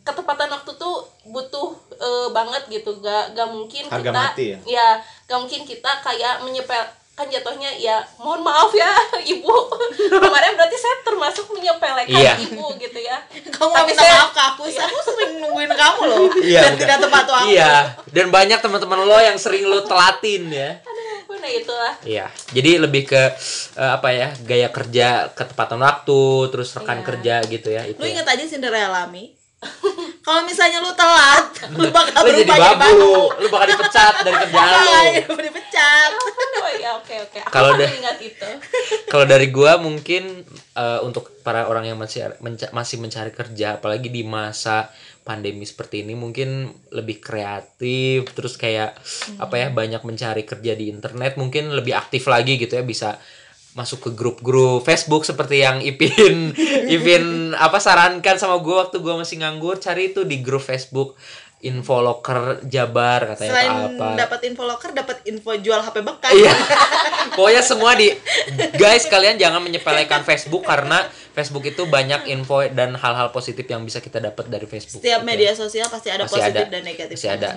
ketepatan 0.04 0.52
waktu 0.52 0.72
tuh 0.76 1.02
butuh 1.26 1.70
eh, 1.96 2.28
banget 2.30 2.68
gitu 2.70 3.00
gak 3.00 3.34
gak 3.34 3.50
mungkin 3.50 3.88
Harga 3.88 4.04
kita 4.04 4.12
mati 4.14 4.46
ya? 4.54 4.60
ya 4.68 4.90
gak 5.34 5.42
mungkin 5.42 5.62
kita 5.64 5.92
kayak 6.00 6.40
menyepel 6.40 6.78
kan 7.12 7.26
jatuhnya 7.28 7.70
ya 7.76 8.02
mohon 8.18 8.42
maaf 8.42 8.70
ya 8.72 8.90
ibu 9.34 9.50
kemarin 10.12 10.54
berarti 10.54 10.74
saya 10.76 10.98
termasuk 11.04 11.46
menyepelekan 11.48 12.10
Iya. 12.10 12.34
ibu 12.40 12.74
gitu 12.76 13.00
ya 13.00 13.22
kamu 13.48 13.70
nggak 13.70 13.78
Tapi 13.80 13.90
minta 13.92 14.02
saya- 14.02 14.18
maaf 14.20 14.32
ke 14.32 14.42
aku 14.44 14.64
sih 14.68 14.78
aku 14.80 14.98
sering 15.04 15.32
nungguin 15.38 15.70
kamu 15.72 16.02
loh 16.04 16.26
Iya, 16.44 16.62
dan 16.64 16.74
tidak 16.76 16.98
tepat 17.00 17.26
waktu 17.28 17.50
Iya, 17.52 17.74
dan 18.08 18.28
banyak 18.30 18.60
teman-teman 18.60 19.00
lo 19.04 19.18
yang 19.20 19.38
sering 19.38 19.62
lo 19.64 19.82
telatin 19.84 20.50
ya. 20.50 20.70
nah 21.34 21.50
itulah 21.52 21.94
Iya, 22.02 22.26
jadi 22.50 22.80
lebih 22.80 23.04
ke 23.06 23.22
eh, 23.76 23.92
apa 23.92 24.10
ya 24.10 24.32
gaya 24.42 24.70
kerja 24.70 25.08
ketepatan 25.30 25.76
waktu, 25.78 26.24
terus 26.50 26.72
rekan 26.72 26.98
Iya. 26.98 27.06
kerja 27.06 27.36
gitu 27.46 27.70
ya 27.70 27.82
itu. 27.84 28.00
lu 28.00 28.06
ya. 28.06 28.12
inget 28.12 28.26
aja 28.28 28.44
Cinderella 28.48 29.06
Mi 29.06 29.30
kalau 30.24 30.42
misalnya 30.48 30.80
lu 30.80 30.96
telat 30.96 31.46
lu 31.76 31.90
bakal 31.92 32.24
Lo 32.24 32.32
jadi 32.32 32.44
berubah 32.48 32.76
babu, 32.80 33.12
lo 33.36 33.48
bakal 33.52 33.68
dipecat 33.76 34.14
dari 34.24 34.36
kerjaan 34.48 34.72
lo. 34.88 34.92
Iya, 35.04 35.22
dipecat. 35.28 36.12
Oh 36.64 36.72
ya 36.80 36.90
oke 36.96 37.16
oke. 37.28 37.40
Aku 37.44 37.52
Kalau 37.52 37.70
ingat 37.76 38.18
itu. 38.24 38.50
Kalau 39.12 39.26
dari 39.28 39.48
gua 39.52 39.76
mungkin 39.80 40.48
eh, 40.76 41.00
untuk 41.04 41.28
para 41.44 41.68
orang 41.68 41.92
yang 41.92 42.00
masih 42.00 42.32
menca- 42.40 42.72
masih 42.72 43.04
mencari 43.04 43.32
kerja, 43.36 43.84
apalagi 43.84 44.08
di 44.08 44.24
masa 44.24 44.88
pandemi 45.24 45.64
seperti 45.64 46.04
ini 46.04 46.16
mungkin 46.16 46.72
lebih 46.92 47.24
kreatif, 47.24 48.28
terus 48.36 48.60
kayak 48.60 48.96
apa 49.40 49.56
ya 49.56 49.68
banyak 49.72 50.04
mencari 50.04 50.44
kerja 50.44 50.76
di 50.76 50.92
internet, 50.92 51.40
mungkin 51.40 51.72
lebih 51.72 51.96
aktif 51.96 52.28
lagi 52.28 52.60
gitu 52.60 52.76
ya 52.76 52.84
bisa 52.84 53.20
masuk 53.74 54.06
ke 54.06 54.10
grup-grup 54.14 54.86
Facebook 54.86 55.26
seperti 55.26 55.66
yang 55.66 55.82
Ipin 55.82 56.54
Ipin 56.96 57.58
apa 57.58 57.82
sarankan 57.82 58.38
sama 58.38 58.62
gua 58.62 58.86
waktu 58.86 59.02
gua 59.02 59.18
masih 59.18 59.42
nganggur 59.42 59.82
cari 59.82 60.14
itu 60.14 60.22
di 60.26 60.42
grup 60.46 60.62
Facebook 60.62 61.18
info 61.64 62.04
locker 62.04 62.60
Jabar 62.68 63.24
katanya 63.34 63.52
selain 63.56 63.72
apa 63.96 64.08
dapat 64.20 64.40
info 64.52 64.64
locker 64.68 64.92
dapat 64.92 65.18
info 65.24 65.56
jual 65.56 65.80
HP 65.80 66.04
bekas 66.04 66.32
Iya. 66.36 66.52
Pokoknya 67.40 67.64
semua 67.64 67.96
di 67.96 68.12
guys 68.76 69.08
kalian 69.08 69.40
jangan 69.40 69.64
menyepelekan 69.64 70.28
Facebook 70.28 70.68
karena 70.68 71.08
Facebook 71.34 71.64
itu 71.66 71.88
banyak 71.88 72.28
info 72.30 72.68
dan 72.68 72.94
hal-hal 73.00 73.32
positif 73.32 73.64
yang 73.66 73.82
bisa 73.88 74.04
kita 74.04 74.20
dapat 74.20 74.52
dari 74.52 74.68
Facebook. 74.68 75.00
setiap 75.02 75.24
gitu 75.24 75.30
media 75.32 75.52
sosial 75.56 75.88
pasti 75.88 76.12
ada 76.12 76.28
Pasti 76.28 76.36
positif 76.38 76.68
ada. 76.68 76.74
dan 76.78 76.84
negatif 76.84 77.16
Pasti 77.18 77.30
ada. 77.32 77.50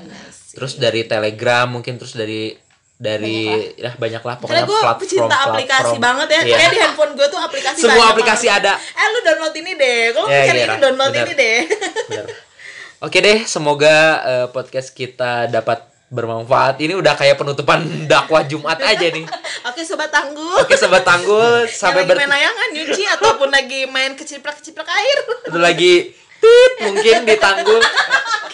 Terus 0.55 0.73
dari 0.79 1.03
Telegram 1.05 1.67
mungkin 1.69 1.99
terus 2.01 2.15
dari 2.15 2.55
dari 2.97 3.37
ya 3.77 3.93
banyak 3.93 4.21
lah 4.21 4.35
karena 4.35 4.43
pokoknya 4.43 4.65
gue 4.65 4.79
platform 4.79 5.01
pecinta 5.03 5.37
aplikasi 5.45 5.69
platform. 5.85 6.01
banget 6.03 6.27
ya 6.27 6.41
Iya. 6.41 6.57
kayak 6.57 6.71
di 6.71 6.79
handphone 6.81 7.13
gue 7.13 7.27
tuh 7.27 7.37
aplikasi 7.39 7.79
Semua 7.79 7.93
banyak 7.95 8.11
aplikasi 8.11 8.47
banget. 8.47 8.63
ada. 8.63 8.73
eh 8.79 9.07
lu 9.07 9.19
download 9.23 9.55
ini 9.55 9.73
deh 9.75 10.01
kalau 10.11 10.27
Ya, 10.27 10.41
cari 10.43 10.57
iya, 10.57 10.67
ini 10.67 10.77
download 10.79 11.11
benar. 11.11 11.23
ini 11.23 11.33
deh 11.35 11.59
Bener. 12.07 12.27
Oke 12.99 13.19
deh, 13.21 13.39
semoga 13.45 13.97
eh, 14.25 14.47
podcast 14.49 14.89
kita 14.91 15.33
dapat 15.47 15.85
bermanfaat. 16.09 16.79
Ini 16.79 16.95
udah 16.95 17.13
kayak 17.13 17.37
penutupan 17.37 17.83
dakwah 18.11 18.41
Jumat 18.43 18.81
aja 18.81 19.07
nih. 19.07 19.29
oke 19.63 19.81
sobat 19.83 20.09
tangguh 20.09 20.57
Oke 20.57 20.73
sobat 20.75 21.03
tanggul 21.03 21.69
sampai 21.69 22.01
lagi 22.01 22.09
ber 22.09 22.17
main 22.17 22.33
layangan 22.33 22.69
nyuci 22.73 23.03
ataupun 23.11 23.49
lagi 23.51 23.85
main 23.85 24.15
keciplak-keciplak 24.15 24.89
air 24.89 25.19
itu 25.45 25.59
lagi 25.59 25.95
tit 26.37 26.73
mungkin 26.81 27.17
di 27.23 27.37
tanggul. 27.37 27.83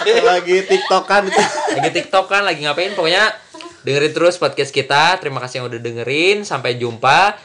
Lagi 0.02 0.56
tiktokan 0.64 1.30
lagi 1.70 1.90
TikTok 1.92 2.26
kan 2.26 2.42
lagi 2.42 2.58
ngapain 2.60 2.90
pokoknya 2.92 3.30
dengerin 3.86 4.12
terus 4.14 4.34
podcast 4.38 4.74
kita. 4.74 5.18
Terima 5.22 5.38
kasih 5.38 5.62
yang 5.62 5.66
udah 5.70 5.80
dengerin. 5.80 6.42
Sampai 6.42 6.78
jumpa. 6.78 7.38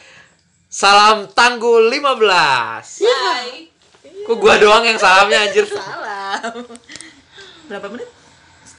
Salam 0.67 1.31
tanggul 1.31 1.87
15 1.87 3.07
bye 3.07 3.71
kok 4.27 4.35
gua 4.43 4.59
doang 4.59 4.83
yang 4.83 4.99
salamnya 4.99 5.47
anjir? 5.47 5.63
Salam. 5.63 6.67
Berapa 7.71 7.87
menit 7.87 8.16